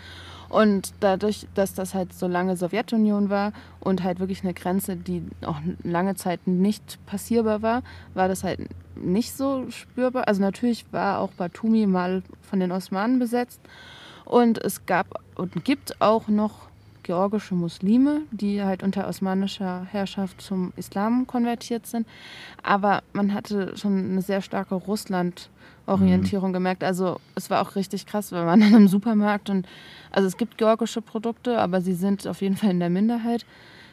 Und 0.51 0.92
dadurch, 1.01 1.47
dass 1.55 1.73
das 1.73 1.95
halt 1.95 2.12
so 2.12 2.27
lange 2.27 2.57
Sowjetunion 2.57 3.31
war 3.31 3.53
und 3.81 4.03
halt 4.03 4.21
wirklich 4.21 4.45
eine 4.45 4.53
Grenze, 4.53 4.97
die 4.97 5.23
auch 5.47 5.61
lange 5.83 6.14
Zeit 6.14 6.47
nicht 6.47 6.99
passierbar 7.07 7.62
war, 7.62 7.83
war 8.12 8.29
das 8.29 8.45
halt 8.45 8.61
nicht 8.96 9.33
so 9.33 9.70
spürbar. 9.70 10.28
Also 10.28 10.40
natürlich 10.40 10.85
war 10.92 11.18
auch 11.18 11.33
Batumi 11.33 11.87
mal 11.87 12.22
von 12.42 12.61
den 12.61 12.72
Osmanen 12.72 13.18
besetzt 13.18 13.61
und 14.24 14.59
es 14.59 14.87
gab 14.87 15.20
und 15.37 15.64
gibt 15.64 16.00
auch 16.00 16.28
noch 16.28 16.68
georgische 17.02 17.55
Muslime, 17.55 18.22
die 18.31 18.62
halt 18.62 18.83
unter 18.83 19.09
osmanischer 19.09 19.87
Herrschaft 19.90 20.40
zum 20.40 20.72
Islam 20.76 21.26
konvertiert 21.26 21.87
sind. 21.87 22.07
Aber 22.62 23.02
man 23.12 23.35
hatte 23.35 23.76
schon 23.76 23.98
eine 23.98 24.22
sehr 24.22 24.40
starke 24.40 24.74
Russland- 24.74 25.50
Orientierung 25.87 26.50
mhm. 26.50 26.55
gemerkt. 26.55 26.85
Also 26.85 27.20
es 27.35 27.50
war 27.50 27.61
auch 27.61 27.76
richtig 27.76 28.07
krass, 28.07 28.33
wir 28.33 28.46
waren 28.46 28.61
dann 28.61 28.74
im 28.74 28.88
Supermarkt 28.88 29.50
und 29.50 29.66
also 30.11 30.28
es 30.28 30.37
gibt 30.37 30.59
georgische 30.59 31.02
Produkte, 31.02 31.59
aber 31.59 31.81
sie 31.81 31.94
sind 31.94 32.26
auf 32.26 32.40
jeden 32.40 32.57
Fall 32.57 32.70
in 32.70 32.81
der 32.81 32.90
Minderheit. 32.90 33.44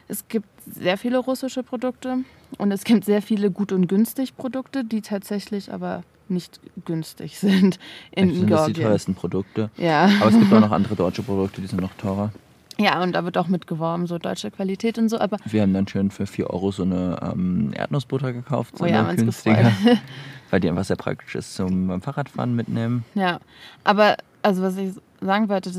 Es 0.08 0.26
gibt 0.28 0.48
sehr 0.66 0.98
viele 0.98 1.18
russische 1.18 1.62
Produkte 1.62 2.18
und 2.58 2.72
es 2.72 2.84
gibt 2.84 3.04
sehr 3.04 3.22
viele 3.22 3.50
gut 3.50 3.72
und 3.72 3.86
günstig 3.86 4.36
Produkte, 4.36 4.84
die 4.84 5.02
tatsächlich 5.02 5.72
aber 5.72 6.02
nicht 6.28 6.60
günstig 6.84 7.38
sind 7.38 7.78
in 8.12 8.32
sind 8.32 8.46
Georgien. 8.46 8.50
Das 8.50 8.66
die 8.66 8.82
teuersten 8.82 9.14
Produkte. 9.14 9.70
Ja. 9.76 10.10
Aber 10.20 10.30
es 10.30 10.38
gibt 10.38 10.52
auch 10.52 10.60
noch 10.60 10.70
andere 10.70 10.94
deutsche 10.94 11.22
Produkte, 11.22 11.60
die 11.60 11.66
sind 11.66 11.80
noch 11.80 11.94
teurer. 11.94 12.32
Ja, 12.78 13.02
und 13.02 13.12
da 13.12 13.24
wird 13.24 13.36
auch 13.36 13.48
mitgeworben, 13.48 14.06
so 14.06 14.16
deutsche 14.16 14.50
Qualität 14.50 14.96
und 14.96 15.10
so. 15.10 15.18
Aber 15.18 15.36
wir 15.44 15.60
haben 15.60 15.74
dann 15.74 15.86
schön 15.86 16.10
für 16.10 16.26
4 16.26 16.48
Euro 16.48 16.70
so 16.70 16.82
eine 16.82 17.18
ähm, 17.22 17.72
Erdnussbutter 17.74 18.32
gekauft, 18.32 18.78
so 18.78 18.84
oh 18.84 18.86
ja, 18.86 19.06
eine 19.06 19.16
günstige. 19.16 19.70
weil 20.50 20.60
die 20.60 20.68
einfach 20.68 20.84
sehr 20.84 20.96
praktisch 20.96 21.34
ist 21.34 21.54
zum 21.54 22.00
Fahrradfahren 22.00 22.56
mitnehmen. 22.56 23.04
Ja, 23.14 23.40
aber 23.84 24.16
also 24.42 24.62
was 24.62 24.76
ich 24.78 24.94
sagen 25.20 25.48
wollte, 25.50 25.70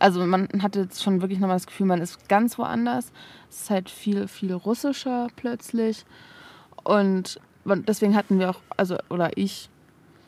also 0.00 0.26
man 0.26 0.48
hatte 0.62 0.80
jetzt 0.80 1.02
schon 1.02 1.20
wirklich 1.20 1.38
nochmal 1.38 1.56
das 1.56 1.66
Gefühl, 1.66 1.86
man 1.86 2.00
ist 2.00 2.28
ganz 2.28 2.58
woanders. 2.58 3.12
Es 3.50 3.62
ist 3.62 3.70
halt 3.70 3.90
viel, 3.90 4.26
viel 4.28 4.52
russischer 4.52 5.28
plötzlich. 5.36 6.04
Und 6.82 7.38
deswegen 7.64 8.16
hatten 8.16 8.38
wir 8.38 8.50
auch, 8.50 8.60
also 8.76 8.96
oder 9.10 9.36
ich, 9.36 9.68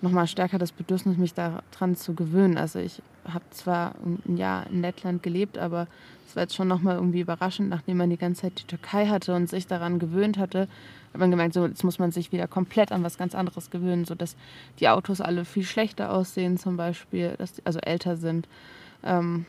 nochmal 0.02 0.26
stärker 0.26 0.58
das 0.58 0.72
Bedürfnis, 0.72 1.16
mich 1.16 1.32
daran 1.32 1.96
zu 1.96 2.14
gewöhnen. 2.14 2.58
Also 2.58 2.80
ich 2.80 3.00
habe 3.24 3.44
zwar 3.50 3.94
ein 4.04 4.36
Jahr 4.36 4.66
in 4.68 4.82
Lettland 4.82 5.22
gelebt, 5.22 5.56
aber 5.56 5.86
es 6.28 6.36
war 6.36 6.42
jetzt 6.42 6.54
schon 6.54 6.68
nochmal 6.68 6.96
irgendwie 6.96 7.20
überraschend, 7.20 7.70
nachdem 7.70 7.96
man 7.96 8.10
die 8.10 8.18
ganze 8.18 8.42
Zeit 8.42 8.58
die 8.58 8.66
Türkei 8.66 9.06
hatte 9.06 9.34
und 9.34 9.48
sich 9.48 9.66
daran 9.66 9.98
gewöhnt 9.98 10.38
hatte, 10.38 10.68
hat 11.12 11.20
man 11.20 11.30
gemerkt, 11.30 11.54
so 11.54 11.66
jetzt 11.66 11.84
muss 11.84 11.98
man 11.98 12.10
sich 12.10 12.32
wieder 12.32 12.48
komplett 12.48 12.90
an 12.92 13.04
was 13.04 13.16
ganz 13.16 13.34
anderes 13.34 13.70
gewöhnen, 13.70 14.04
sodass 14.04 14.36
die 14.80 14.88
Autos 14.88 15.20
alle 15.20 15.44
viel 15.44 15.64
schlechter 15.64 16.12
aussehen 16.12 16.58
zum 16.58 16.76
Beispiel, 16.76 17.34
dass 17.38 17.54
die, 17.54 17.64
also 17.64 17.78
älter 17.78 18.16
sind. 18.16 18.48
Ähm, 19.04 19.46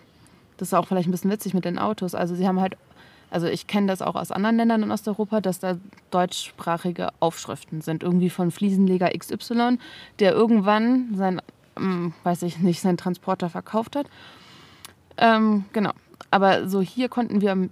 das 0.57 0.69
ist 0.69 0.73
auch 0.73 0.87
vielleicht 0.87 1.07
ein 1.07 1.11
bisschen 1.11 1.31
witzig 1.31 1.53
mit 1.53 1.65
den 1.65 1.79
Autos. 1.79 2.15
Also 2.15 2.35
sie 2.35 2.47
haben 2.47 2.59
halt, 2.59 2.77
also 3.29 3.47
ich 3.47 3.67
kenne 3.67 3.87
das 3.87 4.01
auch 4.01 4.15
aus 4.15 4.31
anderen 4.31 4.57
Ländern 4.57 4.83
in 4.83 4.91
Osteuropa, 4.91 5.41
dass 5.41 5.59
da 5.59 5.77
deutschsprachige 6.11 7.09
Aufschriften 7.19 7.81
sind, 7.81 8.03
irgendwie 8.03 8.29
von 8.29 8.51
Fliesenleger 8.51 9.09
XY, 9.17 9.77
der 10.19 10.33
irgendwann 10.33 11.15
sein, 11.15 11.41
ähm, 11.77 12.13
weiß 12.23 12.43
ich 12.43 12.59
nicht, 12.59 12.81
seinen 12.81 12.97
Transporter 12.97 13.49
verkauft 13.49 13.95
hat. 13.95 14.07
Ähm, 15.17 15.65
genau. 15.73 15.91
Aber 16.31 16.67
so 16.67 16.81
hier 16.81 17.09
konnten 17.09 17.41
wir 17.41 17.69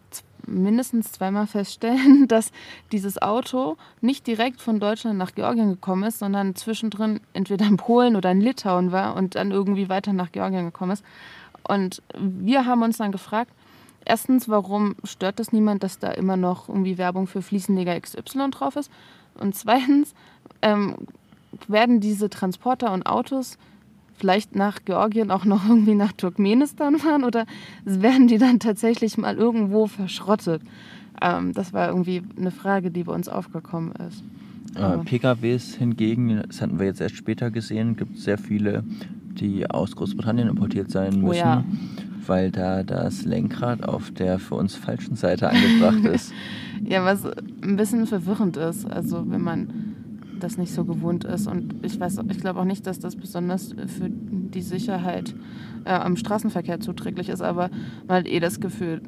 mindestens 0.48 1.12
zweimal 1.12 1.48
feststellen, 1.48 2.28
dass 2.28 2.52
dieses 2.92 3.22
Auto 3.22 3.78
nicht 4.02 4.28
direkt 4.28 4.62
von 4.62 4.80
Deutschland 4.80 5.18
nach 5.18 5.36
Georgien 5.36 5.70
gekommen 5.70 6.04
ist, 6.04 6.20
sondern 6.20 6.56
zwischendrin 6.56 7.22
entweder 7.34 7.66
in 7.66 7.78
Polen 7.78 8.16
oder 8.16 8.32
in 8.32 8.42
Litauen 8.42 8.92
war 8.92 9.16
und 9.16 9.36
dann 9.36 9.52
irgendwie 9.52 9.90
weiter 9.90 10.14
nach 10.14 10.32
Georgien 10.32 10.66
gekommen 10.66 10.92
ist. 10.92 11.04
Und 11.68 12.02
wir 12.18 12.66
haben 12.66 12.82
uns 12.84 12.98
dann 12.98 13.12
gefragt, 13.12 13.52
erstens, 14.06 14.50
warum 14.50 14.96
stört 15.04 15.40
es 15.40 15.52
niemand, 15.52 15.84
dass 15.84 16.00
da 16.00 16.12
immer 16.12 16.38
noch 16.38 16.70
irgendwie 16.70 16.98
Werbung 16.98 17.28
für 17.28 17.42
Fliesenleger 17.42 18.00
XY 18.00 18.50
drauf 18.52 18.76
ist? 18.76 18.92
Und 19.36 19.56
zweitens, 19.56 20.14
ähm, 20.62 20.96
werden 21.68 22.00
diese 22.00 22.30
Transporter 22.30 22.94
und 22.94 23.06
Autos 23.06 23.58
vielleicht 24.16 24.56
nach 24.56 24.80
Georgien 24.86 25.32
auch 25.32 25.46
noch 25.46 25.66
irgendwie 25.68 25.96
nach 25.96 26.12
Turkmenistan 26.14 26.98
fahren 27.00 27.24
oder 27.24 27.46
werden 27.86 28.28
die 28.28 28.38
dann 28.38 28.60
tatsächlich 28.60 29.18
mal 29.18 29.36
irgendwo 29.36 29.88
verschrottet? 29.88 30.62
Ähm, 31.22 31.54
das 31.54 31.74
war 31.74 31.90
irgendwie 31.90 32.24
eine 32.38 32.52
Frage, 32.52 32.92
die 32.92 33.04
bei 33.04 33.14
uns 33.14 33.28
aufgekommen 33.28 33.94
ist. 34.08 34.24
Äh, 34.76 35.00
PKWs 35.00 35.76
hingegen, 35.76 36.44
das 36.48 36.62
hatten 36.62 36.80
wir 36.80 36.86
jetzt 36.86 37.02
erst 37.02 37.18
später 37.18 37.52
gesehen, 37.52 37.98
gibt 37.98 38.16
es 38.16 38.24
sehr 38.24 38.38
viele, 38.38 38.84
die 39.34 39.70
aus 39.70 39.96
Großbritannien 39.96 40.48
importiert 40.48 40.92
sein 40.92 41.22
müssen, 41.22 41.28
oh 41.28 41.34
ja. 41.34 41.64
weil 42.26 42.52
da 42.52 42.84
das 42.84 43.26
Lenkrad 43.26 43.84
auf 43.84 44.12
der 44.12 44.40
für 44.40 44.56
uns 44.56 44.76
falschen 44.76 45.16
Seite 45.16 45.50
angebracht 45.50 46.06
ist. 46.14 46.34
ja, 46.84 47.04
was 47.06 47.26
ein 47.26 47.78
bisschen 47.78 48.08
verwirrend 48.08 48.58
ist, 48.58 48.86
also 48.86 49.30
wenn 49.30 49.42
man 49.42 49.92
das 50.40 50.58
nicht 50.58 50.74
so 50.74 50.86
gewohnt 50.86 51.24
ist. 51.24 51.48
Und 51.48 51.76
ich 51.84 52.00
weiß, 52.00 52.20
ich 52.30 52.40
glaube 52.40 52.60
auch 52.60 52.66
nicht, 52.66 52.88
dass 52.88 53.00
das 53.00 53.16
besonders 53.16 53.74
für 53.74 54.10
die 54.10 54.62
Sicherheit 54.62 55.36
äh, 55.86 55.92
am 55.92 56.18
Straßenverkehr 56.18 56.80
zuträglich 56.80 57.30
ist, 57.30 57.42
aber 57.42 57.70
man 58.08 58.18
hat 58.18 58.28
eh 58.28 58.40
das 58.40 58.60
Gefühl, 58.60 59.02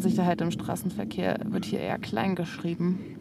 Sicherheit 0.00 0.40
im 0.40 0.50
Straßenverkehr 0.50 1.40
wird 1.48 1.64
hier 1.64 1.80
eher 1.80 1.98
klein 1.98 2.34
geschrieben. 2.34 3.15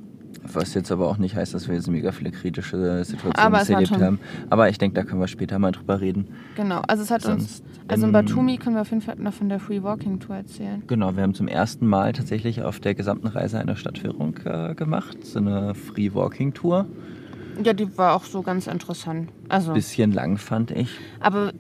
Was 0.54 0.74
jetzt 0.74 0.92
aber 0.92 1.08
auch 1.08 1.18
nicht 1.18 1.36
heißt, 1.36 1.54
dass 1.54 1.68
wir 1.68 1.76
jetzt 1.76 1.90
mega 1.90 2.12
viele 2.12 2.32
kritische 2.32 3.04
Situationen 3.04 3.54
erlebt 3.54 3.92
haben. 3.92 4.20
Aber 4.50 4.70
ich 4.70 4.78
denke, 4.78 4.96
da 4.96 5.04
können 5.04 5.22
wir 5.22 5.28
später 5.28 5.60
mal 5.60 5.72
drüber 5.72 6.02
reden. 6.02 6.28
Genau, 6.56 6.82
also 6.88 7.04
es 7.04 7.12
hat 7.12 7.24
Sonst 7.24 7.62
uns, 7.62 7.64
also 7.88 8.06
in 8.06 8.12
Batumi 8.12 8.58
können 8.58 8.76
wir 8.76 8.82
auf 8.82 8.90
jeden 8.90 9.02
Fall 9.02 9.16
noch 9.18 9.34
von 9.34 9.50
der 9.50 9.60
Free 9.60 9.82
Walking 9.82 10.20
Tour 10.20 10.36
erzählen. 10.36 10.84
Genau, 10.88 11.16
wir 11.16 11.24
haben 11.24 11.34
zum 11.34 11.48
ersten 11.48 11.88
Mal 11.88 12.14
tatsächlich 12.14 12.62
auf 12.64 12.80
der 12.80 12.96
gesamten 12.96 13.28
Reise 13.28 13.60
eine 13.60 13.76
Stadtführung 13.76 14.36
äh, 14.46 14.76
gemacht, 14.76 15.26
so 15.26 15.40
eine 15.40 15.76
Free 15.76 16.14
Walking 16.14 16.54
Tour. 16.54 16.86
Ja, 17.64 17.74
die 17.74 17.98
war 17.98 18.16
auch 18.16 18.24
so 18.24 18.42
ganz 18.42 18.68
interessant. 18.68 19.30
Also, 19.50 19.74
Bisschen 19.74 20.12
lang 20.12 20.38
fand 20.38 20.72
ich. 20.72 20.90
Aber 21.20 21.52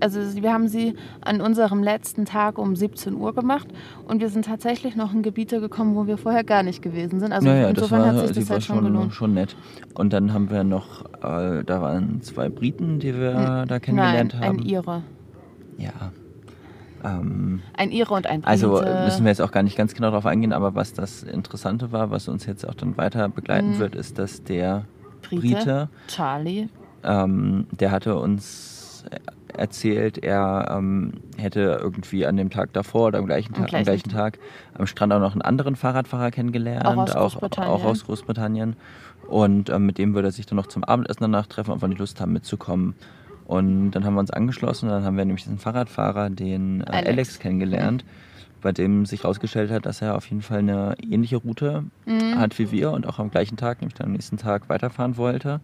also 0.00 0.20
wir 0.42 0.52
haben 0.52 0.68
sie 0.68 0.94
an 1.20 1.40
unserem 1.40 1.82
letzten 1.82 2.24
Tag 2.24 2.58
um 2.58 2.76
17 2.76 3.14
Uhr 3.14 3.34
gemacht 3.34 3.68
und 4.06 4.20
wir 4.20 4.28
sind 4.28 4.46
tatsächlich 4.46 4.96
noch 4.96 5.12
in 5.12 5.22
Gebiete 5.22 5.60
gekommen, 5.60 5.94
wo 5.94 6.06
wir 6.06 6.18
vorher 6.18 6.44
gar 6.44 6.62
nicht 6.62 6.82
gewesen 6.82 7.20
sind. 7.20 7.32
Also 7.32 7.48
naja, 7.48 7.68
insofern 7.68 8.00
das 8.00 8.14
war, 8.14 8.22
hat 8.22 8.28
sich 8.28 8.44
das 8.44 8.50
halt 8.50 8.64
schon, 8.64 8.84
gelohnt. 8.84 9.12
schon 9.12 9.34
nett. 9.34 9.56
Und 9.94 10.12
dann 10.12 10.32
haben 10.32 10.50
wir 10.50 10.64
noch, 10.64 11.04
äh, 11.22 11.64
da 11.64 11.80
waren 11.80 12.22
zwei 12.22 12.48
Briten, 12.48 12.98
die 12.98 13.14
wir 13.14 13.62
hm, 13.62 13.68
da 13.68 13.78
kennengelernt 13.78 14.34
nein, 14.34 14.48
haben. 14.48 14.58
ein 14.60 14.66
Ire. 14.66 15.02
Ja. 15.78 16.12
Ähm, 17.04 17.62
ein 17.76 17.92
Ire 17.92 18.14
und 18.14 18.26
ein 18.26 18.40
Brite. 18.40 18.50
Also 18.50 18.82
müssen 19.04 19.24
wir 19.24 19.30
jetzt 19.30 19.42
auch 19.42 19.52
gar 19.52 19.62
nicht 19.62 19.76
ganz 19.76 19.94
genau 19.94 20.08
darauf 20.08 20.26
eingehen, 20.26 20.52
aber 20.52 20.74
was 20.74 20.94
das 20.94 21.22
Interessante 21.22 21.92
war, 21.92 22.10
was 22.10 22.28
uns 22.28 22.46
jetzt 22.46 22.66
auch 22.66 22.74
dann 22.74 22.96
weiter 22.96 23.28
begleiten 23.28 23.74
hm. 23.74 23.78
wird, 23.78 23.94
ist, 23.94 24.18
dass 24.18 24.42
der 24.42 24.86
Brite, 25.28 25.40
Brite 25.40 25.88
Charlie. 26.08 26.68
Ähm, 27.04 27.66
der 27.70 27.90
hatte 27.90 28.16
uns 28.16 29.04
erzählt, 29.56 30.18
er 30.18 30.68
ähm, 30.70 31.14
hätte 31.36 31.78
irgendwie 31.80 32.26
an 32.26 32.36
dem 32.36 32.50
Tag 32.50 32.72
davor 32.72 33.08
oder 33.08 33.18
am 33.18 33.26
gleichen, 33.26 33.54
Tag, 33.54 33.72
am 33.72 33.84
gleichen 33.84 34.10
Tag 34.10 34.38
am 34.74 34.86
Strand 34.86 35.12
auch 35.12 35.20
noch 35.20 35.32
einen 35.32 35.42
anderen 35.42 35.76
Fahrradfahrer 35.76 36.30
kennengelernt, 36.30 36.86
auch 36.86 36.96
aus 36.96 37.12
Großbritannien. 37.12 37.72
Auch, 37.72 37.84
aus 37.84 38.04
Großbritannien. 38.04 38.76
Und 39.28 39.70
ähm, 39.70 39.86
mit 39.86 39.98
dem 39.98 40.14
würde 40.14 40.28
er 40.28 40.32
sich 40.32 40.46
dann 40.46 40.56
noch 40.56 40.66
zum 40.66 40.84
Abendessen 40.84 41.22
danach 41.22 41.46
treffen, 41.46 41.72
ob 41.72 41.80
wir 41.80 41.88
die 41.88 41.96
Lust 41.96 42.20
haben 42.20 42.32
mitzukommen. 42.32 42.94
Und 43.46 43.92
dann 43.92 44.04
haben 44.04 44.14
wir 44.14 44.20
uns 44.20 44.30
angeschlossen 44.30 44.86
und 44.86 44.92
dann 44.92 45.04
haben 45.04 45.16
wir 45.16 45.24
nämlich 45.24 45.44
diesen 45.44 45.58
Fahrradfahrer, 45.58 46.30
den 46.30 46.80
äh, 46.80 46.84
Alex. 46.86 47.08
Alex. 47.08 47.38
kennengelernt. 47.38 48.04
Mhm 48.04 48.26
bei 48.66 48.72
dem 48.72 49.06
sich 49.06 49.22
herausgestellt 49.22 49.70
hat, 49.70 49.86
dass 49.86 50.02
er 50.02 50.16
auf 50.16 50.26
jeden 50.26 50.42
Fall 50.42 50.58
eine 50.58 50.96
ähnliche 51.00 51.36
Route 51.36 51.84
mhm. 52.04 52.36
hat 52.36 52.58
wie 52.58 52.72
wir 52.72 52.90
und 52.90 53.06
auch 53.06 53.20
am 53.20 53.30
gleichen 53.30 53.56
Tag, 53.56 53.80
nämlich 53.80 53.94
dann 53.94 54.06
am 54.06 54.12
nächsten 54.12 54.38
Tag 54.38 54.68
weiterfahren 54.68 55.16
wollte. 55.16 55.60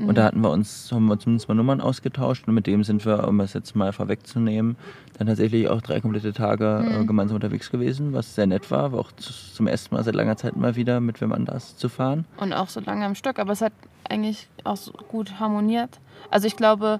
Mhm. 0.00 0.08
Und 0.08 0.18
da 0.18 0.24
hatten 0.24 0.40
wir 0.40 0.50
uns, 0.50 0.90
haben 0.90 1.06
wir 1.06 1.16
zumindest 1.16 1.48
mal 1.48 1.54
Nummern 1.54 1.80
ausgetauscht 1.80 2.48
und 2.48 2.54
mit 2.54 2.66
dem 2.66 2.82
sind 2.82 3.06
wir, 3.06 3.28
um 3.28 3.38
es 3.38 3.52
jetzt 3.52 3.76
mal 3.76 3.92
vorwegzunehmen, 3.92 4.74
dann 5.16 5.28
tatsächlich 5.28 5.68
auch 5.68 5.80
drei 5.80 6.00
komplette 6.00 6.32
Tage 6.32 6.82
äh, 6.84 6.92
mhm. 6.92 7.02
äh, 7.02 7.06
gemeinsam 7.06 7.36
unterwegs 7.36 7.70
gewesen, 7.70 8.14
was 8.14 8.34
sehr 8.34 8.48
nett 8.48 8.68
war, 8.72 8.90
war 8.90 8.98
auch 8.98 9.12
zum 9.12 9.68
ersten 9.68 9.94
Mal 9.94 10.02
seit 10.02 10.16
langer 10.16 10.36
Zeit 10.36 10.56
mal 10.56 10.74
wieder 10.74 10.98
mit 10.98 11.20
wem 11.20 11.32
anders 11.32 11.76
zu 11.76 11.88
fahren. 11.88 12.24
Und 12.38 12.52
auch 12.52 12.68
so 12.68 12.80
lange 12.80 13.04
am 13.04 13.14
Stück, 13.14 13.38
aber 13.38 13.52
es 13.52 13.62
hat 13.62 13.74
eigentlich 14.08 14.48
auch 14.64 14.76
so 14.76 14.90
gut 14.90 15.38
harmoniert. 15.38 16.00
Also 16.32 16.48
ich 16.48 16.56
glaube, 16.56 16.98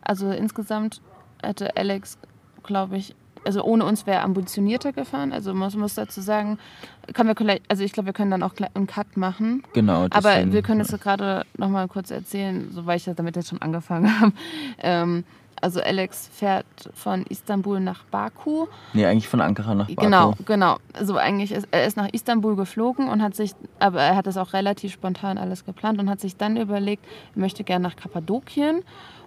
also 0.00 0.30
insgesamt 0.30 1.00
hätte 1.42 1.76
Alex, 1.76 2.18
glaube 2.62 2.98
ich, 2.98 3.16
also 3.44 3.62
ohne 3.62 3.84
uns 3.84 4.06
wäre 4.06 4.18
er 4.18 4.24
ambitionierter 4.24 4.92
gefahren. 4.92 5.32
Also 5.32 5.54
man 5.54 5.72
muss 5.78 5.94
dazu 5.94 6.20
sagen, 6.20 6.58
können 7.14 7.36
wir 7.36 7.60
also 7.68 7.82
ich 7.82 7.92
glaube, 7.92 8.06
wir 8.06 8.12
können 8.12 8.30
dann 8.30 8.42
auch 8.42 8.54
einen 8.74 8.86
Cut 8.86 9.16
machen. 9.16 9.62
Genau. 9.72 10.04
Aber 10.10 10.30
deswegen- 10.34 10.52
wir 10.52 10.62
können 10.62 10.80
es 10.80 10.88
gerade 11.00 11.44
noch 11.56 11.68
mal 11.68 11.88
kurz 11.88 12.10
erzählen, 12.10 12.70
so 12.72 12.86
weil 12.86 12.96
ich 12.96 13.06
ja 13.06 13.14
damit 13.14 13.36
jetzt 13.36 13.48
schon 13.48 13.60
angefangen 13.62 14.06
habe. 14.20 14.32
Ähm, 14.78 15.24
also 15.60 15.80
Alex 15.80 16.28
fährt 16.32 16.66
von 16.92 17.22
Istanbul 17.28 17.78
nach 17.78 18.02
Baku. 18.04 18.66
Nee, 18.94 19.06
eigentlich 19.06 19.28
von 19.28 19.40
Ankara 19.40 19.76
nach 19.76 19.86
Baku. 19.86 20.02
Genau, 20.02 20.34
genau. 20.44 20.76
Also 20.92 21.16
eigentlich 21.16 21.52
ist 21.52 21.68
er 21.70 21.86
ist 21.86 21.96
nach 21.96 22.08
Istanbul 22.12 22.56
geflogen 22.56 23.08
und 23.08 23.22
hat 23.22 23.36
sich, 23.36 23.52
aber 23.78 24.02
er 24.02 24.16
hat 24.16 24.26
das 24.26 24.36
auch 24.36 24.54
relativ 24.54 24.92
spontan 24.92 25.38
alles 25.38 25.64
geplant 25.64 26.00
und 26.00 26.10
hat 26.10 26.20
sich 26.20 26.36
dann 26.36 26.56
überlegt, 26.56 27.04
er 27.36 27.40
möchte 27.40 27.62
gerne 27.62 27.84
nach 27.84 27.94
Kappadokien. 27.94 28.82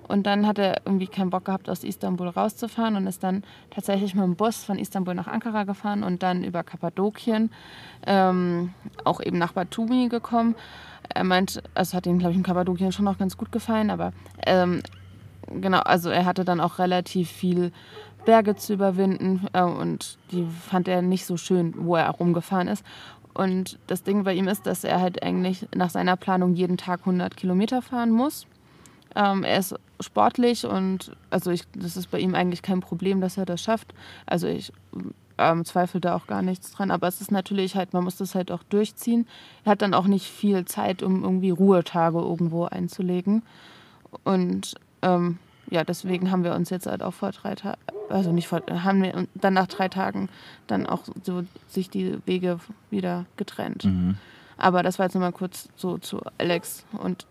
Und 0.07 0.27
dann 0.27 0.45
hat 0.45 0.59
er 0.59 0.81
irgendwie 0.85 1.07
keinen 1.07 1.29
Bock 1.29 1.45
gehabt, 1.45 1.69
aus 1.69 1.83
Istanbul 1.83 2.27
rauszufahren 2.27 2.95
und 2.95 3.07
ist 3.07 3.23
dann 3.23 3.43
tatsächlich 3.71 4.13
mit 4.13 4.23
dem 4.23 4.35
Bus 4.35 4.63
von 4.63 4.77
Istanbul 4.77 5.15
nach 5.15 5.27
Ankara 5.27 5.63
gefahren 5.63 6.03
und 6.03 6.21
dann 6.21 6.43
über 6.43 6.63
Kappadokien 6.63 7.51
ähm, 8.05 8.73
auch 9.03 9.21
eben 9.21 9.37
nach 9.37 9.53
Batumi 9.53 10.07
gekommen. 10.09 10.55
Er 11.09 11.23
meint, 11.23 11.61
also 11.73 11.97
hat 11.97 12.05
ihm, 12.05 12.19
glaube 12.19 12.31
ich, 12.31 12.37
in 12.37 12.43
Kappadokien 12.43 12.91
schon 12.91 13.05
noch 13.05 13.17
ganz 13.17 13.37
gut 13.37 13.51
gefallen, 13.51 13.89
aber 13.89 14.13
ähm, 14.45 14.81
genau, 15.47 15.79
also 15.79 16.09
er 16.09 16.25
hatte 16.25 16.45
dann 16.45 16.59
auch 16.59 16.79
relativ 16.79 17.29
viel 17.29 17.71
Berge 18.25 18.55
zu 18.55 18.73
überwinden 18.73 19.47
äh, 19.53 19.61
und 19.61 20.17
die 20.31 20.45
fand 20.45 20.87
er 20.87 21.01
nicht 21.01 21.25
so 21.25 21.37
schön, 21.37 21.73
wo 21.77 21.95
er 21.95 22.09
rumgefahren 22.09 22.67
ist. 22.67 22.83
Und 23.33 23.79
das 23.87 24.03
Ding 24.03 24.23
bei 24.23 24.33
ihm 24.33 24.47
ist, 24.47 24.65
dass 24.65 24.83
er 24.83 25.01
halt 25.01 25.21
eigentlich 25.21 25.67
nach 25.75 25.89
seiner 25.89 26.15
Planung 26.15 26.53
jeden 26.53 26.77
Tag 26.77 27.01
100 27.01 27.35
Kilometer 27.35 27.81
fahren 27.81 28.11
muss. 28.11 28.47
Ähm, 29.15 29.43
er 29.43 29.59
ist 29.59 29.75
sportlich 29.99 30.65
und 30.65 31.15
also 31.29 31.51
ich, 31.51 31.63
das 31.73 31.95
ist 31.95 32.11
bei 32.11 32.19
ihm 32.19 32.35
eigentlich 32.35 32.61
kein 32.61 32.81
Problem, 32.81 33.21
dass 33.21 33.37
er 33.37 33.45
das 33.45 33.61
schafft. 33.61 33.93
Also 34.25 34.47
ich 34.47 34.73
ähm, 35.37 35.65
zweifle 35.65 35.99
da 35.99 36.15
auch 36.15 36.27
gar 36.27 36.41
nichts 36.41 36.71
dran. 36.71 36.91
Aber 36.91 37.07
es 37.07 37.21
ist 37.21 37.31
natürlich 37.31 37.75
halt, 37.75 37.93
man 37.93 38.03
muss 38.03 38.17
das 38.17 38.35
halt 38.35 38.51
auch 38.51 38.63
durchziehen. 38.63 39.27
Er 39.63 39.71
hat 39.71 39.81
dann 39.81 39.93
auch 39.93 40.07
nicht 40.07 40.27
viel 40.27 40.65
Zeit, 40.65 41.03
um 41.03 41.23
irgendwie 41.23 41.49
Ruhetage 41.49 42.19
irgendwo 42.19 42.65
einzulegen. 42.65 43.43
Und 44.23 44.75
ähm, 45.01 45.37
ja, 45.69 45.83
deswegen 45.83 46.31
haben 46.31 46.43
wir 46.43 46.53
uns 46.53 46.69
jetzt 46.69 46.87
halt 46.87 47.01
auch 47.01 47.13
vor 47.13 47.31
drei 47.31 47.55
Tagen, 47.55 47.79
also 48.09 48.31
nicht 48.31 48.47
vor, 48.47 48.61
haben 48.69 49.01
wir 49.01 49.27
dann 49.33 49.53
nach 49.53 49.67
drei 49.67 49.89
Tagen 49.89 50.29
dann 50.67 50.85
auch 50.85 51.03
so 51.23 51.43
sich 51.67 51.89
die 51.89 52.17
Wege 52.25 52.59
wieder 52.91 53.25
getrennt. 53.35 53.85
Mhm. 53.85 54.17
Aber 54.57 54.83
das 54.83 54.99
war 54.99 55.07
jetzt 55.07 55.15
nochmal 55.15 55.31
kurz 55.31 55.69
so 55.75 55.97
zu 55.97 56.21
Alex. 56.37 56.85
Und 56.93 57.25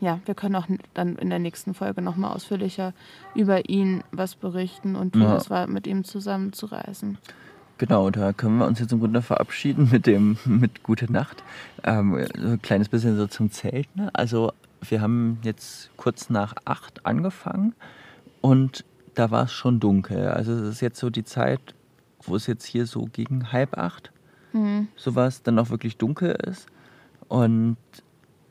ja, 0.00 0.20
wir 0.26 0.34
können 0.34 0.54
auch 0.56 0.66
dann 0.94 1.16
in 1.16 1.30
der 1.30 1.38
nächsten 1.38 1.74
Folge 1.74 2.02
nochmal 2.02 2.32
ausführlicher 2.34 2.92
über 3.34 3.68
ihn 3.68 4.02
was 4.12 4.34
berichten 4.34 4.96
und 4.96 5.14
wie 5.16 5.22
Ja. 5.22 5.36
es 5.36 5.50
war, 5.50 5.66
mit 5.66 5.86
ihm 5.86 6.04
zusammen 6.04 6.52
zu 6.52 6.66
reisen. 6.66 7.18
Genau, 7.78 8.10
da 8.10 8.32
können 8.32 8.58
wir 8.58 8.66
uns 8.66 8.80
jetzt 8.80 8.92
im 8.92 8.98
Grunde 9.00 9.22
verabschieden 9.22 9.88
mit 9.92 10.06
dem 10.06 10.36
mit 10.44 10.82
Gute 10.82 11.10
Nacht. 11.12 11.42
Ähm, 11.84 12.26
so 12.36 12.48
ein 12.48 12.62
kleines 12.62 12.88
bisschen 12.88 13.16
so 13.16 13.26
zum 13.26 13.50
Zelt. 13.50 13.94
Ne? 13.96 14.10
Also 14.14 14.52
wir 14.80 15.00
haben 15.00 15.38
jetzt 15.42 15.90
kurz 15.96 16.30
nach 16.30 16.54
acht 16.64 17.04
angefangen 17.06 17.74
und 18.40 18.84
da 19.14 19.30
war 19.30 19.44
es 19.44 19.52
schon 19.52 19.80
dunkel. 19.80 20.28
Also 20.28 20.52
es 20.52 20.62
ist 20.68 20.80
jetzt 20.80 20.98
so 21.00 21.10
die 21.10 21.24
Zeit, 21.24 21.60
wo 22.22 22.36
es 22.36 22.46
jetzt 22.46 22.64
hier 22.64 22.86
so 22.86 23.08
gegen 23.12 23.52
halb 23.52 23.76
acht 23.78 24.12
Mhm. 24.52 24.88
sowas 24.96 25.42
dann 25.42 25.58
auch 25.58 25.68
wirklich 25.70 25.98
dunkel 25.98 26.30
ist. 26.30 26.66
Und 27.28 27.76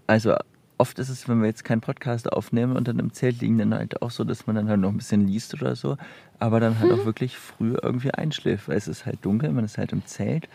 also 0.05 0.35
oft 0.77 0.99
ist 0.99 1.09
es, 1.09 1.27
wenn 1.27 1.39
wir 1.41 1.47
jetzt 1.47 1.63
keinen 1.63 1.81
Podcast 1.81 2.31
aufnehmen 2.31 2.75
und 2.75 2.87
dann 2.87 2.99
im 2.99 3.13
Zelt 3.13 3.41
liegen, 3.41 3.57
dann 3.57 3.73
halt 3.73 4.01
auch 4.01 4.11
so, 4.11 4.23
dass 4.23 4.47
man 4.47 4.55
dann 4.55 4.69
halt 4.69 4.79
noch 4.79 4.89
ein 4.89 4.97
bisschen 4.97 5.27
liest 5.27 5.53
oder 5.53 5.75
so, 5.75 5.97
aber 6.39 6.59
dann 6.59 6.79
halt 6.79 6.91
auch 6.91 7.05
wirklich 7.05 7.37
früh 7.37 7.75
irgendwie 7.81 8.11
einschläft, 8.11 8.67
weil 8.67 8.77
es 8.77 8.87
ist 8.87 9.05
halt 9.05 9.19
dunkel, 9.23 9.51
man 9.51 9.65
ist 9.65 9.77
halt 9.77 9.91
im 9.91 10.05
Zelt. 10.05 10.47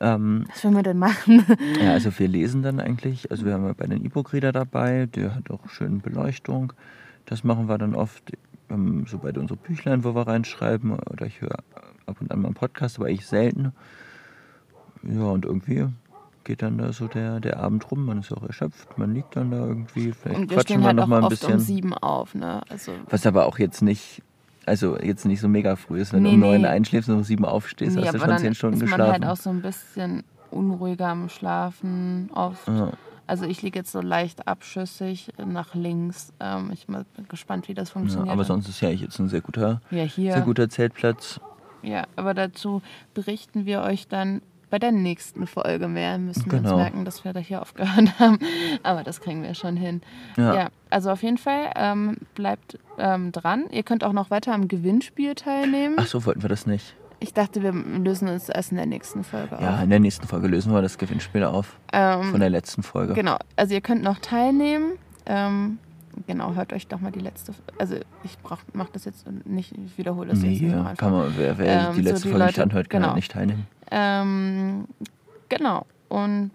Ähm, 0.00 0.46
Was 0.48 0.64
wollen 0.64 0.74
wir 0.74 0.82
denn 0.82 0.98
machen? 0.98 1.44
ja, 1.82 1.92
also 1.92 2.16
wir 2.18 2.28
lesen 2.28 2.62
dann 2.62 2.80
eigentlich, 2.80 3.30
also 3.30 3.44
wir 3.44 3.54
haben 3.54 3.64
ja 3.66 3.72
bei 3.72 3.86
den 3.86 4.04
E-Book-Reader 4.04 4.52
dabei, 4.52 5.06
der 5.06 5.34
hat 5.34 5.50
auch 5.50 5.68
schön 5.68 6.00
Beleuchtung. 6.00 6.72
Das 7.24 7.44
machen 7.44 7.68
wir 7.68 7.78
dann 7.78 7.94
oft, 7.94 8.32
ähm, 8.70 9.06
so 9.08 9.18
bei 9.18 9.32
unseren 9.32 9.58
Büchlein, 9.58 10.04
wo 10.04 10.14
wir 10.14 10.26
reinschreiben, 10.26 10.92
oder 10.92 11.26
ich 11.26 11.40
höre 11.40 11.58
ab 12.06 12.16
und 12.20 12.30
an 12.30 12.40
mal 12.40 12.48
einen 12.48 12.54
Podcast, 12.54 12.98
aber 12.98 13.10
ich 13.10 13.26
selten. 13.26 13.72
Ja, 15.02 15.22
und 15.22 15.44
irgendwie 15.44 15.86
geht 16.46 16.62
dann 16.62 16.78
da 16.78 16.92
so 16.92 17.08
der, 17.08 17.40
der 17.40 17.58
Abend 17.58 17.90
rum, 17.90 18.04
man 18.06 18.20
ist 18.20 18.32
auch 18.32 18.42
erschöpft, 18.44 18.96
man 18.96 19.12
liegt 19.12 19.34
dann 19.36 19.50
da 19.50 19.58
irgendwie, 19.58 20.12
vielleicht 20.12 20.38
Und 20.40 20.50
wir 20.50 20.56
quatschen 20.56 20.80
wir 20.80 20.86
halt 20.86 20.96
noch 20.96 21.06
mal 21.08 21.18
ein 21.18 21.24
oft 21.24 21.32
um 21.44 21.50
bisschen. 21.50 21.58
sieben 21.60 21.92
auf, 21.92 22.34
ne? 22.34 22.62
Also 22.70 22.92
Was 23.10 23.26
aber 23.26 23.46
auch 23.46 23.58
jetzt 23.58 23.82
nicht, 23.82 24.22
also 24.64 24.96
jetzt 24.98 25.24
nicht 25.26 25.40
so 25.40 25.48
mega 25.48 25.74
früh 25.76 26.00
ist, 26.00 26.12
wenn 26.12 26.22
Nee, 26.22 26.28
du 26.30 26.34
um 26.34 26.40
neun 26.40 26.62
nee. 26.62 26.68
einschläfst 26.68 27.08
und 27.10 27.16
um 27.16 27.24
sieben 27.24 27.44
aufstehst, 27.44 27.96
nee, 27.96 28.02
hast 28.06 28.14
du 28.14 28.20
schon 28.20 28.38
zehn 28.38 28.54
Stunden 28.54 28.76
ist 28.76 28.82
man 28.82 28.90
geschlafen. 28.90 29.24
halt 29.24 29.32
auch 29.32 29.36
so 29.42 29.50
ein 29.50 29.60
bisschen 29.60 30.22
unruhiger 30.52 31.08
am 31.08 31.28
Schlafen 31.28 32.30
oft. 32.32 32.66
ja. 32.68 32.92
Also 33.28 33.44
ich 33.44 33.60
liege 33.60 33.80
jetzt 33.80 33.90
so 33.90 34.00
leicht 34.00 34.46
abschüssig 34.46 35.32
nach 35.44 35.74
links. 35.74 36.32
Ähm, 36.38 36.70
ich 36.72 36.86
bin 36.86 37.04
gespannt, 37.28 37.66
wie 37.66 37.74
das 37.74 37.88
Ja, 37.88 37.92
funktioniert. 37.94 38.28
aber 38.30 38.44
sonst 38.44 38.68
ist 38.68 38.80
ja 38.80 38.88
jetzt 38.88 39.18
ein 39.18 39.28
sehr 39.28 39.40
guter, 39.40 39.80
ja, 39.90 40.06
sehr 40.06 40.42
guter 40.42 40.68
Zeltplatz. 40.68 41.40
Ja, 41.82 42.04
aber 42.14 42.34
dazu 42.34 42.82
berichten 43.14 43.66
wir 43.66 43.82
euch 43.82 44.06
dann 44.06 44.42
bei 44.76 44.80
der 44.80 44.92
nächsten 44.92 45.46
Folge 45.46 45.88
mehr. 45.88 46.18
Müssen 46.18 46.44
wir 46.52 46.58
Genau. 46.58 46.72
uns 46.72 46.76
merken, 46.82 47.06
dass 47.06 47.24
wir 47.24 47.32
da 47.32 47.40
hier 47.40 47.62
aufgehört 47.62 48.12
haben. 48.20 48.38
Aber 48.82 49.02
das 49.04 49.22
kriegen 49.22 49.42
wir 49.42 49.54
schon 49.54 49.74
hin. 49.74 50.02
Ja. 50.36 50.54
Ja, 50.54 50.68
also 50.90 51.10
auf 51.10 51.22
jeden 51.22 51.38
Fall 51.38 51.70
ähm, 51.76 52.18
bleibt 52.34 52.78
ähm, 52.98 53.32
dran. 53.32 53.64
Ihr 53.70 53.84
könnt 53.84 54.04
auch 54.04 54.12
noch 54.12 54.30
weiter 54.30 54.52
am 54.52 54.68
Gewinnspiel 54.68 55.34
teilnehmen. 55.34 55.94
Ach 55.98 56.06
so, 56.06 56.26
wollten 56.26 56.42
wir 56.42 56.50
das 56.50 56.66
nicht. 56.66 56.94
Ich 57.20 57.32
dachte, 57.32 57.62
wir 57.62 57.72
lösen 57.72 58.28
es 58.28 58.50
erst 58.50 58.70
in 58.72 58.76
der 58.76 58.84
nächsten 58.84 59.24
Folge 59.24 59.56
Ja, 59.62 59.76
auf. 59.76 59.82
in 59.84 59.88
der 59.88 60.00
nächsten 60.00 60.26
Folge 60.26 60.48
lösen 60.48 60.74
wir 60.74 60.82
das 60.82 60.98
Gewinnspiel 60.98 61.44
auf. 61.44 61.78
Ähm, 61.94 62.24
Von 62.24 62.40
der 62.40 62.50
letzten 62.50 62.82
Folge. 62.82 63.14
Genau, 63.14 63.38
also 63.56 63.72
ihr 63.72 63.80
könnt 63.80 64.02
noch 64.02 64.18
teilnehmen. 64.18 64.92
Ähm, 65.24 65.78
genau, 66.26 66.54
hört 66.54 66.72
euch 66.72 66.86
doch 66.86 67.00
mal 67.00 67.12
die 67.12 67.20
letzte. 67.20 67.52
Also 67.78 67.96
ich 68.24 68.38
brauch, 68.38 68.58
mach 68.72 68.88
das 68.90 69.04
jetzt 69.04 69.26
nicht, 69.44 69.72
ich 69.76 69.98
wiederhole 69.98 70.28
das 70.30 70.42
jetzt 70.42 70.60
Nee, 70.60 70.66
nicht 70.68 70.76
noch 70.76 70.84
ja, 70.84 70.94
kann 70.94 71.12
man, 71.12 71.32
wer, 71.36 71.58
wer 71.58 71.88
Ähm, 71.90 71.94
die 71.96 72.02
so 72.02 72.08
letzte 72.08 72.22
die 72.22 72.28
Folge 72.32 72.46
nicht 72.46 72.56
Leute- 72.56 72.62
anhört, 72.62 72.90
kann 72.90 73.00
genau. 73.00 73.08
halt 73.12 73.16
nicht 73.16 73.32
teilnehmen. 73.32 73.66
Ähm, 73.90 74.84
genau. 75.48 75.86
Und 76.08 76.52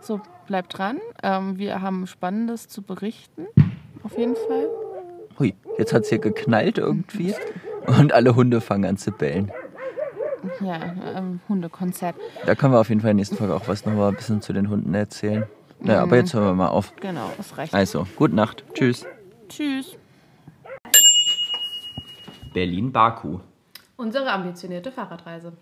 so 0.00 0.20
bleibt 0.46 0.76
dran. 0.78 0.98
Ähm, 1.22 1.58
wir 1.58 1.80
haben 1.82 2.06
Spannendes 2.06 2.68
zu 2.68 2.82
berichten. 2.82 3.46
Auf 4.02 4.18
jeden 4.18 4.34
Fall. 4.34 4.66
Hui, 5.38 5.54
jetzt 5.78 5.92
hat 5.92 6.02
es 6.02 6.08
hier 6.08 6.18
geknallt 6.18 6.78
irgendwie 6.78 7.34
und 7.86 8.12
alle 8.12 8.34
Hunde 8.34 8.60
fangen 8.60 8.84
an 8.84 8.96
zu 8.96 9.12
bellen. 9.12 9.50
Ja, 10.60 10.94
ähm, 11.16 11.40
Hundekonzert. 11.48 12.16
Da 12.46 12.54
können 12.56 12.72
wir 12.74 12.80
auf 12.80 12.88
jeden 12.88 13.00
Fall 13.00 13.10
in 13.12 13.16
der 13.16 13.20
nächsten 13.20 13.36
Folge 13.36 13.54
auch 13.54 13.68
was 13.68 13.86
nochmal 13.86 14.08
ein 14.08 14.16
bisschen 14.16 14.42
zu 14.42 14.52
den 14.52 14.68
Hunden 14.68 14.92
erzählen. 14.92 15.44
Naja, 15.84 16.02
aber 16.02 16.16
Mhm. 16.16 16.20
jetzt 16.22 16.34
hören 16.34 16.44
wir 16.44 16.54
mal 16.54 16.68
auf. 16.68 16.94
Genau, 16.96 17.30
das 17.36 17.56
reicht. 17.58 17.74
Also, 17.74 18.06
gute 18.16 18.34
Nacht. 18.34 18.64
Tschüss. 18.74 19.04
Tschüss. 19.48 19.96
Berlin-Baku. 22.52 23.38
Unsere 23.96 24.30
ambitionierte 24.30 24.92
Fahrradreise. 24.92 25.52